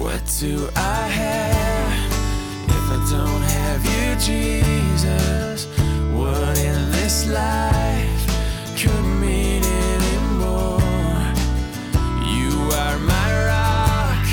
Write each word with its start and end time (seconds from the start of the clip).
What 0.00 0.24
do 0.40 0.68
I 0.76 1.08
have 1.08 2.10
if 2.70 2.90
I 2.90 2.98
don't 3.10 3.42
have 3.42 3.84
you, 3.84 4.16
Jesus? 4.18 5.66
What 6.14 6.56
in 6.58 6.90
this 6.90 7.28
life 7.28 8.26
could 8.80 9.04
mean 9.20 9.62
anymore? 9.62 10.80
You 12.24 12.50
are 12.80 12.98
my 12.98 13.28
rock, 13.44 14.26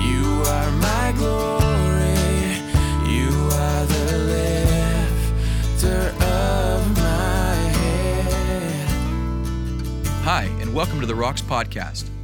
you 0.00 0.24
are 0.48 0.70
my 0.80 1.12
glory, 1.18 2.56
you 3.06 3.28
are 3.52 3.84
the 3.84 4.16
lifter 5.76 6.08
of 6.24 6.96
my 6.96 7.54
head. 7.76 8.88
Hi, 10.24 10.44
and 10.62 10.72
welcome 10.72 11.00
to 11.00 11.06
the 11.06 11.14
Rocks 11.14 11.42
Podcast. 11.42 12.13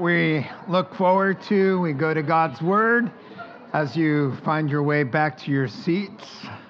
we 0.00 0.46
look 0.68 0.94
forward 0.94 1.40
to. 1.42 1.80
We 1.80 1.92
go 1.92 2.12
to 2.12 2.22
God's 2.22 2.60
Word. 2.60 3.10
As 3.72 3.96
you 3.96 4.36
find 4.44 4.70
your 4.70 4.82
way 4.82 5.04
back 5.04 5.38
to 5.38 5.50
your 5.50 5.68
seats, 5.68 6.24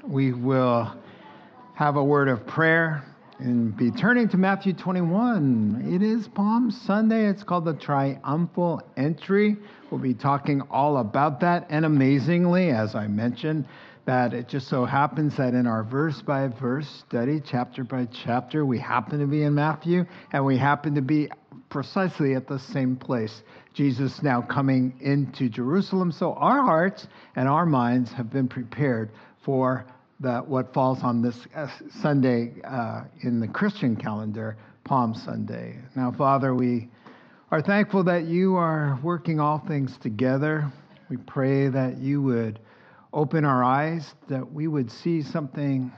we 0.06 0.32
will 0.32 0.92
have 1.74 1.96
a 1.96 2.04
word 2.04 2.28
of 2.28 2.46
prayer 2.46 3.04
and 3.38 3.76
be 3.76 3.90
turning 3.90 4.28
to 4.30 4.36
Matthew 4.36 4.72
21. 4.72 5.92
It 5.94 6.02
is 6.02 6.26
Palm 6.28 6.70
Sunday. 6.70 7.28
It's 7.28 7.42
called 7.42 7.64
the 7.64 7.74
Triumphal 7.74 8.82
Entry. 8.96 9.56
We'll 9.90 10.00
be 10.00 10.14
talking 10.14 10.62
all 10.70 10.98
about 10.98 11.40
that. 11.40 11.66
And 11.68 11.84
amazingly, 11.84 12.70
as 12.70 12.94
I 12.94 13.08
mentioned, 13.08 13.66
that 14.06 14.32
it 14.32 14.48
just 14.48 14.68
so 14.68 14.84
happens 14.84 15.36
that 15.36 15.52
in 15.52 15.66
our 15.66 15.82
verse 15.82 16.22
by 16.22 16.46
verse 16.48 16.88
study, 17.08 17.42
chapter 17.44 17.84
by 17.84 18.06
chapter, 18.06 18.64
we 18.64 18.78
happen 18.78 19.18
to 19.18 19.26
be 19.26 19.42
in 19.42 19.54
Matthew 19.54 20.06
and 20.32 20.44
we 20.46 20.56
happen 20.56 20.94
to 20.94 21.02
be 21.02 21.28
precisely 21.76 22.34
at 22.34 22.48
the 22.48 22.58
same 22.58 22.96
place. 22.96 23.42
Jesus 23.74 24.22
now 24.22 24.40
coming 24.40 24.94
into 25.02 25.50
Jerusalem. 25.50 26.10
So 26.10 26.32
our 26.32 26.62
hearts 26.62 27.06
and 27.36 27.46
our 27.46 27.66
minds 27.66 28.10
have 28.12 28.30
been 28.30 28.48
prepared 28.48 29.10
for 29.44 29.84
the, 30.20 30.38
what 30.38 30.72
falls 30.72 31.02
on 31.02 31.20
this 31.20 31.36
uh, 31.54 31.68
Sunday 32.00 32.54
uh, 32.64 33.02
in 33.24 33.40
the 33.40 33.48
Christian 33.48 33.94
calendar, 33.94 34.56
Palm 34.84 35.12
Sunday. 35.12 35.76
Now, 35.94 36.12
Father, 36.12 36.54
we 36.54 36.88
are 37.50 37.60
thankful 37.60 38.04
that 38.04 38.24
you 38.24 38.56
are 38.56 38.98
working 39.02 39.38
all 39.38 39.62
things 39.68 39.98
together. 39.98 40.72
We 41.10 41.18
pray 41.18 41.68
that 41.68 41.98
you 41.98 42.22
would 42.22 42.58
open 43.12 43.44
our 43.44 43.62
eyes, 43.62 44.14
that 44.30 44.50
we 44.50 44.66
would 44.66 44.90
see 44.90 45.20
something 45.20 45.92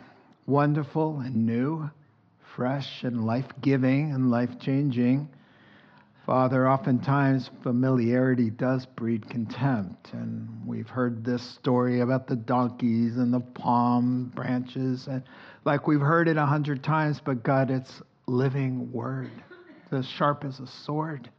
wonderful 0.44 1.20
and 1.20 1.46
new, 1.46 1.88
fresh 2.56 3.04
and 3.04 3.24
life 3.24 3.46
giving 3.60 4.10
and 4.10 4.28
life 4.28 4.58
changing. 4.58 5.28
Father, 6.28 6.68
oftentimes 6.68 7.48
familiarity 7.62 8.50
does 8.50 8.84
breed 8.84 9.26
contempt, 9.30 10.12
and 10.12 10.46
we've 10.66 10.90
heard 10.90 11.24
this 11.24 11.42
story 11.42 12.00
about 12.00 12.26
the 12.26 12.36
donkeys 12.36 13.16
and 13.16 13.32
the 13.32 13.40
palm 13.40 14.30
branches, 14.34 15.06
and 15.06 15.22
like 15.64 15.86
we've 15.86 16.02
heard 16.02 16.28
it 16.28 16.36
a 16.36 16.44
hundred 16.44 16.84
times, 16.84 17.18
but 17.24 17.42
God, 17.42 17.70
it's 17.70 18.02
living 18.26 18.92
word, 18.92 19.30
It's 19.84 19.92
as 19.94 20.06
sharp 20.06 20.44
as 20.44 20.60
a 20.60 20.66
sword. 20.66 21.30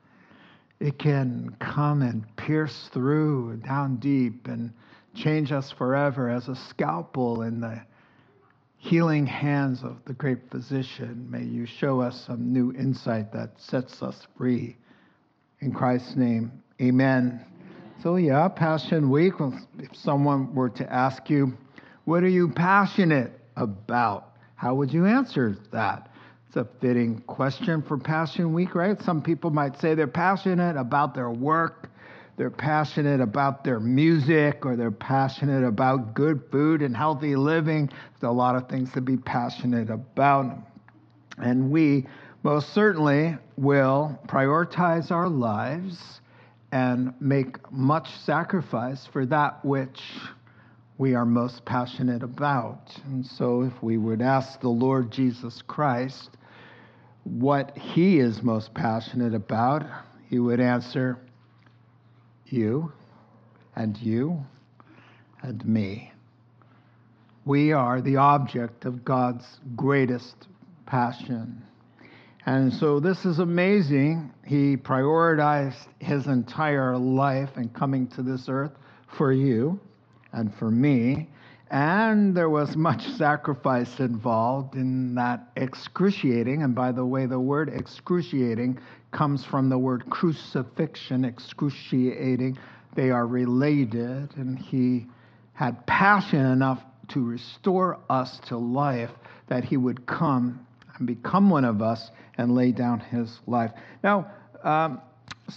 It 0.79 0.97
can 0.97 1.55
come 1.59 2.01
and 2.01 2.25
pierce 2.35 2.89
through 2.91 3.57
down 3.57 3.97
deep 3.97 4.47
and 4.47 4.73
change 5.13 5.51
us 5.51 5.69
forever 5.69 6.31
as 6.31 6.47
a 6.47 6.55
scalpel 6.55 7.43
in 7.43 7.61
the 7.61 7.79
healing 8.79 9.25
hands 9.27 9.83
of 9.83 9.97
the 10.05 10.13
great 10.13 10.49
physician. 10.49 11.27
May 11.29 11.43
you 11.43 11.65
show 11.65 11.99
us 12.01 12.25
some 12.25 12.51
new 12.51 12.71
insight 12.73 13.31
that 13.33 13.51
sets 13.57 14.01
us 14.01 14.25
free. 14.37 14.77
In 15.59 15.73
Christ's 15.73 16.15
name, 16.15 16.63
amen. 16.81 17.45
So, 18.01 18.15
yeah, 18.15 18.47
Passion 18.47 19.09
Week. 19.09 19.33
If 19.77 19.93
someone 19.95 20.55
were 20.55 20.69
to 20.69 20.91
ask 20.91 21.29
you, 21.29 21.57
what 22.05 22.23
are 22.23 22.29
you 22.29 22.49
passionate 22.49 23.33
about? 23.57 24.31
How 24.55 24.73
would 24.75 24.93
you 24.93 25.05
answer 25.05 25.57
that? 25.73 26.09
It's 26.47 26.55
a 26.55 26.65
fitting 26.79 27.21
question 27.27 27.81
for 27.81 27.97
Passion 27.97 28.53
Week, 28.53 28.73
right? 28.73 28.99
Some 29.01 29.21
people 29.21 29.51
might 29.51 29.79
say 29.81 29.93
they're 29.93 30.07
passionate 30.07 30.77
about 30.77 31.13
their 31.13 31.29
work, 31.29 31.88
they're 32.39 32.49
passionate 32.49 33.19
about 33.19 33.65
their 33.65 33.81
music, 33.81 34.65
or 34.65 34.77
they're 34.77 34.91
passionate 34.91 35.65
about 35.67 36.13
good 36.13 36.41
food 36.49 36.81
and 36.81 36.95
healthy 36.95 37.35
living. 37.35 37.87
There's 37.87 38.29
a 38.29 38.31
lot 38.31 38.55
of 38.55 38.69
things 38.69 38.93
to 38.93 39.01
be 39.01 39.17
passionate 39.17 39.89
about. 39.89 40.57
And 41.37 41.69
we 41.69 42.07
most 42.41 42.73
certainly 42.73 43.35
will 43.57 44.17
prioritize 44.25 45.11
our 45.11 45.27
lives 45.27 46.21
and 46.71 47.13
make 47.19 47.69
much 47.73 48.09
sacrifice 48.19 49.05
for 49.05 49.25
that 49.25 49.65
which 49.65 50.01
we 50.97 51.15
are 51.15 51.25
most 51.25 51.65
passionate 51.65 52.23
about. 52.23 52.97
And 53.07 53.25
so, 53.25 53.63
if 53.63 53.83
we 53.83 53.97
would 53.97 54.21
ask 54.21 54.61
the 54.61 54.69
Lord 54.69 55.11
Jesus 55.11 55.61
Christ 55.61 56.37
what 57.25 57.77
he 57.77 58.19
is 58.19 58.41
most 58.41 58.73
passionate 58.73 59.33
about, 59.33 59.83
he 60.29 60.39
would 60.39 60.61
answer, 60.61 61.19
You 62.51 62.91
and 63.75 63.97
you 63.97 64.45
and 65.41 65.65
me. 65.65 66.11
We 67.45 67.71
are 67.71 68.01
the 68.01 68.17
object 68.17 68.85
of 68.85 69.05
God's 69.05 69.45
greatest 69.75 70.47
passion. 70.85 71.63
And 72.45 72.73
so 72.73 72.99
this 72.99 73.25
is 73.25 73.39
amazing. 73.39 74.33
He 74.45 74.77
prioritized 74.77 75.87
his 75.99 76.27
entire 76.27 76.97
life 76.97 77.49
and 77.55 77.73
coming 77.73 78.07
to 78.09 78.23
this 78.23 78.47
earth 78.49 78.71
for 79.17 79.31
you 79.31 79.79
and 80.31 80.53
for 80.55 80.69
me. 80.69 81.29
And 81.69 82.35
there 82.35 82.49
was 82.49 82.75
much 82.75 83.07
sacrifice 83.17 83.99
involved 83.99 84.75
in 84.75 85.15
that 85.15 85.49
excruciating. 85.55 86.63
And 86.63 86.73
by 86.73 86.91
the 86.91 87.05
way, 87.05 87.25
the 87.25 87.39
word 87.39 87.69
excruciating 87.69 88.79
comes 89.11 89.43
from 89.45 89.69
the 89.69 89.77
word 89.77 90.09
crucifixion, 90.09 91.25
excruciating. 91.25 92.57
They 92.95 93.11
are 93.11 93.27
related. 93.27 94.35
And 94.35 94.57
he 94.57 95.07
had 95.53 95.85
passion 95.85 96.45
enough 96.45 96.83
to 97.09 97.23
restore 97.23 97.99
us 98.09 98.39
to 98.47 98.57
life 98.57 99.11
that 99.47 99.63
he 99.63 99.77
would 99.77 100.05
come 100.05 100.65
and 100.97 101.07
become 101.07 101.49
one 101.49 101.65
of 101.65 101.81
us 101.81 102.11
and 102.37 102.55
lay 102.55 102.71
down 102.71 102.99
his 102.99 103.39
life. 103.47 103.71
Now, 104.03 104.31
um, 104.63 105.01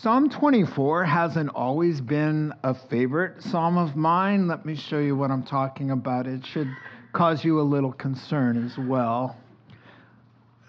Psalm 0.01 0.31
24 0.31 1.05
hasn't 1.05 1.51
always 1.51 2.01
been 2.01 2.55
a 2.63 2.73
favorite 2.73 3.43
psalm 3.43 3.77
of 3.77 3.95
mine. 3.95 4.49
Let 4.49 4.65
me 4.65 4.75
show 4.75 4.99
you 4.99 5.15
what 5.15 5.31
I'm 5.31 5.43
talking 5.43 5.91
about. 5.91 6.27
It 6.27 6.47
should 6.47 6.75
cause 7.13 7.45
you 7.45 7.61
a 7.61 7.63
little 7.63 7.93
concern 7.93 8.65
as 8.65 8.79
well. 8.79 9.37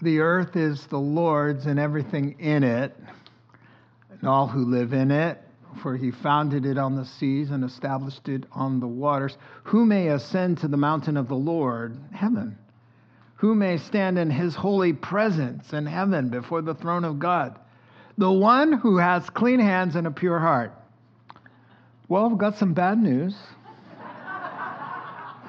The 0.02 0.20
earth 0.20 0.58
is 0.58 0.86
the 0.88 1.00
Lord's 1.00 1.68
and 1.68 1.80
everything 1.80 2.38
in 2.38 2.66
it, 2.66 2.98
and 4.10 4.28
all 4.28 4.46
who 4.46 4.66
live 4.66 4.92
in 4.92 5.10
it, 5.10 5.42
for 5.82 5.96
he 5.96 6.12
founded 6.12 6.66
it 6.66 6.78
on 6.78 6.98
the 6.98 7.06
seas 7.06 7.50
and 7.50 7.64
established 7.64 8.28
it 8.28 8.44
on 8.52 8.82
the 8.82 8.88
waters. 8.88 9.38
Who 9.64 9.86
may 9.86 10.10
ascend 10.10 10.58
to 10.60 10.68
the 10.68 10.76
mountain 10.76 11.16
of 11.16 11.30
the 11.30 11.36
Lord? 11.36 11.98
Heaven. 12.12 12.58
Who 13.36 13.56
may 13.56 13.78
stand 13.78 14.20
in 14.20 14.30
his 14.30 14.54
holy 14.54 14.92
presence 14.92 15.72
in 15.72 15.86
heaven 15.86 16.28
before 16.28 16.62
the 16.62 16.76
throne 16.76 17.06
of 17.06 17.20
God? 17.20 17.58
The 18.18 18.32
one 18.32 18.74
who 18.74 18.98
has 18.98 19.28
clean 19.30 19.60
hands 19.60 19.96
and 19.96 20.06
a 20.06 20.12
pure 20.12 20.40
heart. 20.40 20.72
Well, 22.08 22.30
I've 22.30 22.38
got 22.38 22.58
some 22.58 22.74
bad 22.74 23.00
news. 23.00 23.36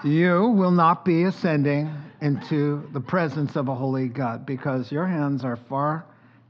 you 0.04 0.48
will 0.56 0.70
not 0.70 1.04
be 1.04 1.24
ascending 1.24 1.94
into 2.22 2.88
the 2.92 3.00
presence 3.00 3.54
of 3.56 3.68
a 3.68 3.74
holy 3.74 4.08
God 4.08 4.46
because 4.46 4.90
your 4.90 5.06
hands 5.06 5.44
are 5.44 5.56
far 5.68 6.06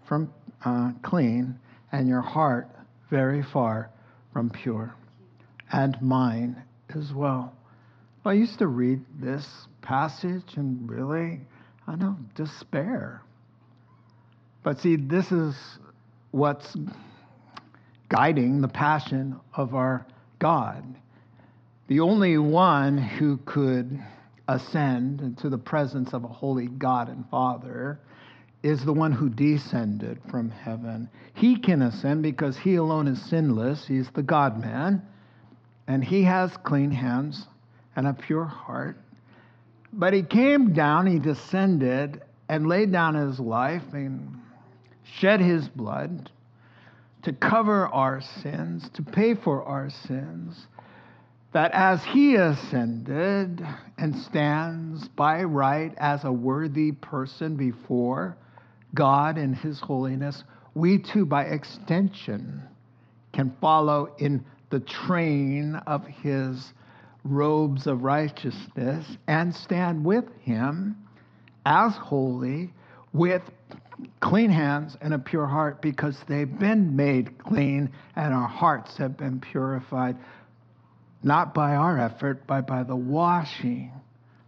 from 0.06 0.32
uh, 0.64 0.92
clean 1.02 1.58
and 1.90 2.08
your 2.08 2.20
heart 2.20 2.68
very 3.10 3.42
far 3.42 3.90
from 4.32 4.50
pure, 4.50 4.94
and 5.72 6.00
mine 6.00 6.62
as 6.94 7.12
well. 7.12 7.54
I 8.24 8.32
used 8.32 8.58
to 8.58 8.66
read 8.66 9.04
this 9.20 9.46
passage 9.82 10.56
and 10.56 10.88
really, 10.88 11.40
I 11.86 11.96
know, 11.96 12.16
despair. 12.34 13.22
But 14.62 14.80
see, 14.80 14.96
this 14.96 15.30
is 15.30 15.54
what's 16.34 16.76
guiding 18.08 18.60
the 18.60 18.66
passion 18.66 19.38
of 19.54 19.72
our 19.76 20.04
God. 20.40 20.84
The 21.86 22.00
only 22.00 22.38
one 22.38 22.98
who 22.98 23.36
could 23.44 24.02
ascend 24.48 25.20
into 25.20 25.48
the 25.48 25.58
presence 25.58 26.12
of 26.12 26.24
a 26.24 26.28
holy 26.28 26.66
God 26.66 27.08
and 27.08 27.24
Father 27.30 28.00
is 28.64 28.84
the 28.84 28.92
one 28.92 29.12
who 29.12 29.28
descended 29.28 30.18
from 30.28 30.50
heaven. 30.50 31.08
He 31.34 31.56
can 31.56 31.82
ascend 31.82 32.24
because 32.24 32.58
he 32.58 32.74
alone 32.74 33.06
is 33.06 33.22
sinless. 33.22 33.86
He's 33.86 34.10
the 34.10 34.22
God 34.24 34.60
man, 34.60 35.02
and 35.86 36.02
he 36.02 36.24
has 36.24 36.56
clean 36.64 36.90
hands 36.90 37.46
and 37.94 38.08
a 38.08 38.12
pure 38.12 38.44
heart. 38.44 38.96
But 39.92 40.12
he 40.12 40.24
came 40.24 40.72
down, 40.72 41.06
he 41.06 41.20
descended, 41.20 42.22
and 42.48 42.66
laid 42.66 42.90
down 42.90 43.14
his 43.14 43.38
life 43.38 43.84
and 43.92 44.40
shed 45.04 45.40
his 45.40 45.68
blood 45.68 46.30
to 47.22 47.32
cover 47.32 47.86
our 47.88 48.20
sins, 48.20 48.88
to 48.94 49.02
pay 49.02 49.34
for 49.34 49.62
our 49.64 49.90
sins 49.90 50.66
that 51.54 51.70
as 51.70 52.02
he 52.02 52.34
ascended 52.34 53.64
and 53.96 54.16
stands 54.16 55.06
by 55.08 55.44
right 55.44 55.94
as 55.98 56.24
a 56.24 56.32
worthy 56.32 56.90
person 56.90 57.54
before 57.54 58.36
God 58.92 59.38
in 59.38 59.54
his 59.54 59.78
holiness, 59.78 60.42
we 60.74 60.98
too, 60.98 61.24
by 61.24 61.44
extension, 61.44 62.60
can 63.32 63.56
follow 63.60 64.12
in 64.18 64.44
the 64.70 64.80
train 64.80 65.76
of 65.86 66.04
his 66.04 66.72
robes 67.22 67.86
of 67.86 68.02
righteousness 68.02 69.06
and 69.28 69.54
stand 69.54 70.04
with 70.04 70.24
him 70.40 70.96
as 71.64 71.94
holy 71.94 72.74
with 73.12 73.42
clean 74.20 74.50
hands 74.50 74.96
and 75.00 75.14
a 75.14 75.18
pure 75.18 75.46
heart 75.46 75.80
because 75.82 76.18
they've 76.26 76.58
been 76.58 76.96
made 76.96 77.38
clean 77.38 77.90
and 78.16 78.34
our 78.34 78.48
hearts 78.48 78.96
have 78.96 79.16
been 79.16 79.40
purified 79.40 80.16
not 81.22 81.54
by 81.54 81.74
our 81.74 81.98
effort, 81.98 82.46
but 82.46 82.66
by 82.66 82.82
the 82.82 82.96
washing, 82.96 83.90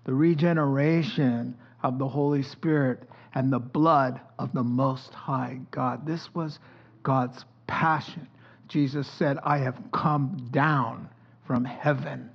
the 0.05 0.13
regeneration 0.13 1.57
of 1.83 1.99
the 1.99 2.07
Holy 2.09 2.43
Spirit 2.43 3.03
and 3.35 3.53
the 3.53 3.59
blood 3.59 4.21
of 4.39 4.53
the 4.53 4.63
Most 4.63 5.13
High 5.15 5.59
God. 5.71 6.07
This 6.07 6.35
was 6.35 6.59
God's 7.03 7.45
passion. 7.67 8.29
Jesus 8.69 9.09
said, 9.09 9.39
I 9.43 9.59
have 9.59 9.79
come 9.93 10.49
down 10.51 11.09
from 11.47 11.65
heaven 11.65 12.31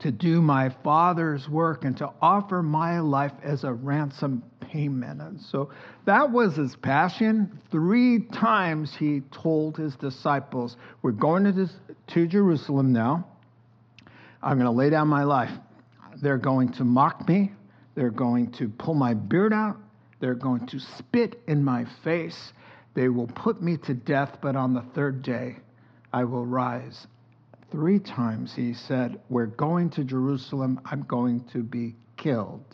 to 0.00 0.10
do 0.10 0.40
my 0.40 0.74
Father's 0.82 1.48
work 1.48 1.84
and 1.84 1.96
to 1.98 2.10
offer 2.20 2.62
my 2.62 3.00
life 3.00 3.32
as 3.42 3.64
a 3.64 3.72
ransom 3.72 4.42
payment. 4.60 5.20
And 5.20 5.40
so 5.40 5.70
that 6.06 6.30
was 6.30 6.56
his 6.56 6.76
passion. 6.76 7.60
Three 7.70 8.20
times 8.20 8.94
he 8.98 9.22
told 9.30 9.76
his 9.76 9.94
disciples, 9.96 10.76
We're 11.02 11.12
going 11.12 11.44
to, 11.44 11.52
this, 11.52 11.72
to 12.08 12.26
Jerusalem 12.26 12.92
now. 12.92 13.26
I'm 14.42 14.56
going 14.56 14.66
to 14.66 14.78
lay 14.78 14.90
down 14.90 15.08
my 15.08 15.24
life. 15.24 15.50
They're 16.22 16.38
going 16.38 16.72
to 16.74 16.84
mock 16.84 17.28
me. 17.28 17.52
They're 17.94 18.10
going 18.10 18.52
to 18.52 18.68
pull 18.68 18.94
my 18.94 19.14
beard 19.14 19.52
out. 19.52 19.76
They're 20.20 20.34
going 20.34 20.66
to 20.68 20.80
spit 20.98 21.40
in 21.46 21.62
my 21.62 21.86
face. 22.04 22.52
They 22.94 23.08
will 23.08 23.26
put 23.26 23.62
me 23.62 23.76
to 23.84 23.94
death, 23.94 24.38
but 24.40 24.56
on 24.56 24.74
the 24.74 24.84
third 24.94 25.22
day 25.22 25.56
I 26.12 26.24
will 26.24 26.44
rise. 26.44 27.06
Three 27.70 27.98
times 28.00 28.52
he 28.54 28.74
said, 28.74 29.20
We're 29.28 29.46
going 29.46 29.90
to 29.90 30.04
Jerusalem. 30.04 30.80
I'm 30.84 31.02
going 31.02 31.44
to 31.52 31.62
be 31.62 31.94
killed. 32.16 32.64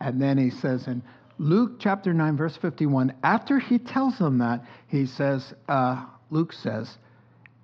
And 0.00 0.20
then 0.20 0.36
he 0.36 0.50
says 0.50 0.86
in 0.86 1.02
Luke 1.38 1.80
chapter 1.80 2.12
9, 2.12 2.36
verse 2.36 2.56
51, 2.56 3.14
after 3.22 3.58
he 3.58 3.78
tells 3.78 4.18
them 4.18 4.38
that, 4.38 4.64
he 4.88 5.06
says, 5.06 5.54
uh, 5.68 6.04
Luke 6.30 6.52
says, 6.52 6.98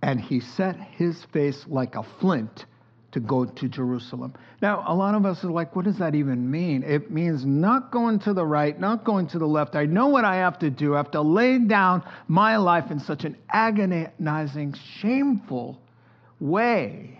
and 0.02 0.20
he 0.20 0.40
set 0.40 0.76
his 0.76 1.24
face 1.32 1.64
like 1.68 1.94
a 1.94 2.04
flint 2.20 2.66
to 3.12 3.20
go 3.20 3.44
to 3.44 3.68
Jerusalem. 3.68 4.34
Now, 4.60 4.84
a 4.86 4.94
lot 4.94 5.14
of 5.14 5.24
us 5.24 5.42
are 5.44 5.50
like, 5.50 5.74
what 5.74 5.84
does 5.84 5.98
that 5.98 6.14
even 6.14 6.50
mean? 6.50 6.82
It 6.82 7.10
means 7.10 7.44
not 7.44 7.90
going 7.90 8.18
to 8.20 8.32
the 8.34 8.44
right, 8.44 8.78
not 8.78 9.04
going 9.04 9.26
to 9.28 9.38
the 9.38 9.46
left. 9.46 9.74
I 9.74 9.86
know 9.86 10.08
what 10.08 10.24
I 10.24 10.36
have 10.36 10.58
to 10.60 10.70
do. 10.70 10.94
I 10.94 10.98
have 10.98 11.10
to 11.12 11.22
lay 11.22 11.58
down 11.58 12.02
my 12.28 12.56
life 12.56 12.90
in 12.90 13.00
such 13.00 13.24
an 13.24 13.36
agonizing, 13.50 14.74
shameful 15.00 15.80
way 16.40 17.18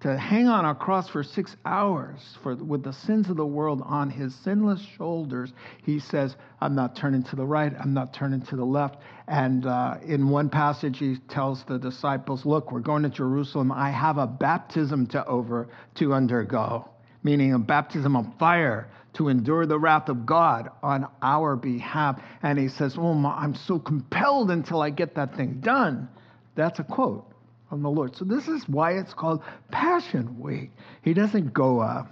to 0.00 0.16
hang 0.16 0.46
on 0.46 0.64
a 0.64 0.74
cross 0.74 1.08
for 1.08 1.22
six 1.22 1.56
hours 1.64 2.20
for, 2.42 2.54
with 2.54 2.82
the 2.84 2.92
sins 2.92 3.30
of 3.30 3.36
the 3.36 3.46
world 3.46 3.82
on 3.84 4.10
his 4.10 4.34
sinless 4.34 4.80
shoulders, 4.96 5.52
he 5.84 5.98
says, 5.98 6.36
I'm 6.60 6.74
not 6.74 6.94
turning 6.94 7.22
to 7.24 7.36
the 7.36 7.46
right, 7.46 7.72
I'm 7.78 7.94
not 7.94 8.12
turning 8.12 8.42
to 8.42 8.56
the 8.56 8.64
left. 8.64 8.98
And 9.26 9.66
uh, 9.66 9.96
in 10.06 10.28
one 10.28 10.50
passage, 10.50 10.98
he 10.98 11.16
tells 11.28 11.64
the 11.64 11.78
disciples, 11.78 12.44
Look, 12.44 12.72
we're 12.72 12.80
going 12.80 13.04
to 13.04 13.08
Jerusalem. 13.08 13.72
I 13.72 13.90
have 13.90 14.18
a 14.18 14.26
baptism 14.26 15.06
to 15.08 15.24
over 15.26 15.68
to 15.96 16.12
undergo, 16.12 16.88
meaning 17.22 17.54
a 17.54 17.58
baptism 17.58 18.16
of 18.16 18.26
fire 18.38 18.88
to 19.14 19.28
endure 19.28 19.64
the 19.64 19.78
wrath 19.78 20.10
of 20.10 20.26
God 20.26 20.68
on 20.82 21.08
our 21.22 21.56
behalf. 21.56 22.20
And 22.42 22.58
he 22.58 22.68
says, 22.68 22.96
Oh, 22.98 23.26
I'm 23.26 23.54
so 23.54 23.78
compelled 23.78 24.50
until 24.50 24.82
I 24.82 24.90
get 24.90 25.14
that 25.14 25.36
thing 25.36 25.60
done. 25.60 26.08
That's 26.54 26.78
a 26.78 26.84
quote 26.84 27.32
from 27.68 27.82
the 27.82 27.90
Lord. 27.90 28.16
So 28.16 28.24
this 28.24 28.48
is 28.48 28.68
why 28.68 28.92
it's 28.92 29.14
called 29.14 29.42
Passion 29.70 30.38
Week. 30.38 30.70
He 31.02 31.14
doesn't 31.14 31.52
go 31.52 31.80
uh, 31.80 32.04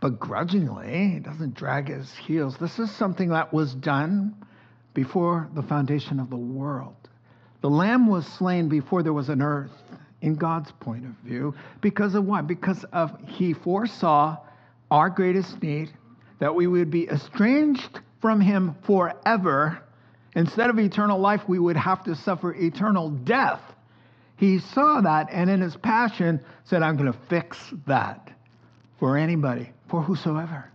begrudgingly, 0.00 1.12
he 1.14 1.20
doesn't 1.20 1.54
drag 1.54 1.88
his 1.88 2.12
heels. 2.12 2.56
This 2.58 2.78
is 2.78 2.90
something 2.90 3.30
that 3.30 3.52
was 3.52 3.74
done 3.74 4.34
before 4.94 5.48
the 5.54 5.62
foundation 5.62 6.20
of 6.20 6.30
the 6.30 6.36
world. 6.36 6.96
The 7.60 7.70
lamb 7.70 8.08
was 8.08 8.26
slain 8.26 8.68
before 8.68 9.02
there 9.02 9.12
was 9.12 9.28
an 9.28 9.40
earth 9.40 9.70
in 10.20 10.34
God's 10.34 10.72
point 10.72 11.04
of 11.04 11.12
view. 11.24 11.54
Because 11.80 12.14
of 12.14 12.24
what? 12.24 12.46
Because 12.46 12.84
of 12.92 13.16
he 13.26 13.52
foresaw 13.52 14.38
our 14.90 15.08
greatest 15.08 15.62
need, 15.62 15.90
that 16.38 16.54
we 16.54 16.66
would 16.66 16.90
be 16.90 17.08
estranged 17.08 18.00
from 18.20 18.40
him 18.40 18.76
forever. 18.84 19.80
Instead 20.34 20.70
of 20.70 20.78
eternal 20.78 21.18
life, 21.18 21.42
we 21.48 21.58
would 21.58 21.76
have 21.76 22.04
to 22.04 22.14
suffer 22.14 22.52
eternal 22.54 23.10
death. 23.10 23.60
He 24.42 24.58
saw 24.58 25.00
that 25.02 25.28
and 25.30 25.48
in 25.48 25.60
his 25.60 25.76
passion 25.76 26.40
said, 26.64 26.82
I'm 26.82 26.96
going 26.96 27.12
to 27.12 27.18
fix 27.28 27.56
that 27.86 28.32
for 28.98 29.16
anybody, 29.16 29.70
for 29.88 30.02
whosoever. 30.02 30.68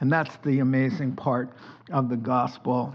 And 0.00 0.10
that's 0.10 0.36
the 0.38 0.58
amazing 0.58 1.14
part 1.14 1.52
of 1.92 2.08
the 2.08 2.16
gospel. 2.16 2.92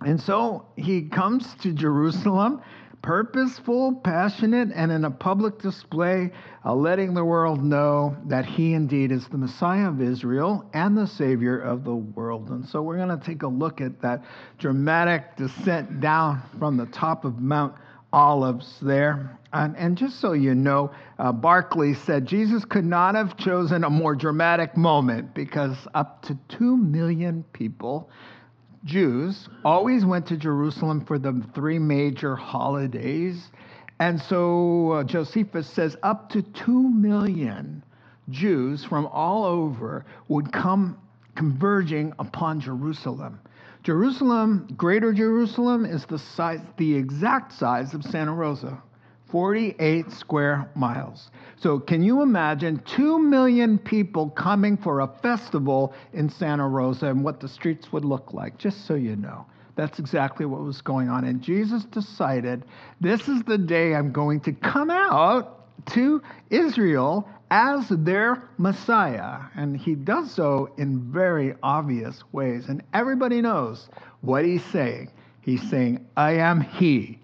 And 0.00 0.20
so 0.20 0.66
he 0.74 1.02
comes 1.02 1.54
to 1.62 1.72
Jerusalem, 1.72 2.60
purposeful, 3.02 3.94
passionate, 4.02 4.70
and 4.74 4.90
in 4.90 5.04
a 5.04 5.12
public 5.12 5.60
display, 5.60 6.32
uh, 6.64 6.74
letting 6.74 7.14
the 7.14 7.24
world 7.24 7.62
know 7.62 8.16
that 8.26 8.44
he 8.44 8.72
indeed 8.74 9.12
is 9.12 9.28
the 9.28 9.38
Messiah 9.38 9.90
of 9.90 10.02
Israel 10.02 10.68
and 10.74 10.98
the 10.98 11.06
Savior 11.06 11.60
of 11.60 11.84
the 11.84 11.94
world. 11.94 12.48
And 12.48 12.66
so 12.66 12.82
we're 12.82 12.96
going 12.96 13.16
to 13.16 13.24
take 13.24 13.44
a 13.44 13.46
look 13.46 13.80
at 13.80 14.00
that 14.02 14.24
dramatic 14.58 15.36
descent 15.36 16.00
down 16.00 16.42
from 16.58 16.76
the 16.76 16.86
top 16.86 17.24
of 17.24 17.38
Mount 17.38 17.76
olives 18.14 18.78
there. 18.80 19.36
And, 19.52 19.76
and 19.76 19.98
just 19.98 20.20
so 20.20 20.32
you 20.32 20.54
know, 20.54 20.92
uh, 21.18 21.32
Barclay 21.32 21.94
said 21.94 22.26
Jesus 22.26 22.64
could 22.64 22.84
not 22.84 23.14
have 23.16 23.36
chosen 23.36 23.84
a 23.84 23.90
more 23.90 24.14
dramatic 24.14 24.76
moment 24.76 25.34
because 25.34 25.76
up 25.94 26.22
to 26.22 26.38
2 26.48 26.76
million 26.76 27.44
people, 27.52 28.08
Jews, 28.84 29.48
always 29.64 30.04
went 30.04 30.26
to 30.28 30.36
Jerusalem 30.36 31.04
for 31.04 31.18
the 31.18 31.44
three 31.54 31.78
major 31.78 32.36
holidays. 32.36 33.50
And 33.98 34.20
so 34.20 34.92
uh, 34.92 35.04
Josephus 35.04 35.68
says 35.68 35.96
up 36.02 36.30
to 36.30 36.42
2 36.42 36.88
million 36.90 37.82
Jews 38.30 38.84
from 38.84 39.06
all 39.06 39.44
over 39.44 40.04
would 40.28 40.52
come 40.52 40.98
converging 41.34 42.12
upon 42.18 42.60
Jerusalem. 42.60 43.40
Jerusalem, 43.84 44.66
Greater 44.78 45.12
Jerusalem, 45.12 45.84
is 45.84 46.06
the 46.06 46.18
size, 46.18 46.60
the 46.78 46.94
exact 46.94 47.52
size 47.52 47.92
of 47.92 48.02
Santa 48.02 48.32
Rosa, 48.32 48.82
48 49.26 50.10
square 50.10 50.70
miles. 50.74 51.30
So, 51.56 51.78
can 51.78 52.02
you 52.02 52.22
imagine 52.22 52.82
2 52.86 53.18
million 53.18 53.76
people 53.76 54.30
coming 54.30 54.78
for 54.78 55.00
a 55.00 55.06
festival 55.06 55.92
in 56.14 56.30
Santa 56.30 56.66
Rosa 56.66 57.08
and 57.08 57.22
what 57.22 57.40
the 57.40 57.48
streets 57.48 57.92
would 57.92 58.06
look 58.06 58.32
like? 58.32 58.56
Just 58.56 58.86
so 58.86 58.94
you 58.94 59.16
know. 59.16 59.44
That's 59.76 59.98
exactly 59.98 60.46
what 60.46 60.62
was 60.62 60.80
going 60.80 61.10
on. 61.10 61.24
And 61.24 61.42
Jesus 61.42 61.84
decided 61.84 62.64
this 63.02 63.28
is 63.28 63.42
the 63.42 63.58
day 63.58 63.94
I'm 63.94 64.12
going 64.12 64.40
to 64.42 64.52
come 64.52 64.90
out 64.90 65.63
to 65.86 66.22
Israel 66.50 67.28
as 67.50 67.88
their 67.88 68.48
Messiah. 68.58 69.40
And 69.54 69.76
he 69.76 69.94
does 69.94 70.32
so 70.32 70.72
in 70.76 71.12
very 71.12 71.54
obvious 71.62 72.22
ways. 72.32 72.68
And 72.68 72.82
everybody 72.92 73.40
knows 73.40 73.88
what 74.22 74.44
he's 74.44 74.64
saying. 74.66 75.10
He's 75.40 75.62
saying, 75.68 76.06
I 76.16 76.32
am 76.32 76.60
he, 76.60 77.20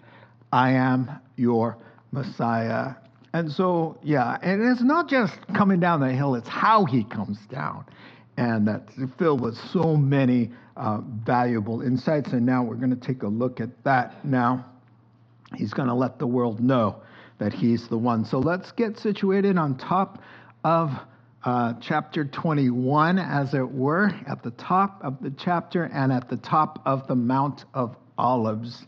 I 0.51 0.71
am 0.71 1.11
your 1.35 1.77
Messiah. 2.11 2.95
And 3.33 3.51
so, 3.51 3.97
yeah, 4.03 4.37
and 4.41 4.61
it's 4.61 4.81
not 4.81 5.09
just 5.09 5.33
coming 5.53 5.79
down 5.79 6.01
the 6.01 6.11
hill, 6.11 6.35
it's 6.35 6.47
how 6.47 6.85
he 6.85 7.03
comes 7.03 7.39
down. 7.47 7.85
And 8.37 8.67
that's 8.67 8.93
filled 9.17 9.41
with 9.41 9.57
so 9.71 9.95
many 9.95 10.51
uh, 10.77 10.99
valuable 11.25 11.81
insights. 11.81 12.31
And 12.31 12.45
now 12.45 12.63
we're 12.63 12.75
going 12.75 12.97
to 12.97 13.07
take 13.07 13.23
a 13.23 13.27
look 13.27 13.59
at 13.59 13.69
that 13.83 14.23
now. 14.23 14.65
He's 15.55 15.73
going 15.73 15.89
to 15.89 15.93
let 15.93 16.19
the 16.19 16.27
world 16.27 16.61
know 16.61 17.01
that 17.41 17.53
he's 17.53 17.87
the 17.87 17.97
one. 17.97 18.23
So 18.23 18.37
let's 18.37 18.71
get 18.71 18.99
situated 18.99 19.57
on 19.57 19.75
top 19.75 20.21
of 20.63 20.91
uh, 21.43 21.73
chapter 21.81 22.23
21, 22.23 23.17
as 23.17 23.55
it 23.55 23.67
were, 23.67 24.11
at 24.27 24.43
the 24.43 24.51
top 24.51 25.03
of 25.03 25.19
the 25.23 25.31
chapter 25.31 25.85
and 25.85 26.13
at 26.13 26.29
the 26.29 26.37
top 26.37 26.83
of 26.85 27.07
the 27.07 27.15
Mount 27.15 27.65
of 27.73 27.95
Olives, 28.15 28.85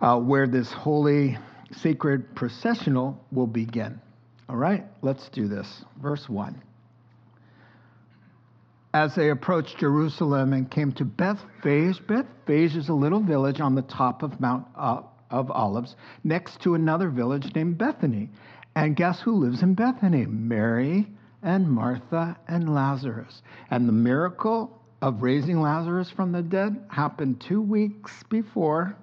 uh, 0.00 0.20
where 0.20 0.46
this 0.46 0.70
holy, 0.72 1.36
sacred 1.72 2.36
processional 2.36 3.20
will 3.32 3.48
begin. 3.48 4.00
All 4.48 4.54
right, 4.54 4.84
let's 5.02 5.28
do 5.30 5.48
this. 5.48 5.66
Verse 6.00 6.28
1 6.28 6.62
as 8.92 9.16
they 9.16 9.30
approached 9.30 9.76
Jerusalem 9.78 10.52
and 10.52 10.70
came 10.70 10.92
to 10.92 11.04
Bethphage. 11.04 12.00
Bethphage 12.06 12.76
is 12.76 12.88
a 12.88 12.94
little 12.94 13.20
village 13.20 13.60
on 13.60 13.74
the 13.74 13.82
top 13.82 14.22
of 14.22 14.38
Mount 14.38 14.68
uh, 14.76 15.00
of 15.34 15.50
Olives, 15.50 15.96
next 16.22 16.60
to 16.62 16.74
another 16.74 17.10
village 17.10 17.54
named 17.54 17.76
Bethany. 17.76 18.30
And 18.76 18.96
guess 18.96 19.20
who 19.20 19.32
lives 19.32 19.62
in 19.62 19.74
Bethany? 19.74 20.26
Mary 20.26 21.06
and 21.42 21.70
Martha 21.70 22.36
and 22.48 22.74
Lazarus. 22.74 23.42
And 23.70 23.86
the 23.88 23.92
miracle 23.92 24.80
of 25.02 25.22
raising 25.22 25.60
Lazarus 25.60 26.10
from 26.10 26.32
the 26.32 26.42
dead 26.42 26.82
happened 26.88 27.40
two 27.40 27.60
weeks 27.60 28.22
before, 28.30 28.96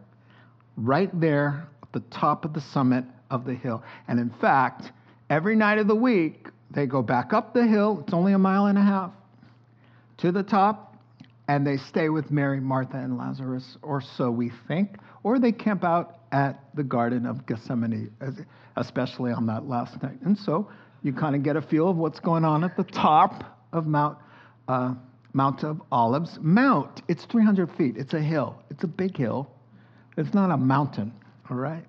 right 0.77 1.11
there 1.19 1.67
at 1.83 1.91
the 1.91 1.99
top 2.09 2.45
of 2.45 2.53
the 2.53 2.61
summit 2.61 3.05
of 3.29 3.45
the 3.45 3.53
hill. 3.53 3.83
And 4.07 4.19
in 4.19 4.29
fact, 4.29 4.91
every 5.29 5.55
night 5.55 5.77
of 5.77 5.87
the 5.87 5.95
week, 5.95 6.47
they 6.71 6.85
go 6.85 7.01
back 7.01 7.33
up 7.33 7.53
the 7.53 7.67
hill. 7.67 7.99
It's 8.03 8.13
only 8.13 8.33
a 8.33 8.39
mile 8.39 8.65
and 8.65 8.77
a 8.77 8.81
half 8.81 9.11
to 10.17 10.31
the 10.31 10.43
top, 10.43 10.90
and 11.47 11.65
they 11.65 11.77
stay 11.77 12.09
with 12.09 12.31
Mary, 12.31 12.59
Martha, 12.59 12.97
and 12.97 13.17
Lazarus, 13.17 13.77
or 13.81 14.01
so 14.01 14.31
we 14.31 14.51
think, 14.67 14.97
or 15.23 15.39
they 15.39 15.51
camp 15.51 15.83
out 15.83 16.19
at 16.31 16.63
the 16.75 16.83
Garden 16.83 17.25
of 17.25 17.45
Gethsemane, 17.45 18.11
especially 18.77 19.31
on 19.31 19.45
that 19.47 19.67
last 19.67 20.01
night. 20.01 20.21
And 20.23 20.37
so 20.37 20.69
you 21.03 21.13
kind 21.13 21.35
of 21.35 21.43
get 21.43 21.55
a 21.55 21.61
feel 21.61 21.89
of 21.89 21.97
what's 21.97 22.19
going 22.19 22.45
on 22.45 22.63
at 22.63 22.77
the 22.77 22.83
top 22.83 23.57
of 23.73 23.85
Mount, 23.85 24.17
uh, 24.67 24.93
Mount 25.33 25.63
of 25.63 25.81
Olives. 25.91 26.37
Mount, 26.41 27.01
it's 27.07 27.25
300 27.25 27.71
feet, 27.71 27.95
it's 27.97 28.13
a 28.13 28.21
hill, 28.21 28.61
it's 28.69 28.83
a 28.83 28.87
big 28.87 29.17
hill, 29.17 29.49
it's 30.17 30.33
not 30.33 30.51
a 30.51 30.57
mountain, 30.57 31.13
all 31.49 31.57
right? 31.57 31.85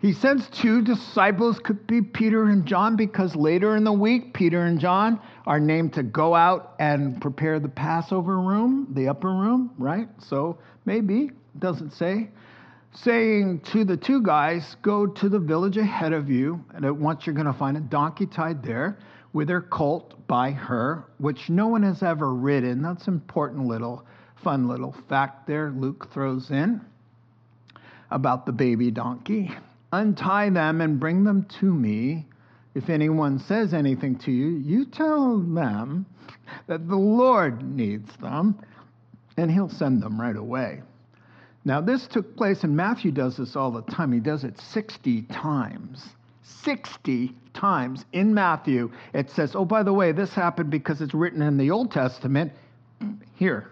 He 0.00 0.14
sends 0.14 0.48
two 0.48 0.80
disciples, 0.80 1.58
could 1.58 1.86
be 1.86 2.00
Peter 2.00 2.44
and 2.44 2.64
John, 2.64 2.96
because 2.96 3.36
later 3.36 3.76
in 3.76 3.84
the 3.84 3.92
week, 3.92 4.32
Peter 4.32 4.62
and 4.62 4.80
John 4.80 5.20
are 5.46 5.60
named 5.60 5.92
to 5.94 6.02
go 6.02 6.34
out 6.34 6.74
and 6.78 7.20
prepare 7.20 7.60
the 7.60 7.68
Passover 7.68 8.40
room, 8.40 8.86
the 8.94 9.08
upper 9.08 9.28
room, 9.28 9.72
right? 9.76 10.08
So 10.18 10.56
maybe, 10.86 11.32
doesn't 11.58 11.92
say. 11.92 12.30
Saying 12.94 13.60
to 13.72 13.84
the 13.84 13.96
two 13.96 14.22
guys, 14.22 14.74
go 14.80 15.06
to 15.06 15.28
the 15.28 15.38
village 15.38 15.76
ahead 15.76 16.14
of 16.14 16.30
you, 16.30 16.64
and 16.74 16.86
at 16.86 16.96
once 16.96 17.26
you're 17.26 17.34
going 17.34 17.46
to 17.46 17.52
find 17.52 17.76
a 17.76 17.80
donkey 17.80 18.24
tied 18.24 18.62
there 18.62 18.98
with 19.34 19.50
her 19.50 19.60
colt 19.60 20.26
by 20.26 20.50
her, 20.50 21.04
which 21.18 21.50
no 21.50 21.68
one 21.68 21.82
has 21.82 22.02
ever 22.02 22.32
ridden. 22.34 22.80
That's 22.80 23.06
an 23.06 23.14
important 23.14 23.66
little, 23.66 24.06
fun 24.42 24.66
little 24.66 24.96
fact 25.10 25.46
there 25.46 25.70
Luke 25.70 26.10
throws 26.10 26.50
in 26.50 26.80
about 28.10 28.46
the 28.46 28.52
baby 28.52 28.90
donkey. 28.90 29.50
Untie 29.92 30.50
them 30.50 30.80
and 30.80 31.00
bring 31.00 31.24
them 31.24 31.44
to 31.60 31.72
me. 31.72 32.26
If 32.74 32.88
anyone 32.88 33.38
says 33.38 33.74
anything 33.74 34.16
to 34.20 34.30
you, 34.30 34.48
you 34.48 34.84
tell 34.84 35.38
them 35.38 36.06
that 36.68 36.88
the 36.88 36.96
Lord 36.96 37.62
needs 37.62 38.14
them, 38.16 38.58
and 39.36 39.50
he'll 39.50 39.68
send 39.68 40.02
them 40.02 40.20
right 40.20 40.36
away. 40.36 40.82
Now, 41.64 41.80
this 41.80 42.06
took 42.06 42.36
place, 42.36 42.62
and 42.62 42.76
Matthew 42.76 43.10
does 43.10 43.36
this 43.36 43.56
all 43.56 43.70
the 43.70 43.82
time. 43.82 44.12
He 44.12 44.20
does 44.20 44.44
it 44.44 44.58
60 44.60 45.22
times. 45.22 46.04
60 46.42 47.34
times 47.54 48.04
in 48.12 48.32
Matthew, 48.32 48.90
it 49.12 49.30
says, 49.30 49.54
oh, 49.54 49.64
by 49.64 49.82
the 49.82 49.92
way, 49.92 50.12
this 50.12 50.32
happened 50.32 50.70
because 50.70 51.00
it's 51.00 51.14
written 51.14 51.42
in 51.42 51.56
the 51.56 51.70
Old 51.70 51.90
Testament. 51.90 52.52
Here, 53.34 53.68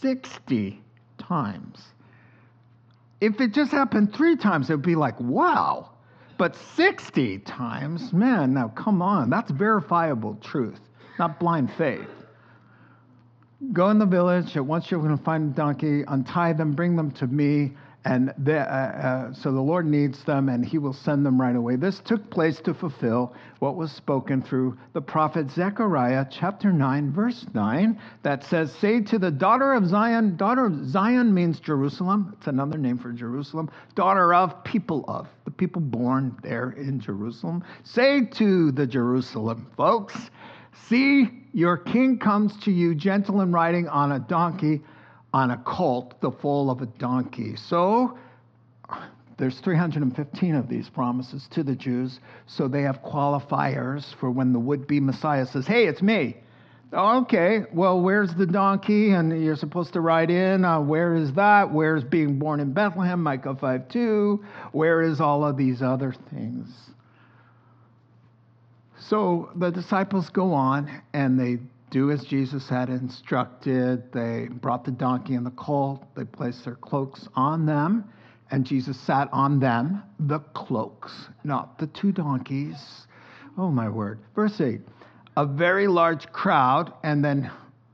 60 0.00 0.80
times. 1.18 1.82
If 3.20 3.40
it 3.40 3.52
just 3.52 3.70
happened 3.70 4.14
three 4.14 4.36
times, 4.36 4.70
it 4.70 4.74
would 4.74 4.82
be 4.82 4.96
like, 4.96 5.20
wow. 5.20 5.90
But 6.38 6.56
60 6.76 7.40
times, 7.40 8.12
man, 8.12 8.54
now 8.54 8.68
come 8.68 9.02
on. 9.02 9.28
That's 9.28 9.50
verifiable 9.50 10.36
truth, 10.36 10.80
not 11.18 11.38
blind 11.38 11.70
faith. 11.76 12.08
Go 13.72 13.90
in 13.90 13.98
the 13.98 14.06
village. 14.06 14.56
And 14.56 14.66
once 14.66 14.90
you're 14.90 15.00
going 15.00 15.16
to 15.16 15.22
find 15.22 15.52
a 15.52 15.54
donkey, 15.54 16.02
untie 16.08 16.54
them, 16.54 16.72
bring 16.72 16.96
them 16.96 17.10
to 17.12 17.26
me. 17.26 17.72
And 18.04 18.32
they, 18.38 18.56
uh, 18.56 18.64
uh, 18.64 19.32
so 19.34 19.52
the 19.52 19.60
Lord 19.60 19.84
needs 19.84 20.24
them, 20.24 20.48
and 20.48 20.64
He 20.64 20.78
will 20.78 20.94
send 20.94 21.24
them 21.26 21.38
right 21.38 21.54
away. 21.54 21.76
This 21.76 22.00
took 22.00 22.30
place 22.30 22.58
to 22.60 22.72
fulfill 22.72 23.34
what 23.58 23.76
was 23.76 23.92
spoken 23.92 24.40
through 24.40 24.78
the 24.94 25.02
prophet 25.02 25.50
Zechariah, 25.50 26.24
chapter 26.30 26.72
9, 26.72 27.12
verse 27.12 27.44
9, 27.52 28.00
that 28.22 28.44
says, 28.44 28.72
Say 28.76 29.02
to 29.02 29.18
the 29.18 29.30
daughter 29.30 29.74
of 29.74 29.86
Zion, 29.86 30.36
daughter 30.36 30.66
of 30.66 30.88
Zion 30.88 31.34
means 31.34 31.60
Jerusalem. 31.60 32.34
It's 32.38 32.46
another 32.46 32.78
name 32.78 32.96
for 32.96 33.12
Jerusalem. 33.12 33.70
Daughter 33.96 34.32
of, 34.32 34.64
people 34.64 35.04
of, 35.06 35.28
the 35.44 35.50
people 35.50 35.82
born 35.82 36.38
there 36.42 36.70
in 36.70 37.00
Jerusalem. 37.00 37.62
Say 37.84 38.24
to 38.24 38.72
the 38.72 38.86
Jerusalem 38.86 39.70
folks, 39.76 40.30
See, 40.88 41.28
your 41.52 41.76
king 41.76 42.18
comes 42.18 42.56
to 42.64 42.70
you 42.70 42.94
gentle 42.94 43.40
and 43.40 43.52
riding 43.52 43.88
on 43.88 44.12
a 44.12 44.18
donkey 44.18 44.80
on 45.32 45.50
a 45.50 45.56
colt, 45.58 46.20
the 46.20 46.30
foal 46.30 46.70
of 46.70 46.82
a 46.82 46.86
donkey. 46.86 47.56
So 47.56 48.18
there's 49.38 49.58
315 49.60 50.54
of 50.54 50.68
these 50.68 50.88
promises 50.88 51.48
to 51.52 51.62
the 51.62 51.74
Jews, 51.74 52.20
so 52.46 52.68
they 52.68 52.82
have 52.82 53.02
qualifiers 53.02 54.14
for 54.18 54.30
when 54.30 54.52
the 54.52 54.58
would-be 54.58 55.00
Messiah 55.00 55.46
says, 55.46 55.66
"Hey, 55.66 55.86
it's 55.86 56.02
me." 56.02 56.36
Okay, 56.92 57.62
well, 57.72 58.00
where's 58.00 58.34
the 58.34 58.46
donkey? 58.46 59.12
And 59.12 59.44
you're 59.44 59.54
supposed 59.54 59.92
to 59.92 60.00
ride 60.00 60.28
in. 60.28 60.64
Uh, 60.64 60.80
where 60.80 61.14
is 61.14 61.32
that? 61.34 61.72
Where's 61.72 62.02
being 62.02 62.40
born 62.40 62.58
in 62.58 62.72
Bethlehem? 62.72 63.22
Micah 63.22 63.54
5 63.54 63.88
2. 63.88 64.44
Where 64.72 65.00
is 65.00 65.20
all 65.20 65.44
of 65.44 65.56
these 65.56 65.82
other 65.82 66.12
things? 66.30 66.68
So 68.98 69.50
the 69.54 69.70
disciples 69.70 70.30
go 70.30 70.52
on 70.52 71.02
and 71.12 71.38
they 71.38 71.58
do 71.90 72.10
as 72.10 72.24
Jesus 72.24 72.68
had 72.68 72.88
instructed. 72.88 74.12
They 74.12 74.48
brought 74.50 74.84
the 74.84 74.90
donkey 74.90 75.34
and 75.34 75.44
the 75.44 75.50
colt, 75.50 76.04
they 76.14 76.24
placed 76.24 76.64
their 76.64 76.76
cloaks 76.76 77.28
on 77.34 77.66
them, 77.66 78.04
and 78.50 78.64
Jesus 78.64 78.98
sat 79.00 79.28
on 79.32 79.60
them, 79.60 80.02
the 80.18 80.40
cloaks, 80.54 81.12
not 81.44 81.78
the 81.78 81.86
two 81.88 82.12
donkeys. 82.12 83.06
Oh, 83.58 83.70
my 83.70 83.88
word. 83.88 84.20
Verse 84.34 84.60
8 84.60 84.80
A 85.36 85.46
very 85.46 85.86
large 85.86 86.30
crowd, 86.32 86.92
and 87.02 87.24
then 87.24 87.50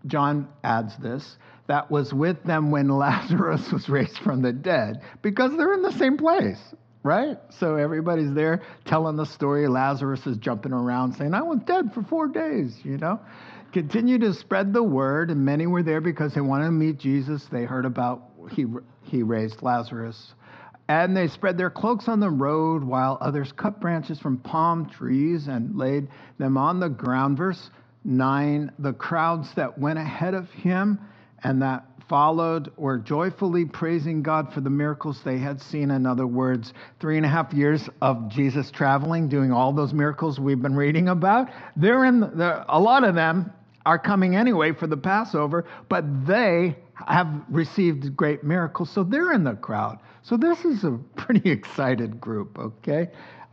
John 0.06 0.48
adds 0.62 0.96
this, 0.98 1.36
that 1.66 1.90
was 1.90 2.14
with 2.14 2.42
them 2.44 2.70
when 2.70 2.88
Lazarus 2.88 3.68
was 3.72 3.88
raised 3.88 4.18
from 4.18 4.42
the 4.42 4.52
dead, 4.52 5.02
because 5.22 5.56
they're 5.56 5.74
in 5.74 5.82
the 5.82 5.98
same 5.98 6.16
place 6.16 6.60
right? 7.06 7.38
So 7.60 7.76
everybody's 7.76 8.34
there 8.34 8.62
telling 8.84 9.14
the 9.14 9.26
story. 9.26 9.68
Lazarus 9.68 10.26
is 10.26 10.38
jumping 10.38 10.72
around 10.72 11.14
saying, 11.14 11.34
I 11.34 11.42
was 11.42 11.60
dead 11.64 11.94
for 11.94 12.02
four 12.02 12.26
days, 12.26 12.76
you 12.82 12.98
know? 12.98 13.20
Continue 13.76 14.18
to 14.21 14.33
spread 14.33 14.73
the 14.73 14.83
word, 14.83 15.30
and 15.30 15.45
many 15.45 15.66
were 15.66 15.83
there 15.83 16.00
because 16.00 16.33
they 16.33 16.40
wanted 16.40 16.64
to 16.64 16.71
meet 16.71 16.97
Jesus. 16.97 17.45
They 17.52 17.64
heard 17.64 17.85
about 17.85 18.23
he, 18.50 18.64
he 19.02 19.23
raised 19.23 19.61
Lazarus. 19.61 20.33
And 20.88 21.14
they 21.14 21.28
spread 21.28 21.59
their 21.59 21.68
cloaks 21.68 22.09
on 22.09 22.18
the 22.18 22.30
road, 22.30 22.83
while 22.83 23.18
others 23.21 23.52
cut 23.52 23.78
branches 23.78 24.18
from 24.18 24.38
palm 24.38 24.88
trees 24.88 25.47
and 25.49 25.76
laid 25.76 26.09
them 26.38 26.56
on 26.56 26.80
the 26.80 26.88
ground. 26.88 27.37
Verse 27.37 27.68
9 28.02 28.73
The 28.78 28.95
crowds 28.95 29.52
that 29.56 29.76
went 29.78 29.99
ahead 29.99 30.33
of 30.33 30.49
him 30.52 30.99
and 31.45 31.61
that 31.61 31.85
followed 32.09 32.73
were 32.78 32.97
joyfully 32.97 33.66
praising 33.66 34.23
God 34.23 34.54
for 34.54 34.62
the 34.62 34.71
miracles 34.71 35.21
they 35.23 35.37
had 35.37 35.61
seen. 35.61 35.90
In 35.90 36.06
other 36.06 36.26
words, 36.26 36.73
three 36.99 37.18
and 37.18 37.26
a 37.26 37.28
half 37.28 37.52
years 37.52 37.90
of 38.00 38.30
Jesus 38.30 38.71
traveling, 38.71 39.28
doing 39.28 39.52
all 39.52 39.75
those 39.75 39.92
miracles 39.92 40.40
we've 40.40 40.62
been 40.62 40.76
reading 40.76 41.09
about. 41.09 41.50
They're 41.76 42.06
in 42.06 42.21
the, 42.21 42.64
a 42.68 42.80
lot 42.80 43.04
of 43.04 43.14
them 43.14 43.52
are 43.87 43.99
coming 43.99 44.37
anyway 44.37 44.73
for 44.73 44.87
the 44.87 44.97
Passover, 44.97 45.64
but 45.88 46.05
they 46.26 46.76
have 47.07 47.28
received 47.49 48.16
great 48.16 48.43
miracles, 48.43 48.90
so 48.90 49.05
they're 49.05 49.33
in 49.33 49.45
the 49.45 49.55
crowd. 49.55 49.99
So 50.23 50.37
this 50.37 50.64
is 50.64 50.85
a 50.85 50.90
pretty 51.16 51.50
excited 51.50 52.21
group, 52.21 52.59
okay? 52.59 53.09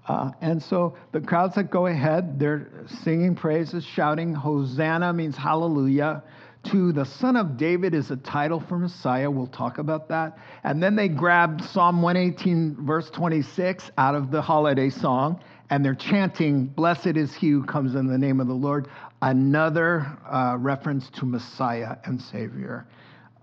Uh, 0.08 0.32
and 0.42 0.62
so 0.62 0.98
the 1.14 1.22
crowds 1.22 1.56
that 1.56 1.72
go 1.72 1.86
ahead, 1.86 2.38
they're 2.40 2.68
singing 3.04 3.36
praises, 3.36 3.86
shouting, 3.86 4.34
Hosanna 4.34 5.14
means 5.14 5.38
hallelujah 5.38 6.24
to 6.64 6.94
the 6.94 7.06
Son 7.06 7.36
of 7.36 7.58
David 7.58 7.94
is 7.94 8.12
a 8.12 8.16
title 8.18 8.60
for 8.60 8.78
Messiah. 8.80 9.30
We'll 9.30 9.48
talk 9.48 9.78
about 9.78 10.08
that. 10.10 10.38
And 10.64 10.82
then 10.82 10.96
they 10.96 11.10
grab 11.10 11.62
Psalm 11.62 12.02
118, 12.02 12.78
verse 12.86 13.10
26, 13.10 13.92
out 13.98 14.16
of 14.16 14.32
the 14.32 14.42
holiday 14.42 14.90
song, 14.90 15.42
and 15.70 15.84
they're 15.84 15.96
chanting, 15.96 16.66
Blessed 16.66 17.18
is 17.18 17.34
he 17.34 17.50
who 17.50 17.64
comes 17.64 17.96
in 17.96 18.08
the 18.08 18.18
name 18.18 18.40
of 18.40 18.48
the 18.48 18.54
Lord. 18.54 18.88
Another 19.24 20.06
uh, 20.30 20.58
reference 20.60 21.10
to 21.12 21.26
Messiah 21.26 21.96
and 22.04 22.22
Savior. 22.22 22.86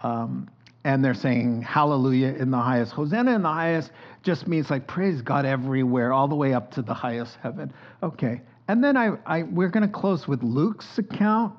Um, 0.02 0.50
and 0.84 1.04
they're 1.04 1.14
saying 1.14 1.62
hallelujah 1.62 2.34
in 2.34 2.50
the 2.50 2.58
highest. 2.58 2.92
Hosanna 2.92 3.34
in 3.34 3.42
the 3.42 3.48
highest 3.48 3.90
just 4.22 4.46
means 4.46 4.70
like 4.70 4.86
praise 4.86 5.22
God 5.22 5.46
everywhere, 5.46 6.12
all 6.12 6.28
the 6.28 6.34
way 6.34 6.52
up 6.52 6.72
to 6.72 6.82
the 6.82 6.94
highest 6.94 7.36
heaven. 7.42 7.72
Okay. 8.02 8.40
And 8.68 8.84
then 8.84 8.96
I, 8.96 9.16
I 9.26 9.42
we're 9.42 9.68
going 9.68 9.86
to 9.86 9.92
close 9.92 10.28
with 10.28 10.42
Luke's 10.42 10.98
account. 10.98 11.54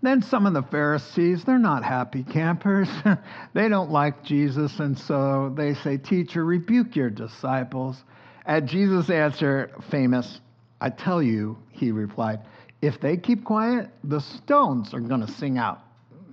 Then 0.00 0.22
some 0.22 0.46
of 0.46 0.52
the 0.52 0.62
Pharisees, 0.62 1.44
they're 1.44 1.58
not 1.58 1.84
happy 1.84 2.24
campers. 2.24 2.88
they 3.54 3.68
don't 3.68 3.90
like 3.90 4.24
Jesus, 4.24 4.80
and 4.80 4.98
so 4.98 5.52
they 5.56 5.74
say, 5.74 5.96
Teacher, 5.96 6.44
rebuke 6.44 6.96
your 6.96 7.10
disciples. 7.10 8.02
And 8.44 8.66
Jesus 8.66 9.10
answered, 9.10 9.72
famous, 9.90 10.40
I 10.80 10.90
tell 10.90 11.22
you, 11.22 11.56
he 11.70 11.92
replied, 11.92 12.40
if 12.82 13.00
they 13.00 13.16
keep 13.16 13.44
quiet, 13.44 13.88
the 14.02 14.20
stones 14.20 14.92
are 14.92 15.00
going 15.00 15.24
to 15.24 15.32
sing 15.32 15.56
out. 15.56 15.80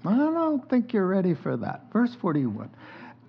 I 0.04 0.16
don't 0.16 0.68
think 0.70 0.92
you're 0.94 1.08
ready 1.08 1.36
for 1.36 1.56
that. 1.58 1.86
Verse 1.94 2.14
41. 2.16 2.70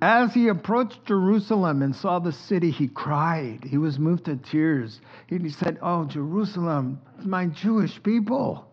As 0.02 0.32
he 0.32 0.48
approached 0.48 1.04
Jerusalem 1.04 1.82
and 1.82 1.94
saw 1.94 2.18
the 2.18 2.32
city, 2.32 2.70
he 2.70 2.88
cried. 2.88 3.64
He 3.64 3.76
was 3.76 3.98
moved 3.98 4.24
to 4.24 4.36
tears. 4.36 4.98
He 5.26 5.50
said, 5.50 5.78
Oh, 5.82 6.06
Jerusalem, 6.06 7.00
my 7.22 7.46
Jewish 7.46 8.02
people, 8.02 8.66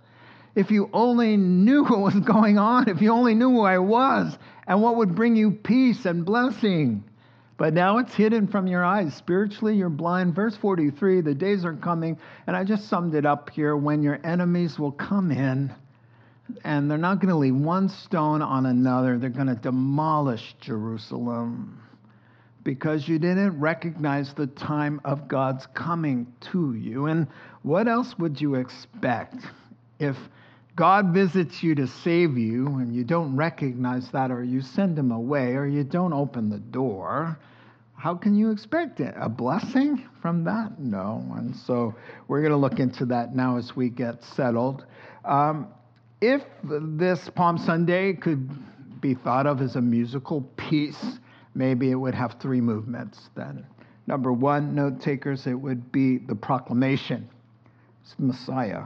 if 0.56 0.72
you 0.72 0.89
only 0.94 1.36
knew 1.36 1.84
what 1.84 2.00
was 2.00 2.20
going 2.22 2.58
on, 2.58 2.88
if 2.88 3.01
you 3.01 3.12
only 3.12 3.36
knew 3.36 3.50
who 3.50 3.62
I 3.62 3.80
was 3.80 4.38
and 4.66 4.82
what 4.82 4.96
would 4.96 5.16
bring 5.16 5.36
you 5.36 5.51
peace 5.51 6.06
and 6.06 6.25
blessing. 6.25 7.04
But 7.58 7.74
now 7.74 7.98
it's 7.98 8.14
hidden 8.14 8.48
from 8.48 8.68
your 8.68 8.86
eyes. 8.86 9.16
Spiritually, 9.16 9.76
you're 9.76 9.90
blind. 9.90 10.36
Verse 10.36 10.56
43 10.56 11.22
the 11.22 11.34
days 11.34 11.66
are 11.66 11.74
coming, 11.74 12.18
and 12.46 12.56
I 12.56 12.64
just 12.64 12.88
summed 12.88 13.16
it 13.16 13.26
up 13.26 13.50
here 13.50 13.76
when 13.76 14.04
your 14.04 14.20
enemies 14.24 14.78
will 14.78 14.92
come 14.92 15.32
in 15.32 15.74
and 16.64 16.90
they're 16.90 16.98
not 16.98 17.20
going 17.20 17.30
to 17.30 17.36
leave 17.36 17.56
one 17.56 17.90
stone 17.90 18.42
on 18.42 18.66
another. 18.66 19.18
They're 19.18 19.30
going 19.30 19.48
to 19.48 19.56
demolish 19.56 20.56
Jerusalem 20.62 21.82
because 22.64 23.08
you 23.08 23.18
didn't 23.20 23.60
recognize 23.60 24.34
the 24.34 24.48
time 24.48 25.02
of 25.06 25.28
God's 25.28 25.66
coming 25.74 26.28
to 26.52 26.74
you. 26.74 27.06
And 27.06 27.28
what 27.64 27.88
else 27.88 28.18
would 28.20 28.40
you 28.40 28.56
expect 28.56 29.36
if 30.00 30.16
God 30.78 31.08
visits 31.08 31.64
you 31.64 31.74
to 31.74 31.88
save 31.88 32.38
you 32.38 32.68
and 32.68 32.96
you 32.96 33.04
don't 33.04 33.36
recognize 33.36 34.12
that, 34.12 34.30
or 34.30 34.44
you 34.44 34.62
send 34.62 34.98
him 34.98 35.12
away, 35.12 35.56
or 35.56 35.66
you 35.66 35.84
don't 35.84 36.14
open 36.14 36.52
the 36.52 36.60
door? 36.60 37.40
How 37.96 38.14
can 38.14 38.36
you 38.36 38.52
expect 38.52 39.00
it? 39.00 39.16
A 39.18 39.28
blessing 39.28 40.08
from 40.22 40.44
that? 40.44 40.80
No. 40.80 41.26
And 41.36 41.56
so 41.56 41.96
we're 42.28 42.42
going 42.42 42.52
to 42.52 42.58
look 42.58 42.80
into 42.80 43.08
that 43.08 43.36
now 43.36 43.58
as 43.58 43.76
we 43.76 43.90
get 43.90 44.24
settled. 44.24 44.86
Um, 45.26 45.68
if 46.22 46.44
this 46.64 47.28
Palm 47.34 47.58
Sunday 47.58 48.14
could 48.14 48.48
be 49.02 49.16
thought 49.16 49.48
of 49.48 49.64
as 49.64 49.78
a 49.78 49.82
musical 49.82 50.42
piece, 50.58 51.18
maybe 51.56 51.90
it 51.90 51.96
would 51.96 52.14
have 52.14 52.36
three 52.40 52.62
movements 52.62 53.32
then. 53.36 53.66
Number 54.06 54.32
one, 54.32 54.76
note 54.76 55.02
takers, 55.02 55.48
it 55.48 55.56
would 55.56 55.92
be 55.92 56.20
the 56.20 56.36
proclamation, 56.36 57.28
it's 58.04 58.14
Messiah. 58.20 58.84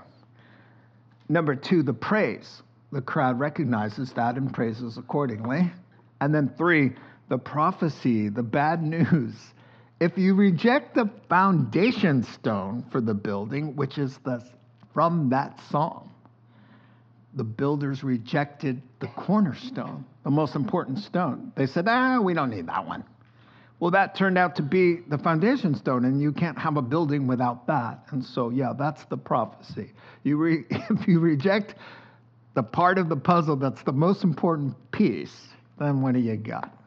Number 1.31 1.55
two, 1.55 1.81
the 1.81 1.93
praise. 1.93 2.61
The 2.91 3.01
crowd 3.01 3.39
recognizes 3.39 4.11
that 4.13 4.35
and 4.35 4.53
praises 4.53 4.97
accordingly. 4.97 5.71
And 6.19 6.35
then 6.35 6.53
three, 6.57 6.91
the 7.29 7.37
prophecy, 7.37 8.27
the 8.27 8.43
bad 8.43 8.83
news. 8.95 9.33
If 10.01 10.17
you 10.17 10.35
reject 10.35 10.93
the 10.93 11.09
foundation 11.29 12.23
stone 12.23 12.85
for 12.91 12.99
the 12.99 13.13
building, 13.13 13.77
which 13.77 13.97
is 13.97 14.17
the, 14.25 14.45
from 14.93 15.29
that 15.29 15.57
song, 15.69 16.11
the 17.35 17.45
builders 17.45 18.03
rejected 18.03 18.81
the 18.99 19.07
cornerstone, 19.07 20.03
the 20.25 20.31
most 20.31 20.55
important 20.55 20.99
stone. 20.99 21.53
They 21.55 21.65
said, 21.65 21.87
ah, 21.87 22.19
we 22.19 22.33
don't 22.33 22.49
need 22.49 22.67
that 22.67 22.85
one. 22.85 23.05
Well, 23.81 23.89
that 23.91 24.13
turned 24.13 24.37
out 24.37 24.55
to 24.57 24.61
be 24.61 24.99
the 25.07 25.17
foundation 25.17 25.73
stone, 25.73 26.05
and 26.05 26.21
you 26.21 26.31
can't 26.31 26.57
have 26.59 26.77
a 26.77 26.83
building 26.83 27.25
without 27.25 27.65
that. 27.65 28.03
And 28.11 28.23
so, 28.23 28.51
yeah, 28.51 28.73
that's 28.77 29.05
the 29.05 29.17
prophecy. 29.17 29.91
You 30.21 30.37
re- 30.37 30.65
if 30.69 31.07
you 31.07 31.19
reject 31.19 31.73
the 32.53 32.61
part 32.61 32.99
of 32.99 33.09
the 33.09 33.15
puzzle 33.15 33.55
that's 33.55 33.81
the 33.81 33.91
most 33.91 34.23
important 34.23 34.75
piece, 34.91 35.47
then 35.79 35.99
what 35.99 36.13
do 36.13 36.19
you 36.19 36.37
got? 36.37 36.77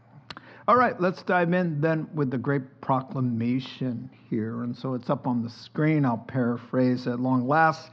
All 0.69 0.77
right, 0.77 0.99
let's 1.01 1.25
dive 1.25 1.53
in 1.53 1.81
then 1.81 2.09
with 2.15 2.31
the 2.31 2.39
great 2.39 2.81
proclamation 2.81 4.09
here. 4.31 4.63
And 4.63 4.77
so 4.77 4.95
it's 4.95 5.11
up 5.11 5.27
on 5.27 5.43
the 5.43 5.51
screen. 5.51 6.07
I'll 6.07 6.17
paraphrase 6.17 7.09
at 7.09 7.19
long 7.19 7.49
last. 7.49 7.91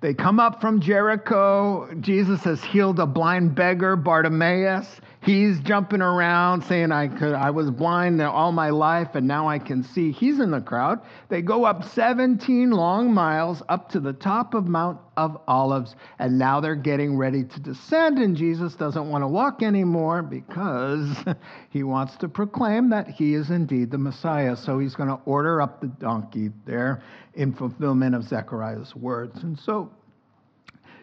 They 0.00 0.12
come 0.12 0.40
up 0.40 0.60
from 0.60 0.80
Jericho. 0.80 1.88
Jesus 2.00 2.40
has 2.40 2.64
healed 2.64 2.98
a 2.98 3.06
blind 3.06 3.54
beggar, 3.54 3.94
Bartimaeus. 3.94 5.00
He's 5.22 5.60
jumping 5.60 6.00
around 6.00 6.62
saying, 6.64 6.92
I, 6.92 7.08
could, 7.08 7.34
I 7.34 7.50
was 7.50 7.70
blind 7.70 8.22
all 8.22 8.52
my 8.52 8.70
life 8.70 9.08
and 9.14 9.28
now 9.28 9.48
I 9.48 9.58
can 9.58 9.82
see. 9.82 10.12
He's 10.12 10.40
in 10.40 10.50
the 10.50 10.62
crowd. 10.62 11.00
They 11.28 11.42
go 11.42 11.64
up 11.64 11.84
17 11.84 12.70
long 12.70 13.12
miles 13.12 13.62
up 13.68 13.90
to 13.90 14.00
the 14.00 14.14
top 14.14 14.54
of 14.54 14.66
Mount 14.66 14.98
of 15.18 15.38
Olives, 15.46 15.94
and 16.18 16.38
now 16.38 16.60
they're 16.60 16.74
getting 16.74 17.18
ready 17.18 17.44
to 17.44 17.60
descend. 17.60 18.18
And 18.18 18.34
Jesus 18.34 18.74
doesn't 18.74 19.10
want 19.10 19.22
to 19.22 19.28
walk 19.28 19.62
anymore 19.62 20.22
because 20.22 21.14
he 21.68 21.82
wants 21.82 22.16
to 22.16 22.28
proclaim 22.28 22.88
that 22.88 23.08
he 23.08 23.34
is 23.34 23.50
indeed 23.50 23.90
the 23.90 23.98
Messiah. 23.98 24.56
So 24.56 24.78
he's 24.78 24.94
going 24.94 25.10
to 25.10 25.20
order 25.26 25.60
up 25.60 25.82
the 25.82 25.88
donkey 25.88 26.50
there 26.64 27.02
in 27.34 27.52
fulfillment 27.52 28.14
of 28.14 28.24
Zechariah's 28.24 28.96
words. 28.96 29.42
And 29.42 29.58
so 29.58 29.90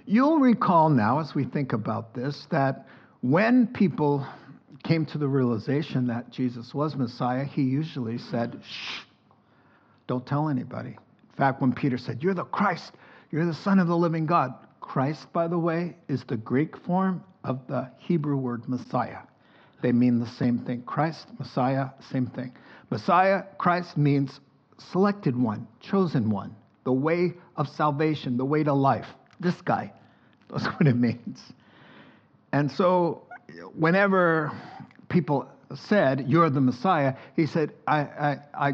you'll 0.07 0.39
recall 0.39 0.89
now, 0.89 1.19
as 1.19 1.35
we 1.35 1.43
think 1.43 1.73
about 1.73 2.15
this, 2.15 2.47
that 2.49 2.87
when 3.21 3.67
people 3.67 4.25
came 4.83 5.05
to 5.07 5.17
the 5.17 5.27
realization 5.27 6.07
that 6.07 6.29
Jesus 6.31 6.73
was 6.73 6.95
Messiah, 6.95 7.43
he 7.43 7.63
usually 7.63 8.17
said, 8.17 8.59
Shh, 8.63 9.01
don't 10.07 10.25
tell 10.25 10.49
anybody. 10.49 10.89
In 10.89 11.35
fact, 11.37 11.61
when 11.61 11.73
Peter 11.73 11.97
said, 11.97 12.23
You're 12.23 12.33
the 12.33 12.45
Christ, 12.45 12.93
you're 13.31 13.45
the 13.45 13.53
Son 13.53 13.79
of 13.79 13.87
the 13.87 13.97
living 13.97 14.25
God, 14.25 14.53
Christ, 14.79 15.31
by 15.33 15.47
the 15.47 15.57
way, 15.57 15.95
is 16.07 16.23
the 16.23 16.37
Greek 16.37 16.77
form 16.77 17.23
of 17.43 17.59
the 17.67 17.91
Hebrew 17.97 18.37
word 18.37 18.67
Messiah. 18.69 19.19
They 19.81 19.91
mean 19.91 20.19
the 20.19 20.27
same 20.27 20.59
thing. 20.59 20.83
Christ, 20.83 21.27
Messiah, 21.37 21.89
same 22.11 22.27
thing. 22.27 22.53
Messiah, 22.89 23.43
Christ 23.57 23.97
means 23.97 24.39
selected 24.91 25.35
one, 25.35 25.67
chosen 25.79 26.29
one, 26.29 26.55
the 26.83 26.93
way 26.93 27.33
of 27.57 27.67
salvation, 27.67 28.37
the 28.37 28.45
way 28.45 28.63
to 28.63 28.73
life. 28.73 29.07
This 29.39 29.59
guy. 29.61 29.91
That's 30.49 30.65
what 30.65 30.87
it 30.87 30.95
means. 30.95 31.41
And 32.57 32.71
so, 32.71 33.21
whenever 33.77 34.51
people 35.09 35.47
said, 35.75 36.27
You're 36.27 36.49
the 36.49 36.59
Messiah, 36.59 37.13
he 37.35 37.45
said, 37.45 37.71
I, 37.85 37.99
I, 37.99 38.37
I, 38.55 38.73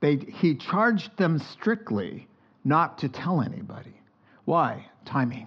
they, 0.00 0.16
He 0.16 0.56
charged 0.56 1.16
them 1.16 1.38
strictly 1.38 2.26
not 2.64 2.98
to 2.98 3.08
tell 3.08 3.40
anybody. 3.40 3.94
Why? 4.46 4.84
Timing. 5.04 5.46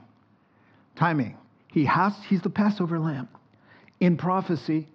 Timing. 0.96 1.36
He 1.74 1.84
has, 1.84 2.14
he's 2.30 2.42
the 2.42 2.50
Passover 2.50 3.00
lamb. 3.00 3.28
In 4.00 4.16
prophecy, 4.16 4.88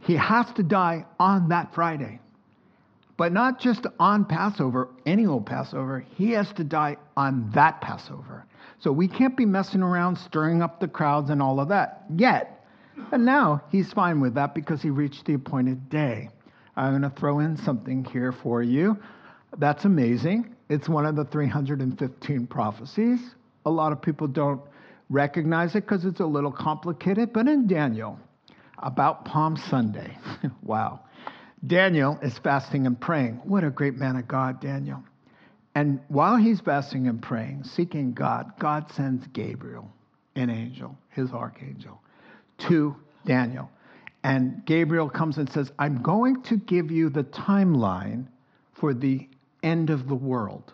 he 0.00 0.14
has 0.14 0.52
to 0.54 0.64
die 0.64 1.06
on 1.20 1.50
that 1.50 1.72
Friday. 1.72 2.18
But 3.16 3.32
not 3.32 3.60
just 3.60 3.86
on 4.00 4.24
Passover, 4.24 4.88
any 5.06 5.24
old 5.24 5.46
Passover, 5.46 6.04
he 6.16 6.32
has 6.32 6.52
to 6.54 6.64
die 6.64 6.96
on 7.16 7.52
that 7.54 7.80
Passover. 7.80 8.44
So 8.80 8.92
we 8.92 9.08
can't 9.08 9.36
be 9.36 9.44
messing 9.44 9.82
around, 9.82 10.16
stirring 10.16 10.62
up 10.62 10.80
the 10.80 10.88
crowds 10.88 11.30
and 11.30 11.42
all 11.42 11.60
of 11.60 11.68
that 11.68 12.04
yet. 12.14 12.64
And 13.12 13.24
now 13.24 13.62
he's 13.70 13.92
fine 13.92 14.20
with 14.20 14.34
that 14.34 14.54
because 14.54 14.82
he 14.82 14.90
reached 14.90 15.24
the 15.26 15.34
appointed 15.34 15.88
day. 15.88 16.30
I'm 16.76 16.92
going 16.92 17.10
to 17.10 17.18
throw 17.18 17.40
in 17.40 17.56
something 17.56 18.04
here 18.04 18.32
for 18.32 18.62
you. 18.62 18.98
That's 19.56 19.84
amazing. 19.84 20.54
It's 20.68 20.88
one 20.88 21.06
of 21.06 21.16
the 21.16 21.24
315 21.24 22.46
prophecies. 22.46 23.18
A 23.64 23.70
lot 23.70 23.92
of 23.92 24.00
people 24.02 24.28
don't 24.28 24.60
recognize 25.10 25.74
it 25.74 25.84
because 25.84 26.04
it's 26.04 26.20
a 26.20 26.26
little 26.26 26.52
complicated, 26.52 27.32
but 27.32 27.48
in 27.48 27.66
Daniel, 27.66 28.18
about 28.78 29.24
Palm 29.24 29.56
Sunday, 29.56 30.16
wow, 30.62 31.00
Daniel 31.66 32.18
is 32.22 32.38
fasting 32.38 32.86
and 32.86 33.00
praying. 33.00 33.40
What 33.44 33.64
a 33.64 33.70
great 33.70 33.94
man 33.94 34.16
of 34.16 34.28
God, 34.28 34.60
Daniel. 34.60 35.02
And 35.78 36.00
while 36.08 36.34
he's 36.34 36.58
fasting 36.58 37.06
and 37.06 37.22
praying, 37.22 37.62
seeking 37.62 38.12
God, 38.12 38.50
God 38.58 38.90
sends 38.90 39.28
Gabriel, 39.28 39.88
an 40.34 40.50
angel, 40.50 40.98
his 41.10 41.30
archangel, 41.30 42.02
to 42.66 42.96
Daniel. 43.24 43.70
And 44.24 44.64
Gabriel 44.64 45.08
comes 45.08 45.38
and 45.38 45.48
says, 45.48 45.70
I'm 45.78 46.02
going 46.02 46.42
to 46.42 46.56
give 46.56 46.90
you 46.90 47.10
the 47.10 47.22
timeline 47.22 48.26
for 48.72 48.92
the 48.92 49.28
end 49.62 49.90
of 49.90 50.08
the 50.08 50.16
world. 50.16 50.72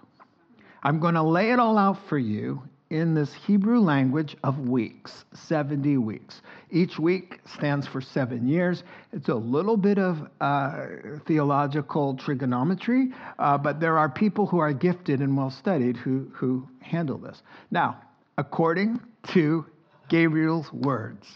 I'm 0.82 1.00
going 1.00 1.16
to 1.16 1.22
lay 1.22 1.50
it 1.50 1.58
all 1.58 1.76
out 1.76 1.98
for 2.08 2.16
you 2.16 2.62
in 2.88 3.12
this 3.12 3.34
Hebrew 3.34 3.80
language 3.80 4.38
of 4.42 4.58
weeks, 4.58 5.26
70 5.34 5.98
weeks. 5.98 6.40
Each 6.74 6.98
week 6.98 7.38
stands 7.56 7.86
for 7.86 8.00
seven 8.00 8.48
years. 8.48 8.82
It's 9.12 9.28
a 9.28 9.34
little 9.34 9.76
bit 9.76 9.96
of 9.96 10.18
uh, 10.40 10.86
theological 11.24 12.16
trigonometry, 12.16 13.12
uh, 13.38 13.58
but 13.58 13.78
there 13.78 13.96
are 13.96 14.08
people 14.08 14.44
who 14.44 14.58
are 14.58 14.72
gifted 14.72 15.20
and 15.20 15.36
well 15.36 15.50
studied 15.50 15.96
who, 15.96 16.28
who 16.34 16.68
handle 16.80 17.16
this. 17.16 17.40
Now, 17.70 18.00
according 18.38 18.98
to 19.34 19.64
Gabriel's 20.08 20.72
words, 20.72 21.28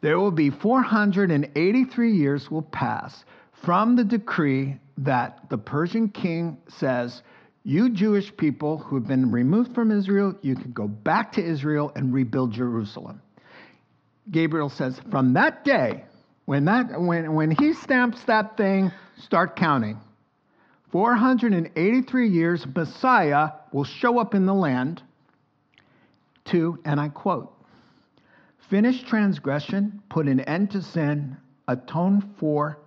There 0.00 0.18
will 0.18 0.30
be 0.30 0.48
483 0.48 2.12
years 2.12 2.50
will 2.50 2.62
pass 2.62 3.24
from 3.64 3.94
the 3.94 4.04
decree 4.04 4.78
that 4.96 5.50
the 5.50 5.58
Persian 5.58 6.08
king 6.08 6.56
says, 6.68 7.22
You 7.62 7.90
Jewish 7.90 8.34
people 8.38 8.78
who 8.78 8.96
have 8.96 9.06
been 9.06 9.30
removed 9.30 9.74
from 9.74 9.90
Israel, 9.90 10.34
you 10.40 10.56
can 10.56 10.72
go 10.72 10.88
back 10.88 11.32
to 11.32 11.44
Israel 11.44 11.92
and 11.94 12.12
rebuild 12.12 12.52
Jerusalem. 12.52 13.20
Gabriel 14.30 14.68
says, 14.68 15.00
From 15.10 15.34
that 15.34 15.64
day, 15.64 16.04
when, 16.44 16.64
that, 16.66 17.00
when, 17.00 17.34
when 17.34 17.50
he 17.50 17.72
stamps 17.74 18.22
that 18.24 18.56
thing, 18.56 18.92
start 19.18 19.56
counting. 19.56 19.98
483 20.90 22.28
years, 22.28 22.66
Messiah 22.66 23.50
will 23.72 23.84
show 23.84 24.18
up 24.18 24.34
in 24.34 24.44
the 24.44 24.54
land 24.54 25.02
to, 26.46 26.78
and 26.84 27.00
I 27.00 27.08
quote, 27.08 27.52
finish 28.68 29.02
transgression, 29.02 30.02
put 30.08 30.26
an 30.26 30.40
end 30.40 30.70
to 30.72 30.82
sin, 30.82 31.36
atone 31.68 32.34
for 32.38 32.78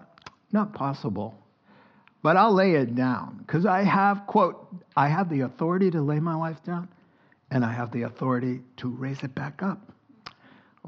Not 0.52 0.74
possible. 0.74 1.36
But 2.24 2.38
I'll 2.38 2.54
lay 2.54 2.74
it 2.74 2.96
down 2.96 3.38
because 3.38 3.66
I 3.66 3.84
have, 3.84 4.28
quote, 4.28 4.68
I 4.96 5.08
have 5.08 5.30
the 5.30 5.42
authority 5.42 5.90
to 5.92 6.02
lay 6.02 6.20
my 6.20 6.36
life 6.36 6.62
down 6.64 6.90
and 7.50 7.66
I 7.66 7.72
have 7.72 7.92
the 7.92 8.04
authority 8.04 8.62
to 8.78 8.90
raise 8.90 9.24
it 9.24 9.34
back 9.34 9.64
up. 9.64 9.91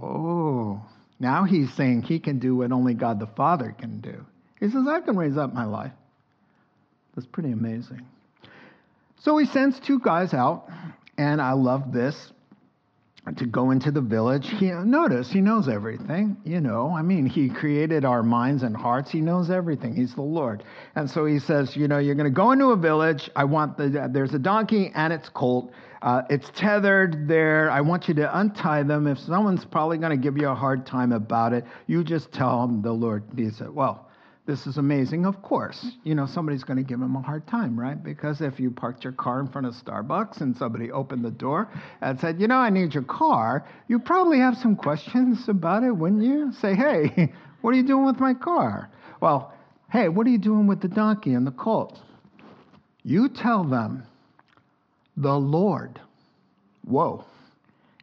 Oh, 0.01 0.81
now 1.19 1.43
he's 1.43 1.71
saying 1.73 2.03
he 2.03 2.19
can 2.19 2.39
do 2.39 2.55
what 2.55 2.71
only 2.71 2.93
God 2.93 3.19
the 3.19 3.27
Father 3.27 3.75
can 3.77 3.99
do. 4.01 4.25
He 4.59 4.69
says, 4.69 4.87
I 4.87 5.01
can 5.01 5.15
raise 5.15 5.37
up 5.37 5.53
my 5.53 5.65
life. 5.65 5.91
That's 7.15 7.27
pretty 7.27 7.51
amazing. 7.51 8.05
So 9.19 9.37
he 9.37 9.45
sends 9.45 9.79
two 9.79 9.99
guys 9.99 10.33
out, 10.33 10.69
and 11.17 11.41
I 11.41 11.53
love 11.53 11.93
this 11.93 12.31
to 13.37 13.45
go 13.45 13.71
into 13.71 13.89
the 13.89 14.01
village. 14.01 14.49
He, 14.49 14.69
notice 14.71 15.31
he 15.31 15.39
knows 15.39 15.69
everything, 15.69 16.35
you 16.43 16.59
know. 16.59 16.93
I 16.93 17.01
mean, 17.01 17.25
he 17.25 17.49
created 17.49 18.03
our 18.03 18.21
minds 18.21 18.63
and 18.63 18.75
hearts. 18.75 19.11
He 19.11 19.21
knows 19.21 19.49
everything. 19.49 19.95
He's 19.95 20.13
the 20.13 20.21
Lord. 20.21 20.63
And 20.95 21.09
so 21.09 21.25
he 21.25 21.39
says, 21.39 21.75
you 21.75 21.87
know, 21.87 21.99
you're 21.99 22.15
going 22.15 22.29
to 22.29 22.35
go 22.35 22.51
into 22.51 22.71
a 22.71 22.75
village. 22.77 23.29
I 23.35 23.45
want 23.45 23.77
the 23.77 24.09
there's 24.11 24.33
a 24.33 24.39
donkey 24.39 24.91
and 24.93 25.13
its 25.13 25.29
colt. 25.29 25.71
Uh, 26.01 26.23
it's 26.29 26.49
tethered 26.53 27.29
there. 27.29 27.71
I 27.71 27.79
want 27.79 28.09
you 28.09 28.13
to 28.15 28.37
untie 28.37 28.83
them. 28.83 29.07
If 29.07 29.17
someone's 29.19 29.63
probably 29.63 29.97
going 29.97 30.11
to 30.11 30.21
give 30.21 30.37
you 30.37 30.49
a 30.49 30.55
hard 30.55 30.85
time 30.85 31.13
about 31.13 31.53
it, 31.53 31.63
you 31.87 32.03
just 32.03 32.33
tell 32.33 32.67
them 32.67 32.81
the 32.81 32.91
Lord. 32.91 33.23
He 33.37 33.49
said, 33.51 33.69
well, 33.69 34.09
this 34.45 34.67
is 34.67 34.77
amazing. 34.77 35.25
Of 35.25 35.41
course, 35.41 35.85
you 36.03 36.15
know, 36.15 36.25
somebody's 36.25 36.65
going 36.65 36.77
to 36.77 36.83
give 36.83 36.99
him 36.99 37.15
a 37.15 37.21
hard 37.21 37.47
time, 37.47 37.79
right? 37.79 38.01
Because 38.01 38.41
if 38.41 38.59
you 38.59 38.71
parked 38.71 39.03
your 39.03 39.13
car 39.13 39.39
in 39.39 39.47
front 39.47 39.67
of 39.67 39.73
Starbucks 39.73 40.41
and 40.41 40.55
somebody 40.57 40.91
opened 40.91 41.23
the 41.23 41.31
door 41.31 41.69
and 42.01 42.19
said, 42.19 42.41
you 42.41 42.47
know, 42.47 42.57
I 42.57 42.69
need 42.69 42.93
your 42.93 43.03
car, 43.03 43.65
you 43.87 43.99
probably 43.99 44.39
have 44.39 44.57
some 44.57 44.75
questions 44.75 45.47
about 45.47 45.83
it, 45.83 45.91
wouldn't 45.91 46.23
you? 46.23 46.51
Say, 46.59 46.75
hey, 46.75 47.31
what 47.61 47.73
are 47.73 47.77
you 47.77 47.87
doing 47.87 48.05
with 48.05 48.19
my 48.19 48.33
car? 48.33 48.89
Well, 49.21 49.53
hey, 49.89 50.09
what 50.09 50.27
are 50.27 50.31
you 50.31 50.37
doing 50.37 50.67
with 50.67 50.81
the 50.81 50.89
donkey 50.89 51.33
and 51.33 51.47
the 51.47 51.51
colt? 51.51 51.97
You 53.03 53.29
tell 53.29 53.63
them, 53.63 54.03
the 55.15 55.35
Lord. 55.35 56.01
Whoa. 56.85 57.23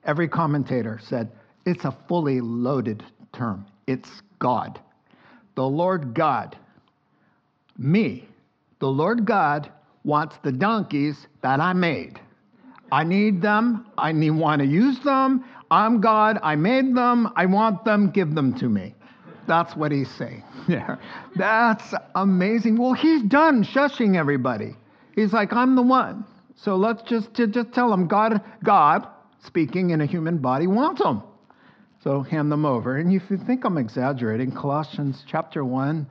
Every 0.04 0.28
commentator 0.28 1.00
said, 1.06 1.30
it's 1.66 1.84
a 1.84 1.94
fully 2.08 2.40
loaded 2.40 3.04
term. 3.32 3.66
It's 3.86 4.08
God 4.38 4.80
the 5.60 5.68
Lord 5.68 6.14
God, 6.14 6.56
me, 7.76 8.26
the 8.78 8.88
Lord 8.88 9.26
God 9.26 9.70
wants 10.04 10.38
the 10.42 10.52
donkeys 10.52 11.26
that 11.42 11.60
I 11.60 11.74
made. 11.74 12.18
I 12.90 13.04
need 13.04 13.42
them. 13.42 13.84
I 13.98 14.12
need, 14.12 14.30
want 14.30 14.62
to 14.62 14.66
use 14.66 14.98
them. 15.00 15.44
I'm 15.70 16.00
God. 16.00 16.38
I 16.42 16.56
made 16.56 16.96
them. 16.96 17.30
I 17.36 17.44
want 17.44 17.84
them. 17.84 18.08
Give 18.08 18.34
them 18.34 18.54
to 18.54 18.70
me. 18.70 18.94
That's 19.46 19.76
what 19.76 19.92
he's 19.92 20.10
saying. 20.10 20.42
Yeah. 20.66 20.96
That's 21.36 21.92
amazing. 22.14 22.78
Well, 22.78 22.94
he's 22.94 23.22
done 23.24 23.62
shushing 23.62 24.16
everybody. 24.16 24.76
He's 25.14 25.34
like, 25.34 25.52
I'm 25.52 25.74
the 25.74 25.82
one. 25.82 26.24
So 26.56 26.76
let's 26.76 27.02
just, 27.02 27.34
just 27.34 27.72
tell 27.74 27.92
him 27.92 28.06
God, 28.06 28.40
God, 28.64 29.06
speaking 29.44 29.90
in 29.90 30.00
a 30.00 30.06
human 30.06 30.38
body, 30.38 30.66
wants 30.66 31.02
them. 31.02 31.22
So 32.02 32.22
hand 32.22 32.50
them 32.50 32.64
over. 32.64 32.96
And 32.96 33.12
if 33.12 33.30
you 33.30 33.36
think 33.36 33.64
I'm 33.64 33.76
exaggerating, 33.76 34.52
Colossians 34.52 35.22
chapter 35.26 35.64
1, 35.64 36.06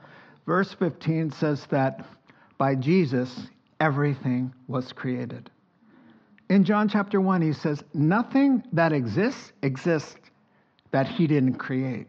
verse 0.46 0.72
15 0.74 1.32
says 1.32 1.66
that 1.70 2.06
by 2.58 2.76
Jesus, 2.76 3.48
everything 3.80 4.54
was 4.68 4.92
created. 4.92 5.50
In 6.48 6.64
John 6.64 6.88
chapter 6.88 7.20
1, 7.20 7.42
he 7.42 7.52
says, 7.52 7.82
Nothing 7.92 8.62
that 8.72 8.92
exists 8.92 9.52
exists 9.62 10.16
that 10.92 11.06
he 11.06 11.26
didn't 11.26 11.54
create. 11.54 12.06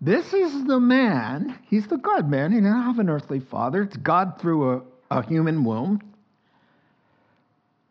This 0.00 0.34
is 0.34 0.64
the 0.64 0.80
man, 0.80 1.58
he's 1.68 1.86
the 1.86 1.96
God 1.96 2.28
man. 2.28 2.52
He 2.52 2.58
didn't 2.58 2.82
have 2.82 2.98
an 2.98 3.08
earthly 3.08 3.40
father. 3.40 3.82
It's 3.82 3.96
God 3.96 4.40
through 4.40 4.72
a, 4.72 4.82
a 5.10 5.26
human 5.26 5.64
womb 5.64 6.00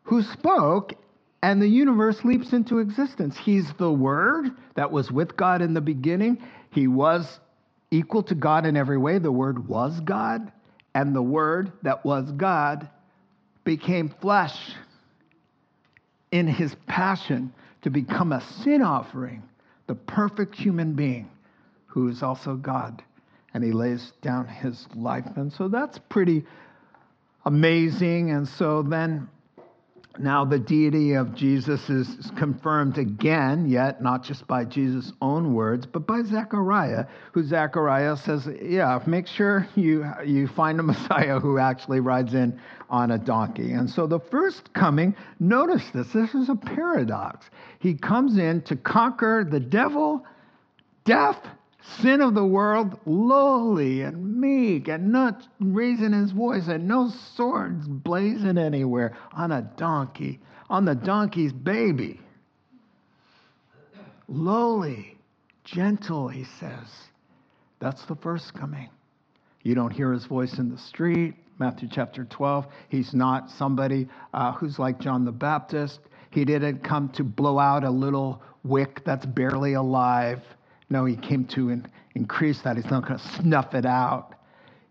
who 0.03 0.21
spoke 0.21 0.93
and 1.43 1.61
the 1.61 1.67
universe 1.67 2.23
leaps 2.23 2.53
into 2.53 2.79
existence. 2.79 3.37
He's 3.37 3.71
the 3.73 3.91
Word 3.91 4.45
that 4.75 4.91
was 4.91 5.11
with 5.11 5.35
God 5.35 5.61
in 5.61 5.73
the 5.73 5.81
beginning. 5.81 6.41
He 6.71 6.87
was 6.87 7.41
equal 7.91 8.23
to 8.23 8.33
God 8.33 8.65
in 8.65 8.77
every 8.77 8.97
way. 8.97 9.19
The 9.19 9.31
Word 9.31 9.67
was 9.67 9.99
God, 9.99 10.53
and 10.95 11.13
the 11.13 11.21
Word 11.21 11.73
that 11.81 12.05
was 12.05 12.31
God 12.31 12.89
became 13.65 14.07
flesh 14.21 14.57
in 16.31 16.47
his 16.47 16.73
passion 16.87 17.53
to 17.81 17.89
become 17.89 18.31
a 18.31 18.41
sin 18.63 18.81
offering, 18.81 19.43
the 19.87 19.95
perfect 19.95 20.55
human 20.55 20.93
being 20.93 21.29
who 21.87 22.07
is 22.07 22.23
also 22.23 22.55
God. 22.55 23.03
And 23.53 23.63
he 23.63 23.73
lays 23.73 24.13
down 24.21 24.47
his 24.47 24.87
life. 24.95 25.27
And 25.35 25.51
so 25.51 25.67
that's 25.67 25.99
pretty 26.09 26.45
amazing. 27.45 28.31
And 28.31 28.47
so 28.47 28.81
then 28.81 29.27
now, 30.19 30.45
the 30.45 30.59
deity 30.59 31.13
of 31.13 31.33
Jesus 31.33 31.89
is 31.89 32.07
confirmed 32.37 32.99
again, 32.99 33.67
yet 33.67 33.99
not 34.03 34.23
just 34.23 34.45
by 34.45 34.63
Jesus' 34.63 35.11
own 35.23 35.55
words, 35.55 35.87
but 35.87 36.05
by 36.05 36.21
Zechariah, 36.21 37.05
who 37.31 37.43
Zechariah 37.43 38.17
says, 38.17 38.47
Yeah, 38.61 38.99
make 39.07 39.25
sure 39.25 39.67
you, 39.73 40.05
you 40.23 40.47
find 40.47 40.79
a 40.79 40.83
Messiah 40.83 41.39
who 41.39 41.57
actually 41.57 41.99
rides 41.99 42.35
in 42.35 42.59
on 42.91 43.09
a 43.09 43.17
donkey. 43.17 43.71
And 43.71 43.89
so 43.89 44.05
the 44.05 44.19
first 44.19 44.71
coming, 44.73 45.15
notice 45.39 45.83
this, 45.95 46.13
this 46.13 46.35
is 46.35 46.47
a 46.47 46.55
paradox. 46.55 47.47
He 47.79 47.95
comes 47.95 48.37
in 48.37 48.61
to 48.63 48.75
conquer 48.75 49.43
the 49.49 49.59
devil, 49.59 50.23
death, 51.05 51.39
sin 52.01 52.21
of 52.21 52.33
the 52.33 52.45
world, 52.45 52.99
lowly 53.05 54.01
and 54.01 54.39
meek, 54.39 54.87
and 54.87 55.11
not 55.11 55.47
raising 55.59 56.13
his 56.13 56.31
voice, 56.31 56.67
and 56.67 56.87
no 56.87 57.09
swords 57.35 57.87
blazing 57.87 58.57
anywhere, 58.57 59.15
on 59.33 59.51
a 59.51 59.61
donkey, 59.77 60.39
on 60.69 60.85
the 60.85 60.95
donkey's 60.95 61.53
baby. 61.53 62.19
Lowly, 64.27 65.17
gentle, 65.63 66.27
he 66.27 66.45
says. 66.59 66.87
That's 67.79 68.05
the 68.05 68.15
first 68.15 68.53
coming. 68.53 68.89
You 69.63 69.75
don't 69.75 69.91
hear 69.91 70.11
his 70.11 70.25
voice 70.25 70.57
in 70.57 70.69
the 70.69 70.77
street. 70.77 71.35
Matthew 71.59 71.87
chapter 71.91 72.25
12. 72.25 72.65
He's 72.89 73.13
not 73.13 73.49
somebody 73.51 74.07
uh, 74.33 74.53
who's 74.53 74.79
like 74.79 74.99
John 74.99 75.25
the 75.25 75.31
Baptist. 75.31 75.99
He 76.31 76.45
didn't 76.45 76.83
come 76.83 77.09
to 77.09 77.23
blow 77.23 77.59
out 77.59 77.83
a 77.83 77.89
little 77.89 78.41
wick 78.63 79.03
that's 79.05 79.25
barely 79.25 79.73
alive. 79.73 80.41
No, 80.93 81.05
he 81.05 81.15
came 81.15 81.45
to 81.45 81.69
in, 81.69 81.87
increase 82.13 82.61
that. 82.61 82.75
He's 82.75 82.85
not 82.85 83.07
going 83.07 83.17
to 83.17 83.27
snuff 83.41 83.73
it 83.73 83.83
out. 83.83 84.35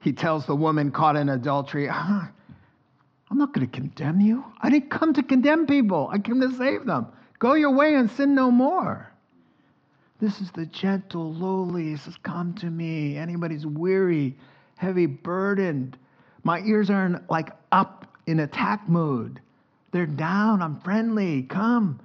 He 0.01 0.12
tells 0.12 0.47
the 0.47 0.57
woman 0.57 0.91
caught 0.91 1.15
in 1.15 1.29
adultery, 1.29 1.88
I'm 1.88 2.33
not 3.31 3.55
going 3.55 3.65
to 3.65 3.73
condemn 3.73 4.21
you. 4.21 4.45
I 4.61 4.69
didn't 4.69 4.91
come 4.91 5.15
to 5.15 5.23
condemn 5.23 5.65
people, 5.65 6.11
I 6.12 6.19
came 6.19 6.41
to 6.41 6.51
save 6.57 6.87
them. 6.87 7.07
Go 7.38 7.55
your 7.55 7.71
way 7.71 7.95
and 7.95 8.11
sin 8.11 8.35
no 8.35 8.51
more. 8.51 9.12
This 10.21 10.41
is 10.41 10.51
the 10.51 10.67
gentle, 10.67 11.33
lowly. 11.33 11.91
He 11.91 11.97
says, 11.97 12.17
Come 12.25 12.53
to 12.55 12.67
me. 12.67 13.17
Anybody's 13.17 13.65
weary, 13.65 14.37
heavy 14.77 15.07
burdened. 15.07 15.97
My 16.43 16.62
ears 16.62 16.91
aren't 16.91 17.31
like 17.31 17.51
up 17.71 18.09
in 18.27 18.41
attack 18.41 18.88
mode. 18.88 19.41
They're 19.93 20.07
down. 20.07 20.62
I'm 20.62 20.81
friendly. 20.81 21.45
Come. 21.45 22.01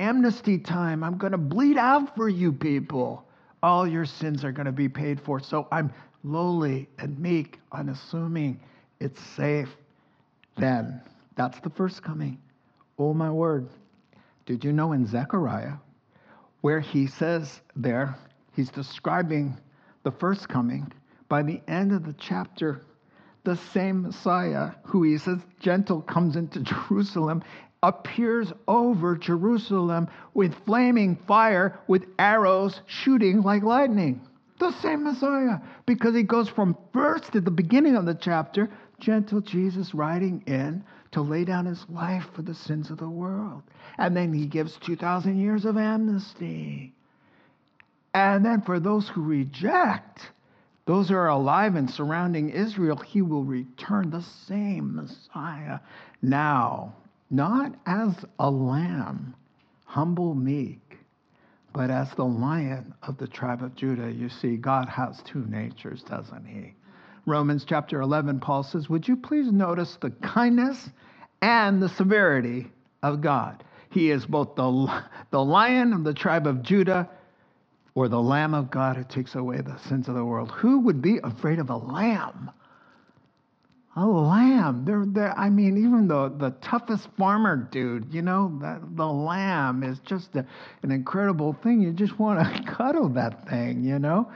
Amnesty 0.00 0.58
time. 0.58 1.04
I'm 1.04 1.18
going 1.18 1.32
to 1.32 1.38
bleed 1.38 1.76
out 1.76 2.16
for 2.16 2.28
you 2.28 2.52
people. 2.52 3.24
All 3.62 3.86
your 3.86 4.06
sins 4.06 4.44
are 4.44 4.50
going 4.50 4.66
to 4.66 4.72
be 4.72 4.88
paid 4.88 5.20
for. 5.20 5.38
So 5.38 5.68
I'm 5.70 5.92
lowly 6.24 6.88
and 6.98 7.18
meek, 7.18 7.60
unassuming. 7.70 8.58
It's 8.98 9.20
safe. 9.36 9.68
Then, 10.56 11.02
that's 11.36 11.60
the 11.60 11.70
first 11.70 12.02
coming. 12.02 12.40
Oh, 12.98 13.12
my 13.12 13.30
word. 13.30 13.68
Did 14.46 14.64
you 14.64 14.72
know 14.72 14.92
in 14.92 15.06
Zechariah, 15.06 15.74
where 16.62 16.80
he 16.80 17.06
says 17.06 17.60
there, 17.76 18.16
he's 18.54 18.70
describing 18.70 19.56
the 20.02 20.10
first 20.10 20.48
coming. 20.48 20.90
By 21.28 21.42
the 21.42 21.60
end 21.68 21.92
of 21.92 22.04
the 22.04 22.14
chapter, 22.14 22.80
the 23.44 23.56
same 23.56 24.02
Messiah, 24.02 24.72
who 24.82 25.02
he 25.02 25.18
says 25.18 25.38
gentle, 25.60 26.02
comes 26.02 26.36
into 26.36 26.60
Jerusalem, 26.88 27.42
appears 27.82 28.52
over 28.68 29.16
Jerusalem 29.16 30.08
with 30.34 30.54
flaming 30.66 31.16
fire, 31.26 31.78
with 31.86 32.04
arrows 32.18 32.80
shooting 32.86 33.42
like 33.42 33.62
lightning. 33.62 34.20
The 34.58 34.72
same 34.80 35.04
Messiah, 35.04 35.58
because 35.86 36.14
he 36.14 36.22
goes 36.22 36.48
from 36.48 36.76
first 36.92 37.34
at 37.34 37.44
the 37.44 37.50
beginning 37.50 37.96
of 37.96 38.04
the 38.04 38.14
chapter, 38.14 38.68
gentle 38.98 39.40
Jesus 39.40 39.94
riding 39.94 40.42
in 40.46 40.84
to 41.12 41.22
lay 41.22 41.44
down 41.44 41.64
his 41.64 41.84
life 41.88 42.26
for 42.34 42.42
the 42.42 42.54
sins 42.54 42.90
of 42.90 42.98
the 42.98 43.08
world. 43.08 43.62
And 43.96 44.14
then 44.16 44.32
he 44.32 44.46
gives 44.46 44.76
2,000 44.78 45.38
years 45.38 45.64
of 45.64 45.78
amnesty. 45.78 46.92
And 48.12 48.44
then 48.44 48.60
for 48.60 48.78
those 48.78 49.08
who 49.08 49.22
reject, 49.22 50.30
those 50.84 51.08
who 51.08 51.14
are 51.14 51.28
alive 51.28 51.76
and 51.76 51.90
surrounding 51.90 52.50
Israel, 52.50 52.96
he 52.96 53.22
will 53.22 53.44
return 53.44 54.10
the 54.10 54.22
same 54.46 54.96
Messiah 54.96 55.78
now, 56.20 56.94
not 57.30 57.74
as 57.86 58.24
a 58.38 58.50
lamb, 58.50 59.34
humble, 59.84 60.34
meek, 60.34 60.98
but 61.72 61.90
as 61.90 62.12
the 62.14 62.24
lion 62.24 62.92
of 63.02 63.16
the 63.18 63.28
tribe 63.28 63.62
of 63.62 63.74
Judah. 63.76 64.10
You 64.10 64.28
see, 64.28 64.56
God 64.56 64.88
has 64.88 65.22
two 65.22 65.44
natures, 65.46 66.02
doesn't 66.02 66.44
he? 66.44 66.74
Romans 67.26 67.64
chapter 67.64 68.00
11, 68.00 68.40
Paul 68.40 68.64
says, 68.64 68.88
Would 68.88 69.06
you 69.06 69.16
please 69.16 69.52
notice 69.52 69.96
the 70.00 70.10
kindness 70.10 70.90
and 71.40 71.80
the 71.80 71.88
severity 71.88 72.72
of 73.02 73.20
God? 73.20 73.62
He 73.90 74.10
is 74.10 74.26
both 74.26 74.56
the, 74.56 75.04
the 75.30 75.44
lion 75.44 75.92
of 75.92 76.04
the 76.04 76.14
tribe 76.14 76.46
of 76.46 76.62
Judah 76.62 77.08
or 77.94 78.08
the 78.08 78.20
Lamb 78.20 78.54
of 78.54 78.70
God 78.70 78.96
who 78.96 79.04
takes 79.04 79.34
away 79.34 79.60
the 79.60 79.76
sins 79.88 80.08
of 80.08 80.14
the 80.14 80.24
world. 80.24 80.50
Who 80.50 80.80
would 80.80 81.02
be 81.02 81.18
afraid 81.22 81.58
of 81.58 81.70
a 81.70 81.76
lamb? 81.76 82.50
A 84.00 84.06
lamb. 84.06 84.86
They're, 84.86 85.04
they're, 85.06 85.38
I 85.38 85.50
mean, 85.50 85.76
even 85.76 86.08
the, 86.08 86.30
the 86.30 86.52
toughest 86.62 87.06
farmer 87.18 87.54
dude, 87.54 88.14
you 88.14 88.22
know, 88.22 88.58
that, 88.62 88.96
the 88.96 89.06
lamb 89.06 89.82
is 89.82 89.98
just 89.98 90.34
a, 90.36 90.46
an 90.82 90.90
incredible 90.90 91.52
thing. 91.62 91.82
You 91.82 91.92
just 91.92 92.18
want 92.18 92.40
to 92.40 92.62
cuddle 92.72 93.10
that 93.10 93.46
thing, 93.46 93.84
you 93.84 93.98
know? 93.98 94.32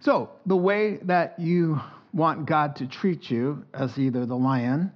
So, 0.00 0.30
the 0.46 0.56
way 0.56 0.96
that 1.02 1.38
you 1.38 1.78
want 2.14 2.46
God 2.46 2.76
to 2.76 2.86
treat 2.86 3.30
you 3.30 3.62
as 3.74 3.98
either 3.98 4.24
the 4.24 4.36
lion 4.36 4.90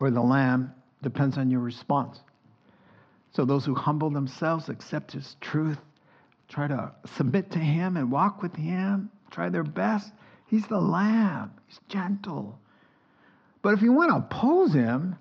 or 0.00 0.10
the 0.10 0.22
lamb 0.22 0.72
depends 1.02 1.36
on 1.36 1.50
your 1.50 1.60
response. 1.60 2.20
So, 3.32 3.44
those 3.44 3.66
who 3.66 3.74
humble 3.74 4.08
themselves, 4.08 4.70
accept 4.70 5.12
his 5.12 5.36
truth, 5.42 5.80
try 6.48 6.66
to 6.66 6.92
submit 7.14 7.50
to 7.50 7.58
him 7.58 7.98
and 7.98 8.10
walk 8.10 8.40
with 8.40 8.56
him, 8.56 9.10
try 9.30 9.50
their 9.50 9.64
best, 9.64 10.10
he's 10.46 10.66
the 10.68 10.80
lamb, 10.80 11.50
he's 11.66 11.80
gentle. 11.90 12.58
But 13.66 13.74
if 13.74 13.82
you 13.82 13.90
want 13.90 14.10
to 14.10 14.18
oppose 14.18 14.72
him 14.72 15.16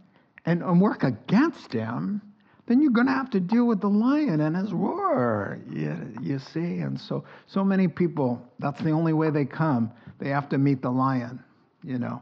and, 0.45 0.61
and 0.61 0.79
work 0.79 1.01
against 1.01 1.73
him, 1.73 2.21
then 2.67 2.79
you're 2.79 2.91
going 2.91 3.07
to 3.07 3.11
have 3.11 3.31
to 3.31 3.39
deal 3.39 3.65
with 3.65 3.81
the 3.81 3.89
lion 3.89 4.39
and 4.39 4.55
his 4.55 4.71
roar. 4.71 5.57
You, 5.67 6.13
you 6.21 6.37
see? 6.37 6.77
And 6.77 7.01
so, 7.01 7.23
so 7.47 7.63
many 7.63 7.87
people, 7.87 8.47
that's 8.59 8.79
the 8.83 8.91
only 8.91 9.13
way 9.13 9.31
they 9.31 9.45
come. 9.45 9.91
They 10.19 10.29
have 10.29 10.47
to 10.49 10.59
meet 10.59 10.83
the 10.83 10.91
lion, 10.91 11.43
you 11.83 11.97
know. 11.97 12.21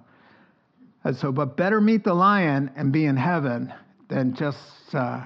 And 1.04 1.18
so, 1.18 1.34
but 1.34 1.58
better 1.58 1.82
meet 1.82 2.06
the 2.06 2.14
lion 2.14 2.72
and 2.78 2.94
be 2.94 3.04
in 3.04 3.18
heaven 3.18 3.74
than 4.08 4.34
just 4.34 4.58
uh, 4.94 5.26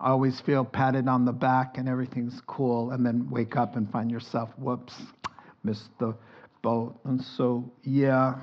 always 0.00 0.40
feel 0.40 0.64
patted 0.64 1.06
on 1.06 1.26
the 1.26 1.32
back 1.32 1.76
and 1.76 1.86
everything's 1.86 2.40
cool, 2.46 2.92
and 2.92 3.04
then 3.04 3.28
wake 3.28 3.56
up 3.56 3.76
and 3.76 3.92
find 3.92 4.10
yourself, 4.10 4.48
whoops, 4.56 4.94
missed 5.64 5.90
the 6.00 6.16
boat. 6.62 6.98
And 7.04 7.22
so, 7.36 7.70
yeah. 7.82 8.36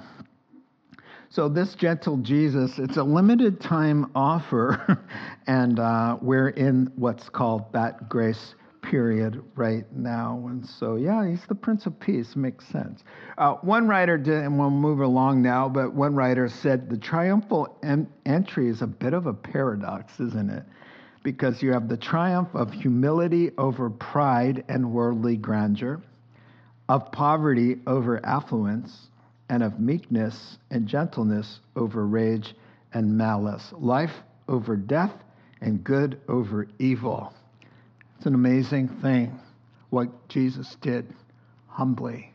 So, 1.34 1.48
this 1.48 1.76
gentle 1.76 2.18
Jesus, 2.18 2.78
it's 2.78 2.98
a 2.98 3.04
limited 3.04 3.62
time 3.62 4.12
offer, 4.14 5.02
and 5.48 5.80
uh, 5.80 6.18
we're 6.22 6.50
in 6.50 6.92
what's 6.98 7.30
called 7.30 7.72
that 7.72 8.10
grace 8.10 8.56
period 8.82 9.42
right 9.56 9.86
now. 9.96 10.46
And 10.50 10.68
so, 10.68 10.98
yeah, 10.98 11.26
he's 11.26 11.46
the 11.48 11.56
Prince 11.56 11.86
of 11.86 11.98
Peace. 12.02 12.36
Makes 12.36 12.68
sense. 12.68 13.06
Uh, 13.38 13.54
one 13.62 13.88
writer 13.88 14.18
did, 14.18 14.44
and 14.44 14.60
we'll 14.60 14.70
move 14.70 15.00
along 15.00 15.42
now, 15.42 15.70
but 15.70 15.94
one 15.94 16.16
writer 16.16 16.50
said 16.50 16.90
the 16.90 16.98
triumphal 16.98 17.78
en- 17.82 18.12
entry 18.26 18.68
is 18.68 18.82
a 18.82 18.88
bit 18.88 19.14
of 19.14 19.26
a 19.26 19.34
paradox, 19.34 20.20
isn't 20.20 20.50
it? 20.50 20.66
Because 21.24 21.64
you 21.64 21.72
have 21.72 21.88
the 21.88 21.96
triumph 21.96 22.50
of 22.54 22.74
humility 22.74 23.52
over 23.58 23.90
pride 23.90 24.66
and 24.68 24.92
worldly 24.92 25.38
grandeur, 25.38 26.02
of 26.90 27.10
poverty 27.14 27.78
over 27.88 28.20
affluence, 28.26 29.11
and 29.52 29.64
of 29.64 29.82
meekness 29.82 30.58
and 30.70 30.88
gentleness 30.88 31.60
over 31.76 32.08
rage 32.08 32.56
and 32.94 33.18
malice, 33.18 33.74
life 33.74 34.14
over 34.48 34.78
death, 34.78 35.12
and 35.60 35.84
good 35.84 36.22
over 36.30 36.68
evil. 36.80 37.34
It's 38.16 38.26
an 38.26 38.34
amazing 38.34 38.88
thing 39.02 39.38
what 39.90 40.30
Jesus 40.30 40.78
did 40.82 41.14
humbly, 41.68 42.32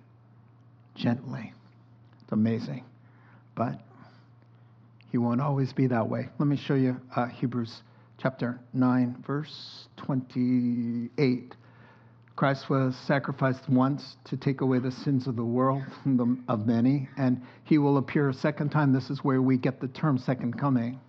gently. 0.94 1.55
It's 2.20 2.33
amazing. 2.33 2.85
But 3.55 3.81
he 5.11 5.16
won't 5.16 5.40
always 5.40 5.72
be 5.72 5.87
that 5.87 6.11
way. 6.11 6.29
Let 6.38 6.46
me 6.46 6.59
show 6.59 6.74
you 6.74 7.00
uh, 7.16 7.29
Hebrews 7.29 7.81
chapter 8.18 8.61
9, 8.74 9.24
verse 9.26 9.88
28. 10.05 11.55
Christ 12.37 12.68
was 12.68 12.94
sacrificed 12.94 13.66
once 13.66 14.18
to 14.25 14.37
take 14.37 14.61
away 14.61 14.79
the 14.79 14.92
sins 14.92 15.27
of 15.27 15.37
the 15.37 15.44
world, 15.44 15.83
of 16.49 16.66
many, 16.66 17.09
and 17.16 17.40
he 17.64 17.79
will 17.79 17.96
appear 17.96 18.29
a 18.29 18.35
second 18.35 18.68
time. 18.68 18.92
This 18.92 19.09
is 19.09 19.25
where 19.25 19.40
we 19.40 19.57
get 19.57 19.81
the 19.81 19.88
term 19.88 20.18
second 20.18 20.59
coming. 20.59 21.01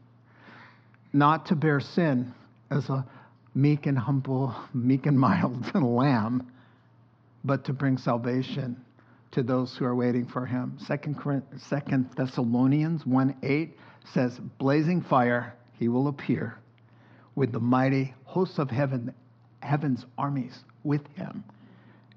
Not 1.12 1.46
to 1.48 1.56
bear 1.58 1.82
sin 1.82 2.34
as 2.72 2.90
a 2.90 3.06
meek 3.54 3.88
and 3.88 3.98
humble, 3.98 4.56
meek 4.74 5.06
and 5.06 5.20
mild 5.20 5.74
lamb, 5.76 6.50
but 7.44 7.66
to 7.66 7.74
bring 7.74 7.98
salvation 7.98 8.78
to 9.32 9.44
those 9.44 9.76
who 9.76 9.84
are 9.84 9.96
waiting 9.96 10.26
for 10.26 10.46
him. 10.46 10.78
Second, 10.80 11.18
Second 11.58 12.10
Thessalonians 12.16 13.06
1 13.06 13.36
8 13.44 13.78
says, 14.14 14.40
Blazing 14.58 15.02
fire, 15.02 15.54
he 15.74 15.90
will 15.90 16.08
appear 16.08 16.58
with 17.36 17.52
the 17.52 17.60
mighty 17.60 18.14
hosts 18.24 18.60
of 18.60 18.72
heaven, 18.72 19.14
heaven's 19.62 20.06
armies 20.18 20.64
with 20.84 21.06
him. 21.16 21.44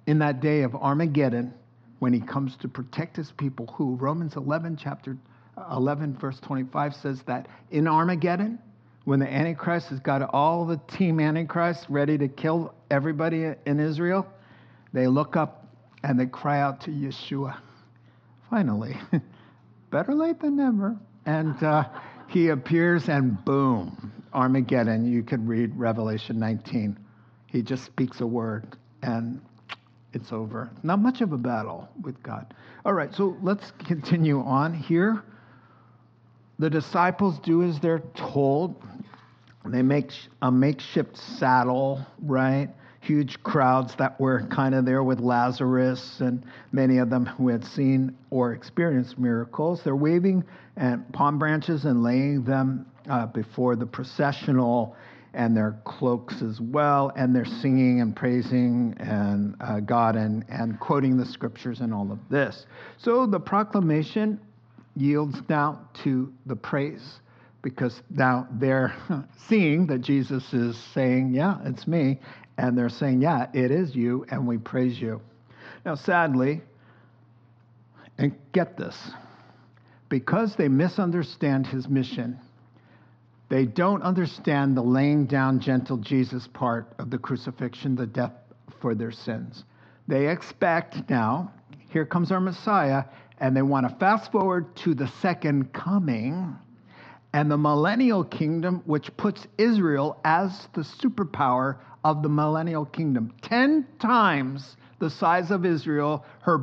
In 0.07 0.19
that 0.21 0.41
day 0.41 0.63
of 0.63 0.75
Armageddon, 0.75 1.53
when 1.99 2.13
he 2.13 2.21
comes 2.21 2.57
to 2.57 2.69
protect 2.69 3.17
his 3.17 3.31
people, 3.33 3.67
who 3.67 3.97
Romans 3.97 4.37
11, 4.37 4.79
chapter 4.83 5.17
11, 5.71 6.17
verse 6.17 6.41
25 6.41 6.95
says 6.95 7.23
that 7.27 7.47
in 7.71 7.87
Armageddon, 7.87 8.59
when 9.05 9.21
the 9.21 9.33
Antichrist 9.33 9.89
has 9.89 10.01
got 10.01 10.23
all 10.23 10.67
the 10.67 10.81
team 10.89 11.21
Antichrist 11.21 11.87
ready 11.89 12.19
to 12.19 12.29
kill 12.29 12.75
everybody 12.91 13.53
in 13.67 13.81
Israel, 13.81 14.27
they 14.93 15.07
look 15.07 15.37
up 15.37 15.67
and 16.03 16.19
they 16.19 16.27
cry 16.27 16.61
out 16.61 16.81
to 16.83 16.91
Yeshua. 16.91 17.57
Finally, 18.49 18.97
better 19.91 20.15
late 20.15 20.41
than 20.41 20.57
never. 20.57 20.97
And 21.27 21.63
uh, 21.63 21.85
he 22.29 22.49
appears, 22.49 23.09
and 23.09 23.45
boom, 23.45 24.13
Armageddon. 24.33 25.05
You 25.05 25.23
could 25.23 25.47
read 25.47 25.77
Revelation 25.77 26.39
19. 26.39 26.99
He 27.51 27.63
just 27.63 27.85
speaks 27.85 28.21
a 28.21 28.27
word, 28.27 28.77
and 29.03 29.41
it's 30.13 30.33
over. 30.33 30.71
Not 30.83 31.01
much 31.01 31.21
of 31.21 31.33
a 31.33 31.39
battle 31.39 31.89
with 32.03 32.23
God. 32.23 32.55
All 32.85 32.93
right, 32.93 33.13
so 33.15 33.37
let's 33.43 33.73
continue 33.87 34.41
on 34.41 34.75
here. 34.75 35.23
The 36.59 36.71
disciples 36.71 37.39
do 37.41 37.63
as 37.63 37.81
they're 37.81 38.03
told. 38.15 38.75
They 39.65 39.83
make 39.83 40.11
a 40.43 40.51
makeshift 40.51 41.17
saddle, 41.17 42.05
right? 42.23 42.69
Huge 43.01 43.43
crowds 43.43 43.95
that 43.97 44.21
were 44.21 44.47
kind 44.49 44.75
of 44.75 44.85
there 44.85 45.03
with 45.03 45.21
Lazarus 45.21 46.21
and 46.21 46.45
many 46.73 46.99
of 46.99 47.09
them 47.09 47.25
who 47.25 47.49
had 47.49 47.65
seen 47.65 48.17
or 48.31 48.53
experienced 48.53 49.19
miracles. 49.19 49.83
They're 49.83 49.97
waving 49.97 50.45
and 50.77 51.11
palm 51.13 51.39
branches 51.39 51.85
and 51.85 52.03
laying 52.03 52.45
them 52.45 52.87
uh, 53.09 53.27
before 53.27 53.77
the 53.77 53.87
processional 53.87 54.97
and 55.35 55.57
their 55.57 55.81
cloaks 55.85 56.43
as 56.43 56.61
well, 56.61 57.13
and 57.17 57.35
they're 57.35 57.45
singing 57.45 58.01
and 58.01 58.15
praising 58.17 58.97
and 58.99 59.55
uh, 59.61 59.81
God 59.81 60.17
and, 60.17 60.45
and 60.49 60.79
quoting 60.81 61.17
the 61.17 61.27
scriptures 61.27 61.81
and 61.81 61.95
all 61.95 62.11
of 62.11 62.19
this. 62.29 62.67
So 62.99 63.27
the 63.27 63.41
proclamation 63.41 64.41
yields 64.97 65.39
now 65.49 65.81
to 66.03 66.33
the 66.47 66.57
praise 66.57 67.21
because 67.63 68.03
now 68.11 68.49
they're 68.53 68.95
seeing 69.49 69.87
that 69.89 70.01
Jesus 70.01 70.53
is 70.53 70.77
saying, 70.95 71.35
Yeah, 71.35 71.59
it's 71.65 71.87
me. 71.87 72.21
And 72.59 72.77
they're 72.77 72.89
saying, 72.89 73.23
Yeah, 73.23 73.47
it 73.53 73.71
is 73.71 73.95
you, 73.95 74.27
and 74.31 74.47
we 74.47 74.59
praise 74.59 75.01
you. 75.01 75.21
Now, 75.85 75.95
sadly, 75.95 76.63
and 78.19 78.37
get 78.53 78.77
this, 78.77 78.97
because 80.09 80.57
they 80.57 80.69
misunderstand 80.69 81.67
his 81.67 81.89
mission, 81.89 82.39
they 83.51 83.67
don't 83.67 84.03
understand 84.03 84.77
the 84.77 84.83
laying 84.83 85.27
down 85.27 85.61
gentle 85.61 85.99
Jesus 85.99 86.47
part 86.47 86.95
of 86.99 87.11
the 87.11 87.19
crucifixion, 87.19 87.97
the 87.97 88.07
death 88.07 88.33
for 88.81 88.95
their 88.95 89.11
sins. 89.11 89.65
They 90.09 90.29
expect 90.29 91.11
now, 91.11 91.53
here 91.91 92.07
comes 92.07 92.33
our 92.33 92.41
Messiah, 92.41 93.05
and 93.39 93.55
they 93.55 93.63
want 93.63 93.89
to 93.89 93.95
fast 93.97 94.33
forward 94.33 94.75
to 94.77 94.95
the 94.95 95.09
second 95.21 95.73
coming 95.73 96.57
and 97.33 97.51
the 97.51 97.59
millennial 97.59 98.25
kingdom, 98.25 98.83
which 98.87 99.17
puts 99.17 99.47
Israel 99.59 100.19
as 100.25 100.69
the 100.75 100.83
superpower 100.83 101.79
of 102.03 102.23
the 102.23 102.29
millennial 102.29 102.85
kingdom. 102.87 103.33
Ten 103.43 103.87
times 103.99 104.77
the 105.01 105.11
size 105.11 105.51
of 105.51 105.65
Israel, 105.65 106.25
her 106.43 106.59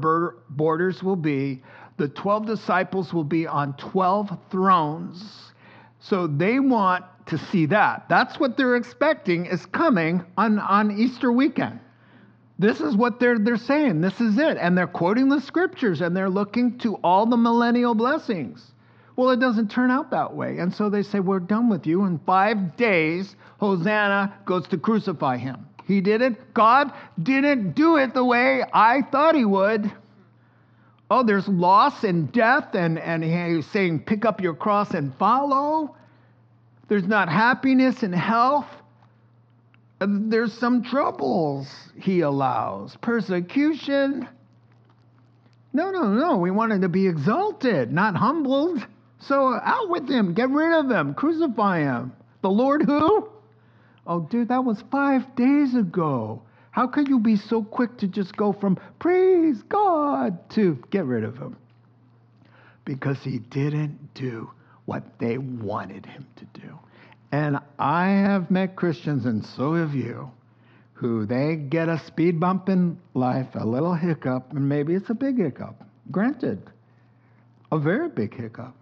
borders 0.49 1.03
will 1.03 1.15
be. 1.15 1.63
The 1.97 2.07
12 2.07 2.45
disciples 2.45 3.13
will 3.13 3.23
be 3.23 3.47
on 3.47 3.75
12 3.77 4.37
thrones. 4.51 5.51
So 5.99 6.27
they 6.27 6.59
want 6.59 7.05
to 7.27 7.37
see 7.37 7.65
that. 7.67 8.05
That's 8.09 8.39
what 8.39 8.57
they're 8.57 8.75
expecting 8.75 9.45
is 9.45 9.65
coming 9.67 10.23
on, 10.37 10.59
on 10.59 10.97
Easter 10.97 11.31
weekend. 11.31 11.79
This 12.59 12.81
is 12.81 12.95
what 12.95 13.19
they're, 13.19 13.37
they're 13.37 13.57
saying. 13.57 14.01
This 14.01 14.19
is 14.19 14.37
it. 14.37 14.57
And 14.57 14.77
they're 14.77 14.87
quoting 14.87 15.29
the 15.29 15.41
scriptures 15.41 16.01
and 16.01 16.15
they're 16.15 16.29
looking 16.29 16.77
to 16.79 16.95
all 17.03 17.25
the 17.25 17.37
millennial 17.37 17.93
blessings. 17.93 18.71
Well, 19.15 19.31
it 19.31 19.39
doesn't 19.39 19.69
turn 19.69 19.91
out 19.91 20.11
that 20.11 20.33
way. 20.35 20.59
And 20.59 20.73
so 20.73 20.89
they 20.89 21.03
say, 21.03 21.19
We're 21.19 21.39
done 21.39 21.69
with 21.69 21.87
you. 21.87 22.05
In 22.05 22.19
five 22.19 22.77
days, 22.77 23.35
Hosanna 23.59 24.33
goes 24.45 24.67
to 24.67 24.77
crucify 24.77 25.37
him. 25.37 25.67
He 25.85 26.01
did 26.01 26.21
it. 26.21 26.53
God 26.53 26.91
didn't 27.21 27.71
do 27.71 27.97
it 27.97 28.13
the 28.13 28.23
way 28.23 28.63
I 28.73 29.01
thought 29.11 29.35
he 29.35 29.45
would. 29.45 29.91
Oh, 31.09 31.23
there's 31.23 31.47
loss 31.47 32.03
and 32.03 32.31
death, 32.31 32.75
and, 32.75 32.99
and 32.99 33.23
he's 33.23 33.65
saying, 33.67 34.01
Pick 34.01 34.25
up 34.25 34.41
your 34.41 34.53
cross 34.53 34.93
and 34.93 35.15
follow. 35.15 35.95
There's 36.89 37.07
not 37.07 37.29
happiness 37.29 38.03
and 38.03 38.13
health. 38.13 38.67
There's 39.99 40.53
some 40.53 40.83
troubles 40.83 41.67
he 41.99 42.21
allows, 42.21 42.95
persecution. 42.97 44.27
No, 45.73 45.91
no, 45.91 46.13
no. 46.13 46.37
We 46.37 46.51
wanted 46.51 46.81
to 46.81 46.89
be 46.89 47.07
exalted, 47.07 47.91
not 47.91 48.15
humbled. 48.15 48.85
So 49.19 49.53
out 49.53 49.89
with 49.89 50.09
him, 50.09 50.33
get 50.33 50.49
rid 50.49 50.73
of 50.73 50.91
him, 50.91 51.13
crucify 51.13 51.79
him. 51.79 52.13
The 52.41 52.49
Lord 52.49 52.83
who? 52.83 53.29
Oh, 54.05 54.21
dude, 54.21 54.49
that 54.49 54.63
was 54.63 54.81
five 54.91 55.35
days 55.35 55.75
ago. 55.75 56.41
How 56.77 56.85
could 56.85 57.07
you 57.07 57.17
be 57.17 57.37
so 57.37 57.63
quick 57.63 57.97
to 57.97 58.07
just 58.07 58.37
go 58.37 58.53
from 58.53 58.77
praise 58.99 59.63
God 59.63 60.47
to 60.51 60.77
get 60.91 61.05
rid 61.05 61.23
of 61.23 61.35
him? 61.35 61.57
Because 62.85 63.17
he 63.23 63.39
didn't 63.39 64.13
do 64.13 64.51
what 64.85 65.17
they 65.17 65.39
wanted 65.39 66.05
him 66.05 66.27
to 66.35 66.45
do. 66.61 66.77
And 67.31 67.57
I 67.79 68.09
have 68.09 68.51
met 68.51 68.75
Christians, 68.75 69.25
and 69.25 69.43
so 69.43 69.73
have 69.73 69.95
you, 69.95 70.29
who 70.93 71.25
they 71.25 71.55
get 71.55 71.89
a 71.89 71.97
speed 71.97 72.39
bump 72.39 72.69
in 72.69 72.99
life, 73.15 73.47
a 73.55 73.65
little 73.65 73.95
hiccup, 73.95 74.51
and 74.51 74.69
maybe 74.69 74.93
it's 74.93 75.09
a 75.09 75.15
big 75.15 75.39
hiccup. 75.39 75.83
Granted, 76.11 76.61
a 77.71 77.79
very 77.79 78.07
big 78.07 78.35
hiccup. 78.35 78.75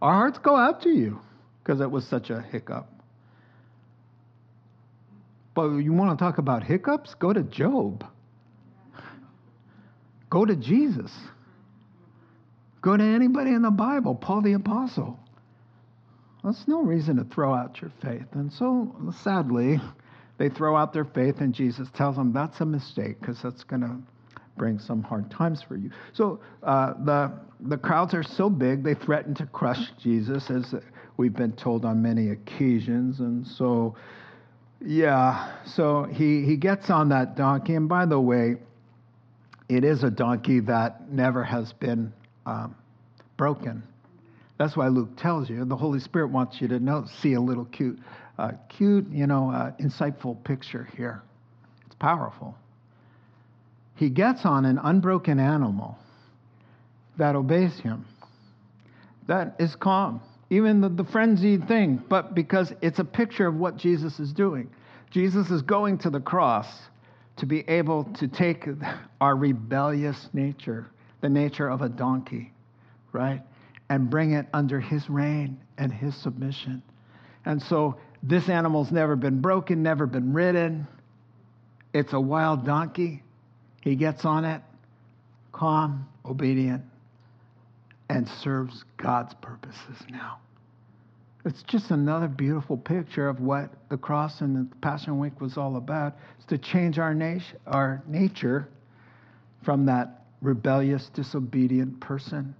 Our 0.00 0.14
hearts 0.14 0.38
go 0.38 0.54
out 0.54 0.82
to 0.82 0.90
you 0.90 1.18
because 1.64 1.80
it 1.80 1.90
was 1.90 2.06
such 2.06 2.30
a 2.30 2.40
hiccup. 2.40 2.88
But 5.58 5.78
you 5.78 5.92
want 5.92 6.16
to 6.16 6.24
talk 6.24 6.38
about 6.38 6.62
hiccups? 6.62 7.16
Go 7.16 7.32
to 7.32 7.42
Job. 7.42 8.06
Go 10.30 10.44
to 10.44 10.54
Jesus. 10.54 11.12
Go 12.80 12.96
to 12.96 13.02
anybody 13.02 13.50
in 13.50 13.62
the 13.62 13.72
Bible, 13.72 14.14
Paul 14.14 14.42
the 14.42 14.52
Apostle. 14.52 15.18
That's 16.44 16.68
no 16.68 16.80
reason 16.82 17.16
to 17.16 17.24
throw 17.24 17.52
out 17.52 17.80
your 17.80 17.90
faith. 18.00 18.26
And 18.34 18.52
so, 18.52 18.94
sadly, 19.20 19.80
they 20.36 20.48
throw 20.48 20.76
out 20.76 20.92
their 20.92 21.04
faith, 21.04 21.40
and 21.40 21.52
Jesus 21.52 21.88
tells 21.92 22.14
them 22.14 22.32
that's 22.32 22.60
a 22.60 22.64
mistake 22.64 23.18
because 23.18 23.42
that's 23.42 23.64
going 23.64 23.82
to 23.82 23.96
bring 24.56 24.78
some 24.78 25.02
hard 25.02 25.28
times 25.28 25.60
for 25.60 25.76
you. 25.76 25.90
So 26.12 26.38
uh, 26.62 26.94
the, 27.04 27.32
the 27.62 27.78
crowds 27.78 28.14
are 28.14 28.22
so 28.22 28.48
big, 28.48 28.84
they 28.84 28.94
threaten 28.94 29.34
to 29.34 29.46
crush 29.46 29.90
Jesus, 30.00 30.50
as 30.50 30.72
we've 31.16 31.34
been 31.34 31.54
told 31.54 31.84
on 31.84 32.00
many 32.00 32.28
occasions. 32.28 33.18
And 33.18 33.44
so, 33.44 33.96
yeah, 34.80 35.56
so 35.64 36.04
he, 36.04 36.44
he 36.44 36.56
gets 36.56 36.90
on 36.90 37.10
that 37.10 37.36
donkey. 37.36 37.74
And 37.74 37.88
by 37.88 38.06
the 38.06 38.20
way, 38.20 38.56
it 39.68 39.84
is 39.84 40.02
a 40.02 40.10
donkey 40.10 40.60
that 40.60 41.10
never 41.10 41.44
has 41.44 41.72
been 41.74 42.12
um, 42.46 42.74
broken. 43.36 43.82
That's 44.58 44.76
why 44.76 44.88
Luke 44.88 45.16
tells 45.16 45.48
you. 45.48 45.64
The 45.64 45.76
Holy 45.76 46.00
Spirit 46.00 46.28
wants 46.28 46.60
you 46.60 46.68
to 46.68 46.80
know, 46.80 47.06
see 47.20 47.34
a 47.34 47.40
little 47.40 47.66
cute, 47.66 47.98
uh, 48.38 48.52
cute, 48.68 49.08
you 49.10 49.26
know, 49.26 49.50
uh, 49.50 49.72
insightful 49.80 50.42
picture 50.44 50.88
here. 50.96 51.22
It's 51.86 51.94
powerful 51.94 52.56
he 53.98 54.08
gets 54.08 54.46
on 54.46 54.64
an 54.64 54.78
unbroken 54.78 55.40
animal 55.40 55.98
that 57.18 57.34
obeys 57.34 57.76
him. 57.80 58.06
That 59.26 59.56
is 59.58 59.74
calm, 59.74 60.22
even 60.50 60.80
the, 60.80 60.88
the 60.88 61.04
frenzied 61.04 61.68
thing, 61.68 62.02
but 62.08 62.34
because 62.34 62.72
it's 62.80 62.98
a 62.98 63.04
picture 63.04 63.46
of 63.46 63.56
what 63.56 63.76
Jesus 63.76 64.18
is 64.18 64.32
doing. 64.32 64.70
Jesus 65.10 65.50
is 65.50 65.62
going 65.62 65.98
to 65.98 66.10
the 66.10 66.20
cross 66.20 66.66
to 67.36 67.46
be 67.46 67.60
able 67.68 68.04
to 68.14 68.28
take 68.28 68.66
our 69.20 69.36
rebellious 69.36 70.28
nature, 70.32 70.86
the 71.20 71.28
nature 71.28 71.68
of 71.68 71.82
a 71.82 71.88
donkey, 71.88 72.52
right, 73.12 73.42
and 73.90 74.10
bring 74.10 74.32
it 74.32 74.46
under 74.52 74.80
his 74.80 75.08
reign 75.08 75.58
and 75.76 75.92
his 75.92 76.14
submission. 76.16 76.82
And 77.44 77.62
so 77.62 77.96
this 78.22 78.48
animal's 78.48 78.90
never 78.90 79.16
been 79.16 79.40
broken, 79.40 79.82
never 79.82 80.06
been 80.06 80.32
ridden. 80.32 80.86
It's 81.94 82.12
a 82.12 82.20
wild 82.20 82.64
donkey 82.64 83.22
he 83.80 83.94
gets 83.96 84.24
on 84.24 84.44
it, 84.44 84.60
calm, 85.52 86.06
obedient, 86.24 86.82
and 88.08 88.28
serves 88.28 88.84
God's 88.96 89.34
purposes 89.34 89.96
now. 90.10 90.38
It's 91.44 91.62
just 91.62 91.90
another 91.90 92.28
beautiful 92.28 92.76
picture 92.76 93.28
of 93.28 93.40
what 93.40 93.70
the 93.88 93.96
cross 93.96 94.40
and 94.40 94.56
the 94.56 94.76
Passion 94.76 95.18
Week 95.18 95.40
was 95.40 95.56
all 95.56 95.76
about. 95.76 96.16
It's 96.36 96.46
to 96.46 96.58
change 96.58 96.98
our, 96.98 97.14
nation, 97.14 97.58
our 97.66 98.02
nature 98.06 98.68
from 99.64 99.86
that 99.86 100.24
rebellious, 100.42 101.10
disobedient 101.14 102.00
person 102.00 102.54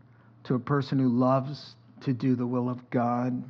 to 0.44 0.54
a 0.54 0.58
person 0.58 0.98
who 0.98 1.08
loves 1.08 1.74
to 2.02 2.12
do 2.12 2.34
the 2.34 2.46
will 2.46 2.68
of 2.68 2.88
God. 2.90 3.42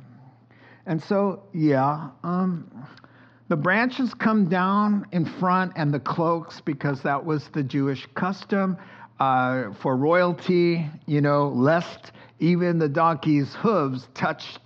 And 0.85 1.01
so, 1.03 1.43
yeah, 1.53 2.09
um, 2.23 2.87
the 3.47 3.55
branches 3.55 4.13
come 4.13 4.49
down 4.49 5.07
in 5.11 5.25
front 5.25 5.73
and 5.75 5.93
the 5.93 5.99
cloaks 5.99 6.61
because 6.61 7.01
that 7.03 7.23
was 7.23 7.47
the 7.53 7.63
Jewish 7.63 8.07
custom 8.15 8.77
uh, 9.19 9.73
for 9.81 9.97
royalty, 9.97 10.85
you 11.05 11.21
know, 11.21 11.49
lest 11.49 12.11
even 12.39 12.79
the 12.79 12.89
donkey's 12.89 13.53
hooves 13.55 14.07
touched 14.13 14.59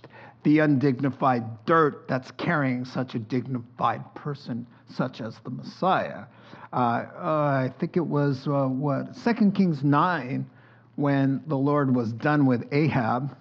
the 0.44 0.60
undignified 0.60 1.42
dirt 1.64 2.06
that's 2.06 2.30
carrying 2.32 2.84
such 2.84 3.14
a 3.14 3.18
dignified 3.18 4.02
person, 4.14 4.66
such 4.88 5.20
as 5.20 5.38
the 5.44 5.50
Messiah. 5.50 6.24
Uh, 6.72 6.76
uh, 6.76 7.68
I 7.68 7.72
think 7.78 7.96
it 7.96 8.06
was 8.06 8.46
uh, 8.46 8.66
what 8.66 9.16
Second 9.16 9.54
Kings 9.54 9.82
nine, 9.82 10.48
when 10.96 11.42
the 11.46 11.56
Lord 11.56 11.94
was 11.94 12.12
done 12.12 12.46
with 12.46 12.66
Ahab, 12.72 13.36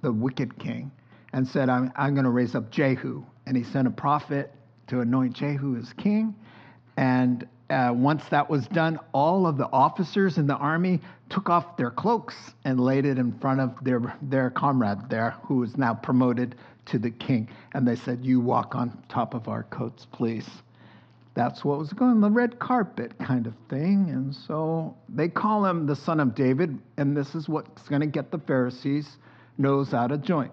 the 0.00 0.12
wicked 0.12 0.58
king, 0.58 0.90
and 1.32 1.46
said, 1.46 1.68
"I'm, 1.68 1.92
I'm 1.96 2.14
going 2.14 2.24
to 2.24 2.30
raise 2.30 2.54
up 2.54 2.70
Jehu," 2.70 3.24
and 3.46 3.56
he 3.56 3.64
sent 3.64 3.88
a 3.88 3.90
prophet 3.90 4.52
to 4.86 5.00
anoint 5.00 5.34
Jehu 5.34 5.76
as 5.76 5.92
king, 5.94 6.34
and 6.96 7.46
uh, 7.70 7.92
once 7.94 8.28
that 8.28 8.48
was 8.48 8.66
done, 8.68 8.98
all 9.12 9.46
of 9.46 9.56
the 9.56 9.68
officers 9.72 10.36
in 10.36 10.46
the 10.46 10.56
army 10.56 11.00
took 11.30 11.48
off 11.48 11.76
their 11.76 11.90
cloaks 11.90 12.34
and 12.64 12.78
laid 12.78 13.06
it 13.06 13.18
in 13.18 13.32
front 13.38 13.60
of 13.60 13.72
their, 13.82 14.14
their 14.22 14.50
comrade 14.50 14.98
there, 15.08 15.30
who 15.42 15.56
was 15.56 15.76
now 15.76 15.94
promoted 15.94 16.56
to 16.86 16.98
the 16.98 17.10
king. 17.10 17.48
And 17.72 17.88
they 17.88 17.96
said, 17.96 18.24
You 18.24 18.40
walk 18.40 18.74
on 18.74 19.02
top 19.08 19.34
of 19.34 19.48
our 19.48 19.62
coats, 19.64 20.06
please. 20.12 20.48
That's 21.34 21.64
what 21.64 21.78
was 21.78 21.92
going 21.92 22.12
on, 22.12 22.20
the 22.20 22.30
red 22.30 22.58
carpet 22.58 23.18
kind 23.18 23.46
of 23.46 23.54
thing. 23.68 24.10
And 24.10 24.32
so 24.34 24.96
they 25.08 25.28
call 25.28 25.64
him 25.64 25.86
the 25.86 25.96
son 25.96 26.20
of 26.20 26.34
David, 26.34 26.78
and 26.96 27.16
this 27.16 27.34
is 27.34 27.48
what's 27.48 27.88
going 27.88 28.02
to 28.02 28.06
get 28.06 28.30
the 28.30 28.38
Pharisees' 28.38 29.16
nose 29.58 29.94
out 29.94 30.12
of 30.12 30.22
joint. 30.22 30.52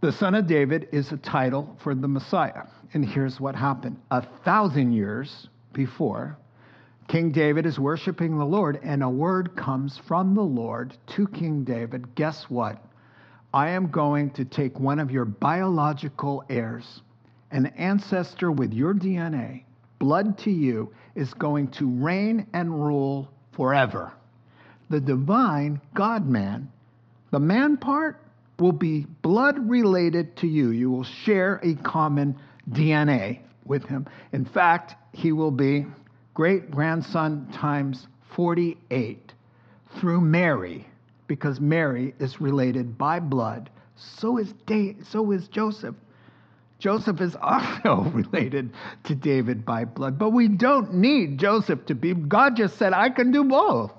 The 0.00 0.10
son 0.10 0.34
of 0.34 0.46
David 0.46 0.88
is 0.90 1.12
a 1.12 1.16
title 1.16 1.76
for 1.80 1.94
the 1.94 2.08
Messiah. 2.08 2.64
And 2.94 3.04
here's 3.04 3.38
what 3.38 3.54
happened 3.54 4.00
a 4.10 4.22
thousand 4.44 4.92
years 4.92 5.48
before, 5.76 6.38
King 7.06 7.30
David 7.30 7.66
is 7.66 7.78
worshiping 7.78 8.36
the 8.36 8.44
Lord, 8.44 8.80
and 8.82 9.02
a 9.02 9.08
word 9.08 9.54
comes 9.54 9.96
from 9.96 10.34
the 10.34 10.42
Lord 10.42 10.96
to 11.08 11.28
King 11.28 11.62
David. 11.62 12.16
Guess 12.16 12.50
what? 12.50 12.82
I 13.54 13.68
am 13.68 13.90
going 13.90 14.30
to 14.30 14.44
take 14.44 14.80
one 14.80 14.98
of 14.98 15.12
your 15.12 15.24
biological 15.24 16.42
heirs, 16.50 17.02
an 17.52 17.66
ancestor 17.66 18.50
with 18.50 18.72
your 18.72 18.92
DNA, 18.92 19.62
blood 20.00 20.36
to 20.38 20.50
you, 20.50 20.92
is 21.14 21.32
going 21.34 21.68
to 21.72 21.88
reign 21.88 22.46
and 22.52 22.74
rule 22.74 23.30
forever. 23.52 24.12
The 24.90 25.00
divine 25.00 25.80
God 25.94 26.26
man, 26.26 26.72
the 27.30 27.40
man 27.40 27.76
part, 27.76 28.20
will 28.58 28.72
be 28.72 29.06
blood 29.22 29.58
related 29.68 30.36
to 30.38 30.46
you. 30.46 30.70
You 30.70 30.90
will 30.90 31.04
share 31.04 31.60
a 31.62 31.74
common 31.74 32.36
DNA 32.70 33.40
with 33.66 33.84
him. 33.84 34.06
In 34.32 34.44
fact, 34.44 34.94
he 35.12 35.32
will 35.32 35.50
be 35.50 35.86
great 36.34 36.70
grandson 36.70 37.48
times 37.52 38.06
48 38.34 39.32
through 39.98 40.20
Mary, 40.20 40.86
because 41.26 41.60
Mary 41.60 42.14
is 42.18 42.40
related 42.40 42.98
by 42.98 43.20
blood. 43.20 43.70
So 43.96 44.38
is, 44.38 44.52
da- 44.66 44.96
so 45.10 45.32
is 45.32 45.48
Joseph. 45.48 45.94
Joseph 46.78 47.20
is 47.20 47.36
also 47.40 48.10
related 48.14 48.70
to 49.04 49.14
David 49.14 49.64
by 49.64 49.84
blood, 49.84 50.18
but 50.18 50.30
we 50.30 50.48
don't 50.48 50.94
need 50.94 51.38
Joseph 51.38 51.86
to 51.86 51.94
be. 51.94 52.12
God 52.12 52.56
just 52.56 52.76
said, 52.76 52.92
I 52.92 53.08
can 53.08 53.32
do 53.32 53.44
both. 53.44 53.92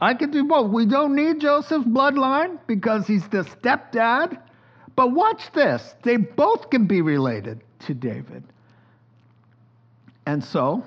I 0.00 0.14
can 0.14 0.30
do 0.30 0.44
both. 0.44 0.70
We 0.70 0.86
don't 0.86 1.14
need 1.14 1.40
Joseph's 1.40 1.86
bloodline 1.86 2.58
because 2.66 3.06
he's 3.06 3.26
the 3.28 3.44
stepdad. 3.44 4.40
But 4.94 5.12
watch 5.12 5.50
this 5.52 5.94
they 6.02 6.16
both 6.16 6.70
can 6.70 6.86
be 6.86 7.02
related 7.02 7.62
to 7.86 7.94
David. 7.94 8.44
And 10.28 10.44
so 10.44 10.84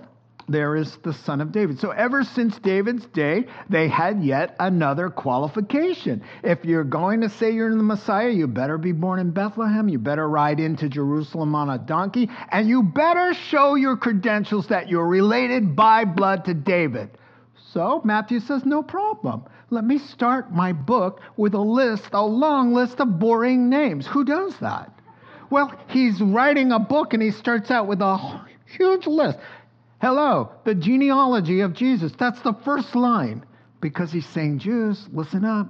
there 0.47 0.75
is 0.75 0.95
the 0.97 1.13
son 1.13 1.41
of 1.41 1.51
David. 1.51 1.79
So 1.79 1.89
ever 1.89 2.23
since 2.23 2.59
David's 2.59 3.07
day, 3.07 3.47
they 3.71 3.87
had 3.87 4.23
yet 4.23 4.55
another 4.59 5.09
qualification. 5.09 6.21
If 6.43 6.63
you're 6.63 6.83
going 6.83 7.21
to 7.21 7.29
say 7.29 7.49
you're 7.49 7.75
the 7.75 7.81
Messiah, 7.81 8.29
you 8.29 8.45
better 8.45 8.77
be 8.77 8.91
born 8.91 9.17
in 9.17 9.31
Bethlehem, 9.31 9.89
you 9.89 9.97
better 9.97 10.29
ride 10.29 10.59
into 10.59 10.89
Jerusalem 10.89 11.55
on 11.55 11.71
a 11.71 11.79
donkey, 11.79 12.29
and 12.51 12.69
you 12.69 12.83
better 12.83 13.33
show 13.33 13.73
your 13.73 13.97
credentials 13.97 14.67
that 14.67 14.89
you're 14.89 15.07
related 15.07 15.75
by 15.75 16.05
blood 16.05 16.45
to 16.45 16.53
David. 16.53 17.09
So 17.73 17.99
Matthew 18.05 18.41
says, 18.41 18.63
no 18.63 18.83
problem. 18.83 19.45
Let 19.71 19.85
me 19.85 19.97
start 19.97 20.53
my 20.53 20.71
book 20.71 21.19
with 21.35 21.55
a 21.55 21.61
list, 21.61 22.09
a 22.13 22.23
long 22.23 22.73
list 22.73 22.99
of 22.99 23.17
boring 23.17 23.69
names. 23.69 24.05
Who 24.05 24.23
does 24.23 24.55
that? 24.59 24.93
Well, 25.49 25.73
he's 25.87 26.21
writing 26.21 26.71
a 26.71 26.77
book 26.77 27.15
and 27.15 27.23
he 27.23 27.31
starts 27.31 27.71
out 27.71 27.87
with 27.87 28.01
a 28.01 28.17
Huge 28.77 29.07
list. 29.07 29.37
Hello, 30.01 30.51
the 30.63 30.75
genealogy 30.75 31.61
of 31.61 31.73
Jesus. 31.73 32.11
That's 32.17 32.41
the 32.41 32.53
first 32.53 32.95
line 32.95 33.45
because 33.81 34.11
he's 34.11 34.27
saying, 34.27 34.59
Jews, 34.59 35.07
listen 35.11 35.45
up. 35.45 35.69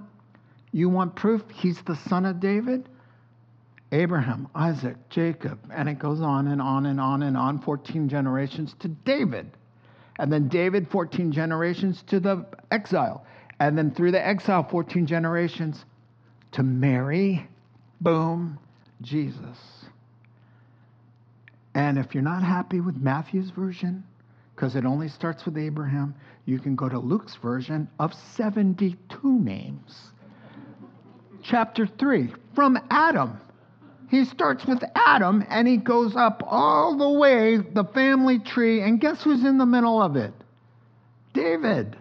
You 0.72 0.89
want 0.89 1.16
proof 1.16 1.43
he's 1.54 1.82
the 1.82 1.95
son 1.95 2.26
of 2.26 2.39
David? 2.39 2.88
Abraham, 3.91 4.47
Isaac, 4.56 4.95
Jacob, 5.10 5.60
and 5.74 5.89
it 5.89 5.99
goes 5.99 6.22
on 6.22 6.47
and 6.47 6.62
on 6.62 6.86
and 6.86 6.99
on 6.99 7.24
and 7.24 7.36
on 7.36 7.60
14 7.60 8.08
generations 8.08 8.74
to 8.80 8.88
David. 8.88 9.52
And 10.18 10.32
then 10.32 10.47
David, 10.47 10.88
14 10.89 11.32
generations 11.32 12.04
to 12.04 12.20
the 12.20 12.45
exile. 12.70 13.26
And 13.60 13.78
then 13.78 13.91
through 13.91 14.12
the 14.12 14.26
exile, 14.26 14.64
14 14.64 15.06
generations 15.06 15.84
to 16.54 16.64
Mary. 16.64 17.47
Boom, 17.99 18.60
Jesus. 19.02 19.81
And 21.74 21.97
if 21.97 22.13
you're 22.13 22.24
not 22.24 22.43
happy 22.43 22.82
with 22.82 22.97
Matthew's 22.97 23.49
version, 23.49 24.03
because 24.55 24.76
it 24.76 24.86
only 24.86 25.07
starts 25.07 25.45
with 25.45 25.57
Abraham, 25.57 26.13
you 26.45 26.59
can 26.59 26.76
go 26.76 26.89
to 26.89 26.99
Luke's 26.99 27.36
version 27.36 27.88
of 27.99 28.13
72 28.13 29.39
names. 29.39 30.11
Chapter 31.41 31.88
3, 31.88 32.34
from 32.53 32.78
Adam. 32.89 33.39
He 34.09 34.26
starts 34.26 34.65
with 34.65 34.84
Adam 34.93 35.45
and 35.49 35.67
he 35.67 35.78
goes 35.78 36.17
up 36.17 36.43
all 36.45 36.97
the 36.97 37.09
way, 37.09 37.57
the 37.57 37.86
family 37.93 38.39
tree, 38.39 38.82
and 38.82 38.99
guess 38.99 39.24
who's 39.24 39.45
in 39.45 39.57
the 39.57 39.65
middle 39.65 40.01
of 40.01 40.17
it? 40.17 40.34
David. 41.34 41.95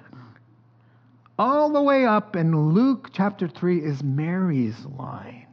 All 1.38 1.72
the 1.72 1.80
way 1.80 2.04
up 2.04 2.34
in 2.34 2.74
Luke 2.74 3.10
chapter 3.12 3.48
3 3.48 3.78
is 3.78 4.02
Mary's 4.02 4.84
line. 4.98 5.46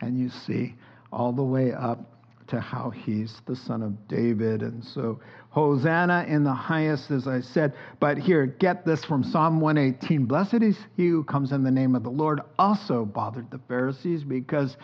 And 0.00 0.20
you 0.20 0.28
see, 0.28 0.74
all 1.10 1.32
the 1.32 1.42
way 1.42 1.72
up 1.72 2.13
to 2.48 2.60
how 2.60 2.90
he's 2.90 3.40
the 3.46 3.56
son 3.56 3.82
of 3.82 4.08
David. 4.08 4.62
And 4.62 4.84
so, 4.84 5.20
Hosanna 5.50 6.26
in 6.28 6.44
the 6.44 6.52
highest, 6.52 7.10
as 7.10 7.26
I 7.26 7.40
said. 7.40 7.74
But 8.00 8.18
here, 8.18 8.46
get 8.46 8.84
this 8.84 9.04
from 9.04 9.22
Psalm 9.22 9.60
118 9.60 10.26
Blessed 10.26 10.62
is 10.62 10.78
he 10.96 11.08
who 11.08 11.24
comes 11.24 11.52
in 11.52 11.62
the 11.62 11.70
name 11.70 11.94
of 11.94 12.02
the 12.02 12.10
Lord, 12.10 12.40
also 12.58 13.04
bothered 13.04 13.50
the 13.50 13.60
Pharisees 13.68 14.24
because 14.24 14.76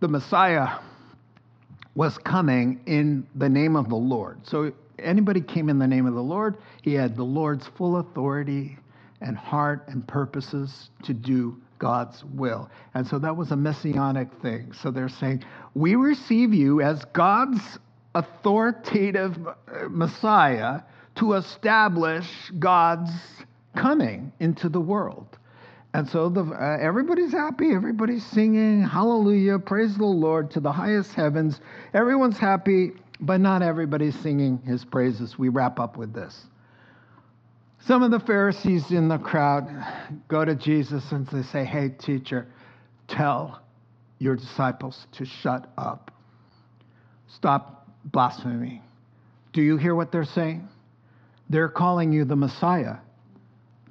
the 0.00 0.08
Messiah 0.08 0.78
was 1.94 2.18
coming 2.18 2.80
in 2.86 3.26
the 3.34 3.48
name 3.48 3.76
of 3.76 3.88
the 3.88 3.96
Lord. 3.96 4.46
So, 4.46 4.72
anybody 4.98 5.40
came 5.40 5.68
in 5.68 5.78
the 5.78 5.86
name 5.86 6.06
of 6.06 6.14
the 6.14 6.22
Lord, 6.22 6.58
he 6.82 6.94
had 6.94 7.16
the 7.16 7.24
Lord's 7.24 7.66
full 7.76 7.96
authority 7.98 8.78
and 9.20 9.36
heart 9.36 9.84
and 9.88 10.06
purposes 10.06 10.90
to 11.04 11.14
do 11.14 11.60
God's 11.80 12.22
will. 12.22 12.70
And 12.94 13.04
so 13.04 13.18
that 13.18 13.36
was 13.36 13.50
a 13.50 13.56
messianic 13.56 14.28
thing. 14.40 14.72
So 14.72 14.92
they're 14.92 15.08
saying, 15.08 15.42
We 15.74 15.96
receive 15.96 16.54
you 16.54 16.80
as 16.80 17.04
God's 17.06 17.60
authoritative 18.14 19.36
uh, 19.46 19.88
Messiah 19.88 20.82
to 21.16 21.32
establish 21.32 22.28
God's 22.60 23.10
coming 23.74 24.32
into 24.38 24.68
the 24.68 24.80
world. 24.80 25.38
And 25.92 26.08
so 26.08 26.28
the, 26.28 26.42
uh, 26.42 26.78
everybody's 26.80 27.32
happy, 27.32 27.72
everybody's 27.72 28.24
singing, 28.24 28.82
hallelujah, 28.82 29.58
praise 29.58 29.96
the 29.96 30.04
Lord 30.04 30.52
to 30.52 30.60
the 30.60 30.70
highest 30.70 31.14
heavens. 31.14 31.60
Everyone's 31.94 32.38
happy, 32.38 32.92
but 33.18 33.40
not 33.40 33.62
everybody's 33.62 34.16
singing 34.20 34.60
his 34.64 34.84
praises. 34.84 35.36
We 35.36 35.48
wrap 35.48 35.80
up 35.80 35.96
with 35.96 36.12
this. 36.12 36.46
Some 37.86 38.02
of 38.02 38.10
the 38.10 38.20
Pharisees 38.20 38.90
in 38.90 39.08
the 39.08 39.18
crowd 39.18 39.66
go 40.28 40.44
to 40.44 40.54
Jesus 40.54 41.12
and 41.12 41.26
they 41.28 41.42
say, 41.42 41.64
Hey, 41.64 41.88
teacher, 41.88 42.46
tell 43.08 43.62
your 44.18 44.36
disciples 44.36 45.06
to 45.12 45.24
shut 45.24 45.70
up. 45.78 46.10
Stop 47.28 47.88
blaspheming. 48.04 48.82
Do 49.52 49.62
you 49.62 49.76
hear 49.76 49.94
what 49.94 50.12
they're 50.12 50.24
saying? 50.24 50.68
They're 51.48 51.68
calling 51.68 52.12
you 52.12 52.24
the 52.24 52.36
Messiah, 52.36 52.96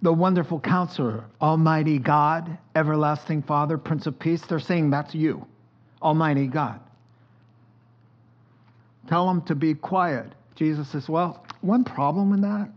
the 0.02 0.14
wonderful 0.14 0.60
counselor, 0.60 1.26
Almighty 1.42 1.98
God, 2.00 2.58
everlasting 2.76 3.42
Father, 3.42 3.78
Prince 3.78 4.06
of 4.06 4.20
Peace. 4.20 4.42
They're 4.48 4.60
saying 4.60 4.92
that's 4.92 5.16
you, 5.16 5.46
Almighty 6.02 6.48
God. 6.48 6.80
Tell 9.08 9.28
them 9.28 9.42
to 9.44 9.56
be 9.56 9.74
quiet. 9.74 10.34
Jesus 10.56 10.88
says, 10.90 11.10
Well, 11.10 11.44
one 11.62 11.84
problem 11.84 12.30
with 12.30 12.42
that 12.42 12.70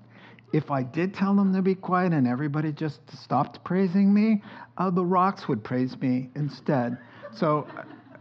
if 0.53 0.71
I 0.71 0.83
did 0.83 1.15
tell 1.15 1.35
them 1.35 1.53
to 1.55 1.63
be 1.63 1.75
quiet 1.75 2.13
and 2.13 2.27
everybody 2.27 2.73
just 2.73 3.01
stopped 3.23 3.65
praising 3.65 4.13
me, 4.13 4.43
uh, 4.79 4.91
the 4.91 5.05
rocks 5.05 5.49
would 5.49 5.65
praise 5.65 5.99
me 6.01 6.31
instead. 6.35 6.99
So, 7.35 7.67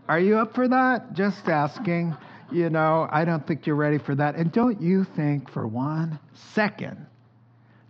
are 0.08 0.20
you 0.20 0.38
up 0.38 0.56
for 0.56 0.68
that? 0.68 1.14
Just 1.14 1.48
asking. 1.48 2.16
You 2.52 2.70
know, 2.70 3.08
I 3.10 3.24
don't 3.24 3.46
think 3.48 3.66
you're 3.66 3.78
ready 3.78 3.98
for 3.98 4.14
that. 4.16 4.36
And 4.36 4.52
don't 4.52 4.82
you 4.82 5.06
think 5.16 5.50
for 5.50 5.68
one 5.68 6.20
second 6.34 7.06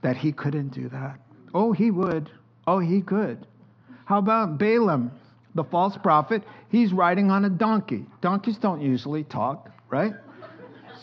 that 0.04 0.18
he 0.18 0.32
couldn't 0.32 0.70
do 0.70 0.88
that? 0.90 1.20
Oh, 1.54 1.72
he 1.72 1.90
would. 1.90 2.30
Oh, 2.68 2.78
he 2.80 3.02
could. 3.02 3.48
How 4.06 4.20
about 4.20 4.60
Balaam? 4.60 5.12
The 5.56 5.64
false 5.64 5.98
prophet, 5.98 6.44
he's 6.70 6.94
riding 6.94 7.30
on 7.30 7.44
a 7.44 7.50
donkey. 7.50 8.06
Donkeys 8.22 8.58
don't 8.58 8.82
usually 8.82 9.24
talk, 9.24 9.70
right? 9.90 10.14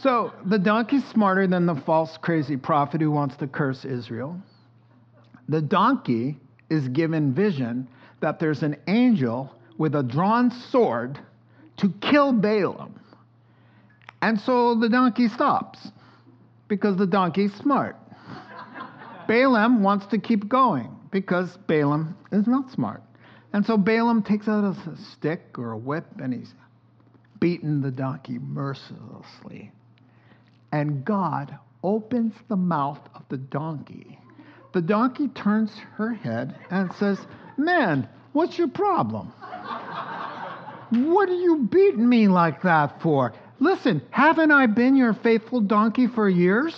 So 0.02 0.32
the 0.44 0.58
donkey's 0.58 1.04
smarter 1.08 1.46
than 1.48 1.66
the 1.66 1.74
false 1.74 2.16
crazy 2.18 2.56
prophet 2.56 3.00
who 3.00 3.10
wants 3.10 3.36
to 3.36 3.48
curse 3.48 3.84
Israel. 3.84 4.40
The 5.48 5.60
donkey 5.60 6.38
is 6.70 6.86
given 6.88 7.34
vision 7.34 7.88
that 8.20 8.38
there's 8.38 8.62
an 8.62 8.76
angel 8.86 9.52
with 9.76 9.94
a 9.94 10.02
drawn 10.02 10.50
sword 10.50 11.18
to 11.78 11.92
kill 12.00 12.32
Balaam. 12.32 13.00
And 14.22 14.38
so 14.40 14.74
the 14.74 14.88
donkey 14.88 15.28
stops 15.28 15.88
because 16.68 16.96
the 16.96 17.06
donkey's 17.06 17.54
smart. 17.54 17.96
Balaam 19.26 19.82
wants 19.82 20.06
to 20.06 20.18
keep 20.18 20.48
going 20.48 20.94
because 21.10 21.56
Balaam 21.66 22.16
is 22.30 22.46
not 22.46 22.70
smart. 22.70 23.02
And 23.52 23.64
so 23.64 23.76
Balaam 23.76 24.22
takes 24.22 24.46
out 24.48 24.64
a 24.64 24.96
stick 25.12 25.58
or 25.58 25.72
a 25.72 25.78
whip 25.78 26.06
and 26.22 26.32
he's 26.32 26.54
beaten 27.40 27.80
the 27.80 27.90
donkey 27.90 28.38
mercilessly. 28.38 29.72
And 30.72 31.04
God 31.04 31.56
opens 31.82 32.34
the 32.48 32.56
mouth 32.56 33.00
of 33.14 33.22
the 33.28 33.36
donkey. 33.36 34.18
The 34.72 34.82
donkey 34.82 35.28
turns 35.28 35.72
her 35.96 36.12
head 36.12 36.54
and 36.70 36.92
says, 36.94 37.18
Man, 37.56 38.08
what's 38.32 38.58
your 38.58 38.68
problem? 38.68 39.32
What 40.90 41.28
are 41.28 41.34
you 41.34 41.68
beating 41.70 42.08
me 42.08 42.28
like 42.28 42.62
that 42.62 43.02
for? 43.02 43.34
Listen, 43.60 44.02
haven't 44.10 44.50
I 44.50 44.66
been 44.66 44.96
your 44.96 45.12
faithful 45.14 45.60
donkey 45.60 46.06
for 46.06 46.28
years? 46.28 46.74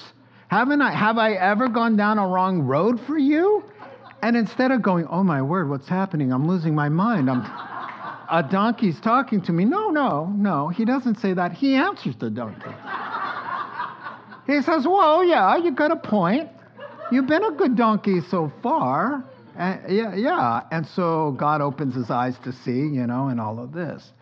Haven't 0.48 0.82
I 0.82 0.92
have 0.92 1.16
I 1.18 1.34
ever 1.34 1.68
gone 1.68 1.96
down 1.96 2.18
a 2.18 2.26
wrong 2.26 2.62
road 2.62 3.00
for 3.06 3.16
you? 3.16 3.62
And 4.22 4.36
instead 4.36 4.72
of 4.72 4.82
going, 4.82 5.06
"Oh 5.06 5.22
my 5.22 5.42
word, 5.42 5.68
what's 5.68 5.88
happening? 5.88 6.32
I'm 6.32 6.48
losing 6.48 6.74
my 6.74 6.88
mind. 6.88 7.30
I'm 7.30 7.42
a 8.28 8.42
donkey's 8.42 9.00
talking 9.00 9.40
to 9.42 9.52
me." 9.52 9.64
No, 9.64 9.90
no, 9.90 10.26
no. 10.26 10.68
He 10.68 10.84
doesn't 10.84 11.20
say 11.20 11.34
that. 11.34 11.52
He 11.52 11.74
answers 11.74 12.16
the 12.16 12.30
donkey. 12.30 12.74
He 14.46 14.62
says, 14.62 14.86
"Well, 14.86 15.24
yeah, 15.24 15.56
you 15.56 15.72
got 15.72 15.90
a 15.90 15.96
point. 15.96 16.48
You've 17.12 17.26
been 17.26 17.44
a 17.44 17.52
good 17.52 17.76
donkey 17.76 18.20
so 18.20 18.52
far." 18.62 19.24
Uh, 19.58 19.76
yeah, 19.88 20.14
yeah. 20.14 20.62
And 20.70 20.86
so 20.86 21.32
God 21.32 21.60
opens 21.60 21.94
his 21.94 22.10
eyes 22.10 22.38
to 22.44 22.52
see, 22.52 22.80
you 22.80 23.06
know, 23.06 23.28
and 23.28 23.40
all 23.40 23.58
of 23.58 23.72
this. 23.72 24.12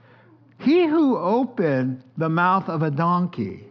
He 0.59 0.87
who 0.87 1.17
opened 1.17 2.03
the 2.17 2.29
mouth 2.29 2.69
of 2.69 2.83
a 2.83 2.91
donkey 2.91 3.65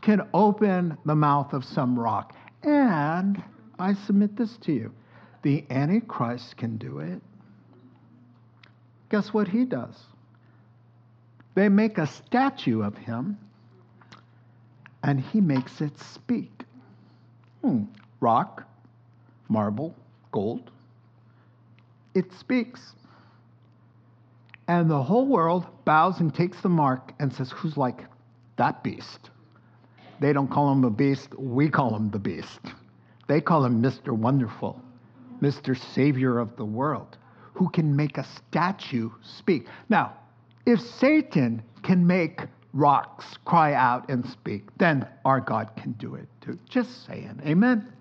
can 0.00 0.26
open 0.32 0.96
the 1.04 1.14
mouth 1.14 1.52
of 1.52 1.64
some 1.64 1.98
rock. 1.98 2.34
And 2.62 3.42
I 3.78 3.94
submit 3.94 4.36
this 4.36 4.56
to 4.58 4.72
you 4.72 4.92
the 5.42 5.64
Antichrist 5.70 6.56
can 6.56 6.76
do 6.76 6.98
it. 6.98 7.20
Guess 9.10 9.32
what 9.32 9.48
he 9.48 9.64
does? 9.64 9.96
They 11.54 11.68
make 11.68 11.98
a 11.98 12.06
statue 12.06 12.82
of 12.82 12.96
him 12.96 13.38
and 15.02 15.20
he 15.20 15.40
makes 15.40 15.80
it 15.80 15.98
speak. 15.98 16.50
Hmm. 17.62 17.84
Rock, 18.20 18.64
marble, 19.48 19.94
gold. 20.32 20.70
It 22.14 22.32
speaks. 22.32 22.92
And 24.68 24.90
the 24.90 25.02
whole 25.02 25.26
world 25.26 25.66
bows 25.84 26.20
and 26.20 26.34
takes 26.34 26.60
the 26.60 26.68
mark 26.68 27.12
and 27.18 27.32
says, 27.32 27.50
Who's 27.50 27.76
like 27.76 28.04
that 28.56 28.82
beast? 28.82 29.30
They 30.20 30.32
don't 30.32 30.48
call 30.48 30.70
him 30.70 30.84
a 30.84 30.90
beast, 30.90 31.34
we 31.38 31.68
call 31.68 31.96
him 31.96 32.10
the 32.10 32.18
beast. 32.18 32.60
They 33.26 33.40
call 33.40 33.64
him 33.64 33.82
Mr. 33.82 34.10
Wonderful, 34.10 34.80
Mr. 35.40 35.76
Savior 35.94 36.38
of 36.38 36.54
the 36.56 36.64
world, 36.64 37.16
who 37.54 37.70
can 37.70 37.96
make 37.96 38.18
a 38.18 38.24
statue 38.24 39.10
speak. 39.22 39.66
Now, 39.88 40.12
if 40.66 40.80
Satan 40.80 41.62
can 41.82 42.06
make 42.06 42.42
rocks 42.72 43.24
cry 43.44 43.74
out 43.74 44.08
and 44.08 44.26
speak, 44.26 44.64
then 44.78 45.06
our 45.24 45.40
God 45.40 45.70
can 45.76 45.92
do 45.92 46.14
it 46.14 46.28
too. 46.40 46.58
Just 46.68 47.06
saying. 47.06 47.40
Amen. 47.44 47.92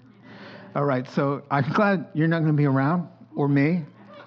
All 0.76 0.86
right, 0.86 1.07
so 1.09 1.41
I'm 1.49 1.72
glad 1.74 2.07
you're 2.13 2.28
not 2.28 2.39
going 2.39 2.53
to 2.53 2.57
be 2.57 2.65
around, 2.65 3.07
or 3.36 3.47
me, 3.47 3.84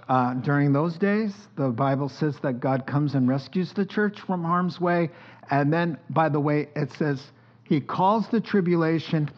uh, 0.09 0.35
during 0.35 0.73
those 0.73 0.99
days. 0.99 1.33
The 1.57 1.69
Bible 1.69 2.09
says 2.09 2.37
that 2.43 2.61
God 2.61 2.87
comes 2.87 3.15
and 3.15 3.29
rescues 3.29 3.73
the 3.73 3.87
church 3.87 4.21
from 4.21 4.43
harm's 4.43 4.81
way. 4.81 5.11
And 5.51 5.73
then, 5.73 5.99
by 6.11 6.29
the 6.29 6.41
way, 6.41 6.69
it 6.75 6.93
says 6.93 7.23
he 7.65 7.81
calls 7.81 8.29
the 8.29 8.41
tribulation, 8.41 9.31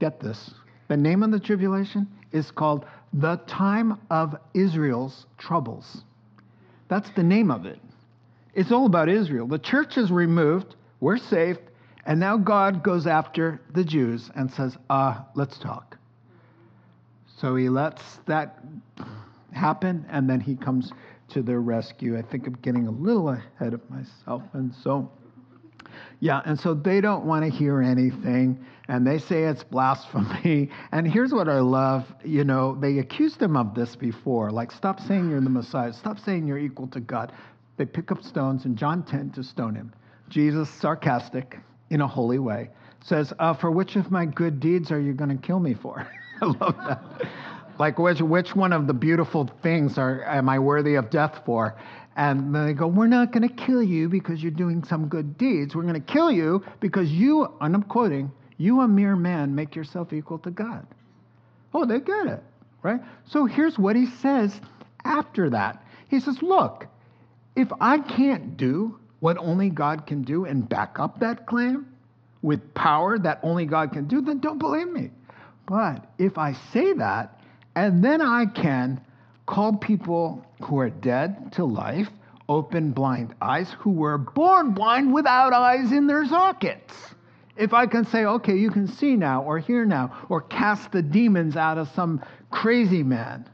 get 0.00 0.20
this, 0.20 0.50
the 0.88 0.96
name 0.96 1.22
of 1.22 1.30
the 1.30 1.40
tribulation 1.40 2.08
is 2.32 2.50
called 2.50 2.84
the 3.12 3.36
time 3.46 4.00
of 4.10 4.36
Israel's 4.54 5.26
troubles. 5.38 6.02
That's 6.88 7.10
the 7.10 7.22
name 7.22 7.50
of 7.50 7.66
it. 7.66 7.78
It's 8.58 8.72
all 8.72 8.86
about 8.86 9.08
Israel. 9.08 9.46
The 9.46 9.60
church 9.60 9.96
is 9.96 10.10
removed, 10.10 10.74
we're 10.98 11.16
safe, 11.16 11.58
and 12.04 12.18
now 12.18 12.36
God 12.36 12.82
goes 12.82 13.06
after 13.06 13.60
the 13.72 13.84
Jews 13.84 14.32
and 14.34 14.50
says, 14.50 14.76
uh, 14.90 15.20
let's 15.36 15.58
talk. 15.58 15.96
So 17.36 17.54
he 17.54 17.68
lets 17.68 18.02
that 18.26 18.58
happen, 19.52 20.04
and 20.10 20.28
then 20.28 20.40
he 20.40 20.56
comes 20.56 20.90
to 21.28 21.42
their 21.42 21.60
rescue. 21.60 22.18
I 22.18 22.22
think 22.22 22.48
I'm 22.48 22.54
getting 22.54 22.88
a 22.88 22.90
little 22.90 23.28
ahead 23.28 23.74
of 23.74 23.90
myself. 23.90 24.42
And 24.54 24.74
so, 24.82 25.08
yeah, 26.18 26.42
and 26.44 26.58
so 26.58 26.74
they 26.74 27.00
don't 27.00 27.26
want 27.26 27.44
to 27.44 27.56
hear 27.56 27.80
anything, 27.80 28.66
and 28.88 29.06
they 29.06 29.20
say 29.20 29.44
it's 29.44 29.62
blasphemy. 29.62 30.68
And 30.90 31.06
here's 31.06 31.32
what 31.32 31.48
I 31.48 31.60
love 31.60 32.12
you 32.24 32.42
know, 32.42 32.74
they 32.74 32.98
accused 32.98 33.40
him 33.40 33.56
of 33.56 33.76
this 33.76 33.94
before 33.94 34.50
like, 34.50 34.72
stop 34.72 34.98
saying 34.98 35.30
you're 35.30 35.40
the 35.40 35.48
Messiah, 35.48 35.92
stop 35.92 36.18
saying 36.18 36.48
you're 36.48 36.58
equal 36.58 36.88
to 36.88 36.98
God. 36.98 37.30
They 37.78 37.86
pick 37.86 38.10
up 38.10 38.22
stones 38.22 38.64
in 38.64 38.76
John 38.76 39.04
10 39.04 39.30
to 39.30 39.44
stone 39.44 39.74
him. 39.76 39.92
Jesus, 40.28 40.68
sarcastic 40.68 41.58
in 41.90 42.00
a 42.00 42.06
holy 42.06 42.40
way, 42.40 42.70
says, 43.04 43.32
uh, 43.38 43.54
For 43.54 43.70
which 43.70 43.96
of 43.96 44.10
my 44.10 44.26
good 44.26 44.60
deeds 44.60 44.90
are 44.90 45.00
you 45.00 45.14
going 45.14 45.30
to 45.30 45.46
kill 45.46 45.60
me 45.60 45.74
for? 45.74 46.06
I 46.42 46.44
love 46.44 46.76
that. 46.86 47.00
Like, 47.78 47.98
which, 47.98 48.20
which 48.20 48.56
one 48.56 48.72
of 48.72 48.88
the 48.88 48.92
beautiful 48.92 49.48
things 49.62 49.96
are, 49.96 50.24
am 50.24 50.48
I 50.48 50.58
worthy 50.58 50.96
of 50.96 51.08
death 51.08 51.42
for? 51.46 51.78
And 52.16 52.52
they 52.52 52.72
go, 52.72 52.88
We're 52.88 53.06
not 53.06 53.30
going 53.30 53.48
to 53.48 53.54
kill 53.54 53.82
you 53.82 54.08
because 54.08 54.42
you're 54.42 54.50
doing 54.50 54.82
some 54.82 55.08
good 55.08 55.38
deeds. 55.38 55.76
We're 55.76 55.82
going 55.82 55.94
to 55.94 56.12
kill 56.12 56.32
you 56.32 56.64
because 56.80 57.08
you, 57.10 57.44
and 57.60 57.76
I'm 57.76 57.84
quoting, 57.84 58.32
you, 58.56 58.80
a 58.80 58.88
mere 58.88 59.14
man, 59.14 59.54
make 59.54 59.76
yourself 59.76 60.12
equal 60.12 60.38
to 60.40 60.50
God. 60.50 60.84
Oh, 61.72 61.86
they 61.86 62.00
get 62.00 62.26
it, 62.26 62.42
right? 62.82 63.00
So 63.26 63.46
here's 63.46 63.78
what 63.78 63.94
he 63.94 64.06
says 64.06 64.60
after 65.04 65.50
that 65.50 65.80
He 66.08 66.18
says, 66.18 66.42
Look, 66.42 66.88
if 67.58 67.72
I 67.80 67.98
can't 67.98 68.56
do 68.56 69.00
what 69.18 69.36
only 69.36 69.68
God 69.68 70.06
can 70.06 70.22
do 70.22 70.44
and 70.44 70.68
back 70.68 71.00
up 71.00 71.18
that 71.18 71.44
claim 71.44 71.92
with 72.40 72.72
power 72.72 73.18
that 73.18 73.40
only 73.42 73.66
God 73.66 73.92
can 73.92 74.06
do, 74.06 74.20
then 74.20 74.38
don't 74.38 74.58
believe 74.58 74.88
me. 74.92 75.10
But 75.66 76.06
if 76.18 76.38
I 76.38 76.52
say 76.72 76.92
that, 76.92 77.40
and 77.74 78.02
then 78.02 78.22
I 78.22 78.46
can 78.46 79.00
call 79.44 79.72
people 79.72 80.46
who 80.62 80.78
are 80.78 80.88
dead 80.88 81.52
to 81.54 81.64
life, 81.64 82.08
open 82.48 82.92
blind 82.92 83.34
eyes, 83.42 83.74
who 83.80 83.90
were 83.90 84.18
born 84.18 84.70
blind 84.70 85.12
without 85.12 85.52
eyes 85.52 85.90
in 85.90 86.06
their 86.06 86.26
sockets. 86.26 86.94
If 87.56 87.74
I 87.74 87.86
can 87.86 88.04
say, 88.04 88.24
okay, 88.24 88.56
you 88.56 88.70
can 88.70 88.86
see 88.86 89.16
now 89.16 89.42
or 89.42 89.58
hear 89.58 89.84
now, 89.84 90.16
or 90.28 90.42
cast 90.42 90.92
the 90.92 91.02
demons 91.02 91.56
out 91.56 91.76
of 91.76 91.88
some 91.88 92.22
crazy 92.50 93.02
man, 93.02 93.48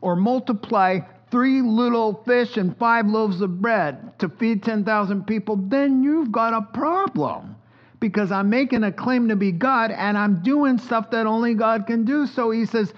or 0.00 0.16
multiply 0.16 1.00
three 1.32 1.62
little 1.62 2.22
fish 2.24 2.58
and 2.58 2.76
five 2.76 3.06
loaves 3.06 3.40
of 3.40 3.60
bread 3.60 4.18
to 4.18 4.28
feed 4.28 4.62
10,000 4.62 5.26
people, 5.26 5.56
then 5.56 6.04
you've 6.04 6.30
got 6.30 6.52
a 6.52 6.60
problem 6.60 7.56
because 8.00 8.30
I'm 8.30 8.50
making 8.50 8.84
a 8.84 8.92
claim 8.92 9.28
to 9.28 9.36
be 9.36 9.50
God 9.50 9.90
and 9.90 10.18
I'm 10.18 10.42
doing 10.42 10.78
stuff 10.78 11.10
that 11.10 11.26
only 11.26 11.54
God 11.54 11.86
can 11.86 12.04
do. 12.04 12.26
So 12.26 12.50
he 12.50 12.66
says, 12.66 12.92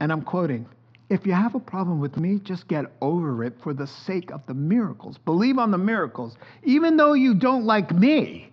and 0.00 0.10
I'm 0.10 0.22
quoting, 0.22 0.66
if 1.08 1.26
you 1.26 1.32
have 1.32 1.54
a 1.54 1.60
problem 1.60 2.00
with 2.00 2.16
me, 2.16 2.40
just 2.40 2.66
get 2.66 2.86
over 3.00 3.44
it 3.44 3.54
for 3.62 3.72
the 3.72 3.86
sake 3.86 4.32
of 4.32 4.44
the 4.46 4.54
miracles. 4.54 5.16
Believe 5.18 5.58
on 5.58 5.70
the 5.70 5.78
miracles, 5.78 6.36
even 6.64 6.96
though 6.96 7.12
you 7.12 7.34
don't 7.34 7.64
like 7.64 7.92
me, 7.92 8.50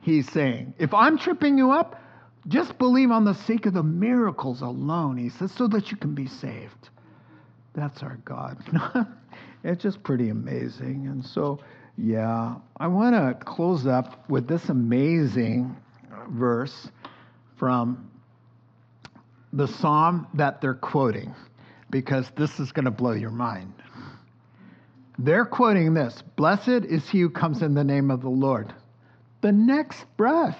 he's 0.00 0.30
saying. 0.32 0.72
If 0.78 0.94
I'm 0.94 1.18
tripping 1.18 1.58
you 1.58 1.72
up, 1.72 2.02
just 2.48 2.78
believe 2.78 3.10
on 3.10 3.26
the 3.26 3.34
sake 3.34 3.66
of 3.66 3.74
the 3.74 3.82
miracles 3.82 4.62
alone, 4.62 5.18
he 5.18 5.28
says, 5.28 5.52
so 5.52 5.66
that 5.68 5.90
you 5.90 5.98
can 5.98 6.14
be 6.14 6.26
saved. 6.26 6.88
That's 7.74 8.02
our 8.02 8.16
God. 8.24 8.58
it's 9.64 9.82
just 9.82 10.02
pretty 10.02 10.30
amazing. 10.30 11.06
And 11.06 11.24
so, 11.24 11.60
yeah, 11.96 12.56
I 12.78 12.86
want 12.88 13.14
to 13.14 13.44
close 13.44 13.86
up 13.86 14.28
with 14.28 14.48
this 14.48 14.68
amazing 14.68 15.76
verse 16.30 16.88
from 17.56 18.10
the 19.52 19.66
psalm 19.66 20.26
that 20.34 20.60
they're 20.60 20.74
quoting 20.74 21.34
because 21.90 22.30
this 22.36 22.60
is 22.60 22.72
going 22.72 22.84
to 22.84 22.90
blow 22.90 23.12
your 23.12 23.30
mind. 23.30 23.72
They're 25.18 25.44
quoting 25.44 25.92
this 25.94 26.22
Blessed 26.36 26.86
is 26.88 27.08
he 27.08 27.20
who 27.20 27.30
comes 27.30 27.62
in 27.62 27.74
the 27.74 27.84
name 27.84 28.10
of 28.10 28.22
the 28.22 28.30
Lord. 28.30 28.72
The 29.42 29.52
next 29.52 30.04
breath. 30.16 30.58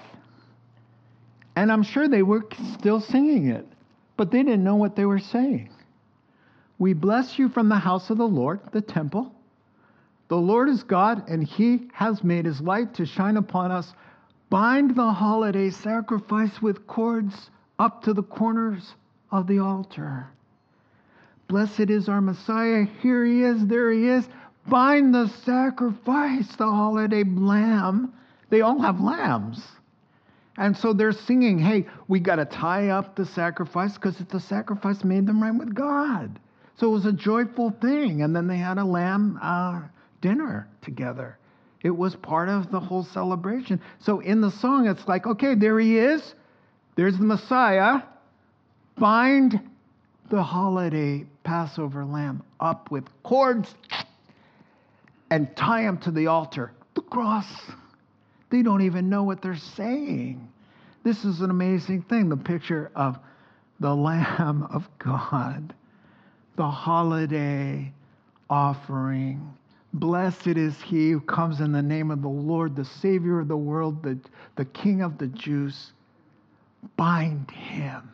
And 1.55 1.71
I'm 1.71 1.83
sure 1.83 2.07
they 2.07 2.23
were 2.23 2.45
still 2.73 3.01
singing 3.01 3.49
it, 3.49 3.67
but 4.17 4.31
they 4.31 4.43
didn't 4.43 4.63
know 4.63 4.75
what 4.75 4.95
they 4.95 5.05
were 5.05 5.19
saying. 5.19 5.69
We 6.81 6.93
bless 6.93 7.37
you 7.37 7.47
from 7.47 7.69
the 7.69 7.75
house 7.75 8.09
of 8.09 8.17
the 8.17 8.27
Lord, 8.27 8.59
the 8.71 8.81
temple. 8.81 9.31
The 10.29 10.37
Lord 10.37 10.67
is 10.67 10.81
God, 10.81 11.29
and 11.29 11.43
he 11.43 11.87
has 11.93 12.23
made 12.23 12.45
his 12.45 12.59
light 12.59 12.95
to 12.95 13.05
shine 13.05 13.37
upon 13.37 13.69
us. 13.69 13.93
Bind 14.49 14.95
the 14.95 15.11
holiday 15.11 15.69
sacrifice 15.69 16.59
with 16.59 16.87
cords 16.87 17.51
up 17.77 18.01
to 18.05 18.15
the 18.15 18.23
corners 18.23 18.95
of 19.29 19.45
the 19.45 19.59
altar. 19.59 20.25
Blessed 21.47 21.91
is 21.91 22.09
our 22.09 22.19
Messiah. 22.19 22.87
Here 23.03 23.25
he 23.25 23.43
is, 23.43 23.63
there 23.67 23.91
he 23.91 24.07
is. 24.07 24.27
Bind 24.67 25.13
the 25.13 25.27
sacrifice, 25.27 26.47
the 26.55 26.65
holiday 26.65 27.23
lamb. 27.23 28.11
They 28.49 28.61
all 28.61 28.81
have 28.81 28.99
lambs. 28.99 29.63
And 30.57 30.75
so 30.75 30.93
they're 30.93 31.11
singing, 31.11 31.59
hey, 31.59 31.85
we 32.07 32.19
got 32.19 32.37
to 32.37 32.45
tie 32.45 32.87
up 32.87 33.15
the 33.15 33.27
sacrifice 33.27 33.93
because 33.93 34.19
it's 34.19 34.31
the 34.31 34.39
sacrifice 34.39 35.03
made 35.03 35.27
them 35.27 35.43
right 35.43 35.53
with 35.53 35.75
God. 35.75 36.39
So 36.77 36.87
it 36.87 36.91
was 36.91 37.05
a 37.05 37.13
joyful 37.13 37.71
thing. 37.81 38.21
And 38.21 38.35
then 38.35 38.47
they 38.47 38.57
had 38.57 38.77
a 38.77 38.85
lamb 38.85 39.39
uh, 39.41 39.81
dinner 40.21 40.67
together. 40.81 41.37
It 41.83 41.91
was 41.91 42.15
part 42.15 42.49
of 42.49 42.71
the 42.71 42.79
whole 42.79 43.03
celebration. 43.03 43.81
So 43.99 44.19
in 44.19 44.41
the 44.41 44.51
song, 44.51 44.87
it's 44.87 45.07
like, 45.07 45.25
okay, 45.25 45.55
there 45.55 45.79
he 45.79 45.97
is. 45.97 46.35
There's 46.95 47.17
the 47.17 47.25
Messiah. 47.25 48.01
Bind 48.97 49.59
the 50.29 50.43
holiday 50.43 51.25
Passover 51.43 52.05
lamb 52.05 52.43
up 52.59 52.91
with 52.91 53.05
cords 53.23 53.73
and 55.29 55.55
tie 55.55 55.81
him 55.81 55.97
to 55.99 56.11
the 56.11 56.27
altar. 56.27 56.71
The 56.93 57.01
cross. 57.01 57.47
They 58.49 58.61
don't 58.61 58.81
even 58.81 59.09
know 59.09 59.23
what 59.23 59.41
they're 59.41 59.55
saying. 59.55 60.47
This 61.03 61.25
is 61.25 61.41
an 61.41 61.49
amazing 61.49 62.03
thing 62.03 62.29
the 62.29 62.37
picture 62.37 62.91
of 62.95 63.17
the 63.79 63.95
Lamb 63.95 64.67
of 64.71 64.87
God, 64.99 65.73
the 66.55 66.67
holiday 66.67 67.91
offering. 68.49 69.53
Blessed 69.93 70.47
is 70.47 70.79
he 70.81 71.11
who 71.11 71.19
comes 71.19 71.59
in 71.59 71.71
the 71.71 71.81
name 71.81 72.11
of 72.11 72.21
the 72.21 72.29
Lord, 72.29 72.75
the 72.75 72.85
Savior 72.85 73.39
of 73.39 73.47
the 73.47 73.57
world, 73.57 74.03
the, 74.03 74.17
the 74.55 74.65
King 74.65 75.01
of 75.01 75.17
the 75.17 75.27
Jews. 75.27 75.91
Bind 76.97 77.51
him. 77.51 78.09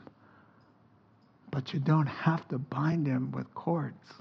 But 1.51 1.73
you 1.73 1.79
don't 1.79 2.07
have 2.07 2.47
to 2.49 2.57
bind 2.57 3.07
him 3.07 3.31
with 3.31 3.53
cords. 3.53 4.13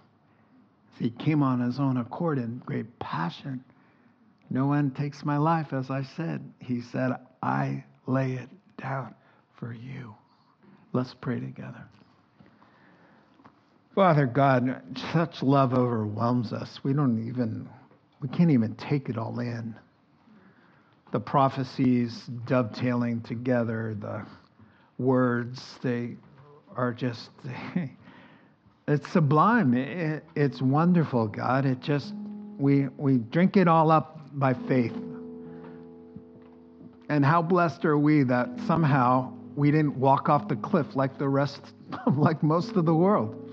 He 0.99 1.11
came 1.11 1.43
on 1.43 1.61
his 1.61 1.79
own 1.79 1.97
accord 1.99 2.39
in 2.39 2.63
great 2.65 2.99
passion. 2.99 3.63
No 4.49 4.67
one 4.67 4.91
takes 4.93 5.25
my 5.25 5.37
life, 5.37 5.73
as 5.73 5.91
I 5.91 6.03
said. 6.03 6.43
He 6.61 6.81
said, 6.81 7.13
I 7.43 7.85
lay 8.07 8.33
it 8.35 8.49
down 8.79 9.15
for 9.55 9.73
you. 9.73 10.15
Let's 10.93 11.15
pray 11.15 11.41
together. 11.41 11.85
Father 13.97 14.27
God, 14.27 14.83
such 15.15 15.43
love 15.43 15.73
overwhelms 15.73 16.53
us. 16.53 16.81
We 16.83 16.93
don't 16.93 17.27
even, 17.27 17.67
we 18.21 18.29
can't 18.29 18.51
even 18.51 18.75
take 18.75 19.09
it 19.09 19.17
all 19.17 19.41
in. 19.41 19.75
The 21.13 21.21
prophecies 21.21 22.27
dovetailing 22.47 23.23
together, 23.23 23.97
the 23.99 24.27
words, 24.99 25.79
they 25.83 26.17
are 26.77 26.93
just, 26.93 27.31
it's 28.87 29.11
sublime. 29.13 29.73
It, 29.73 30.25
it's 30.35 30.61
wonderful, 30.61 31.27
God. 31.29 31.65
It 31.65 31.81
just, 31.81 32.13
we, 32.59 32.89
we 32.99 33.17
drink 33.17 33.57
it 33.57 33.67
all 33.67 33.91
up 33.91 34.21
by 34.35 34.53
faith. 34.53 34.93
And 37.09 37.25
how 37.25 37.41
blessed 37.41 37.87
are 37.87 37.97
we 37.97 38.25
that 38.25 38.51
somehow 38.67 39.33
we 39.55 39.71
didn't 39.71 39.97
walk 39.97 40.29
off 40.29 40.49
the 40.49 40.57
cliff 40.57 40.95
like 40.95 41.17
the 41.17 41.31
rest, 41.31 41.63
like 42.15 42.43
most 42.43 42.73
of 42.73 42.85
the 42.85 42.95
world. 42.95 43.45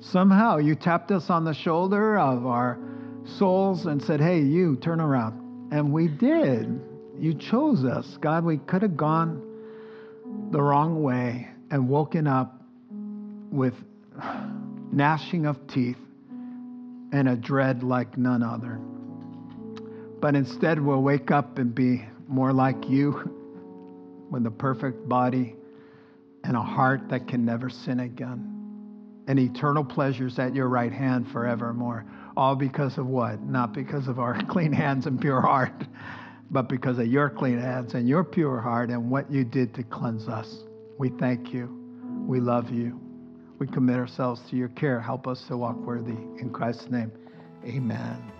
Somehow 0.00 0.58
you 0.58 0.74
tapped 0.74 1.10
us 1.10 1.30
on 1.30 1.44
the 1.44 1.54
shoulder 1.54 2.18
of 2.18 2.46
our 2.46 2.78
souls 3.38 3.86
and 3.86 4.02
said, 4.02 4.20
Hey, 4.20 4.40
you, 4.40 4.76
turn 4.76 5.00
around. 5.00 5.72
And 5.72 5.92
we 5.92 6.08
did. 6.08 6.80
You 7.18 7.34
chose 7.34 7.84
us. 7.84 8.18
God, 8.20 8.44
we 8.44 8.58
could 8.58 8.82
have 8.82 8.96
gone 8.96 9.42
the 10.52 10.60
wrong 10.60 11.02
way 11.02 11.48
and 11.70 11.88
woken 11.88 12.26
up 12.26 12.60
with 13.50 13.74
gnashing 14.92 15.46
of 15.46 15.66
teeth 15.66 15.98
and 17.12 17.28
a 17.28 17.36
dread 17.36 17.82
like 17.82 18.16
none 18.16 18.42
other. 18.42 18.78
But 20.20 20.34
instead, 20.34 20.80
we'll 20.80 21.02
wake 21.02 21.30
up 21.30 21.58
and 21.58 21.74
be 21.74 22.04
more 22.28 22.52
like 22.52 22.88
you 22.88 23.32
with 24.30 24.46
a 24.46 24.50
perfect 24.50 25.08
body 25.08 25.56
and 26.44 26.56
a 26.56 26.62
heart 26.62 27.08
that 27.08 27.28
can 27.28 27.44
never 27.44 27.70
sin 27.70 28.00
again. 28.00 28.55
And 29.26 29.38
eternal 29.38 29.84
pleasures 29.84 30.38
at 30.38 30.54
your 30.54 30.68
right 30.68 30.92
hand 30.92 31.28
forevermore. 31.28 32.06
All 32.36 32.54
because 32.54 32.98
of 32.98 33.06
what? 33.06 33.40
Not 33.42 33.72
because 33.72 34.08
of 34.08 34.18
our 34.18 34.40
clean 34.48 34.72
hands 34.72 35.06
and 35.06 35.20
pure 35.20 35.40
heart, 35.40 35.84
but 36.50 36.68
because 36.68 36.98
of 36.98 37.06
your 37.06 37.30
clean 37.30 37.58
hands 37.58 37.94
and 37.94 38.08
your 38.08 38.22
pure 38.22 38.60
heart 38.60 38.90
and 38.90 39.10
what 39.10 39.30
you 39.30 39.44
did 39.44 39.74
to 39.74 39.82
cleanse 39.82 40.28
us. 40.28 40.64
We 40.98 41.08
thank 41.08 41.52
you. 41.52 41.68
We 42.26 42.40
love 42.40 42.70
you. 42.70 43.00
We 43.58 43.66
commit 43.66 43.96
ourselves 43.96 44.42
to 44.50 44.56
your 44.56 44.68
care. 44.68 45.00
Help 45.00 45.26
us 45.26 45.42
to 45.48 45.56
walk 45.56 45.76
worthy. 45.76 46.16
In 46.38 46.50
Christ's 46.52 46.90
name, 46.90 47.10
amen. 47.64 48.32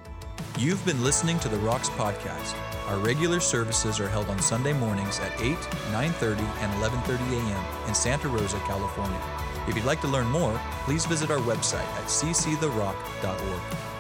You've 0.59 0.85
been 0.85 1.03
listening 1.03 1.39
to 1.41 1.49
the 1.49 1.59
Rocks 1.59 1.89
podcast. 1.91 2.55
Our 2.89 2.99
regular 2.99 3.41
services 3.41 3.99
are 3.99 4.09
held 4.09 4.29
on 4.29 4.41
Sunday 4.41 4.73
mornings 4.73 5.19
at 5.21 5.41
8, 5.41 5.57
9:30, 5.93 6.41
and 6.61 6.73
11:30 6.83 7.19
a.m. 7.33 7.89
in 7.89 7.95
Santa 7.95 8.29
Rosa, 8.29 8.59
California. 8.61 9.46
If 9.69 9.77
you'd 9.77 9.85
like 9.85 10.01
to 10.03 10.09
learn 10.09 10.29
more, 10.31 10.61
please 10.85 11.07
visit 11.07 11.31
our 11.31 11.39
website 11.39 11.87
at 11.99 12.05
cctherock.org. 12.05 13.96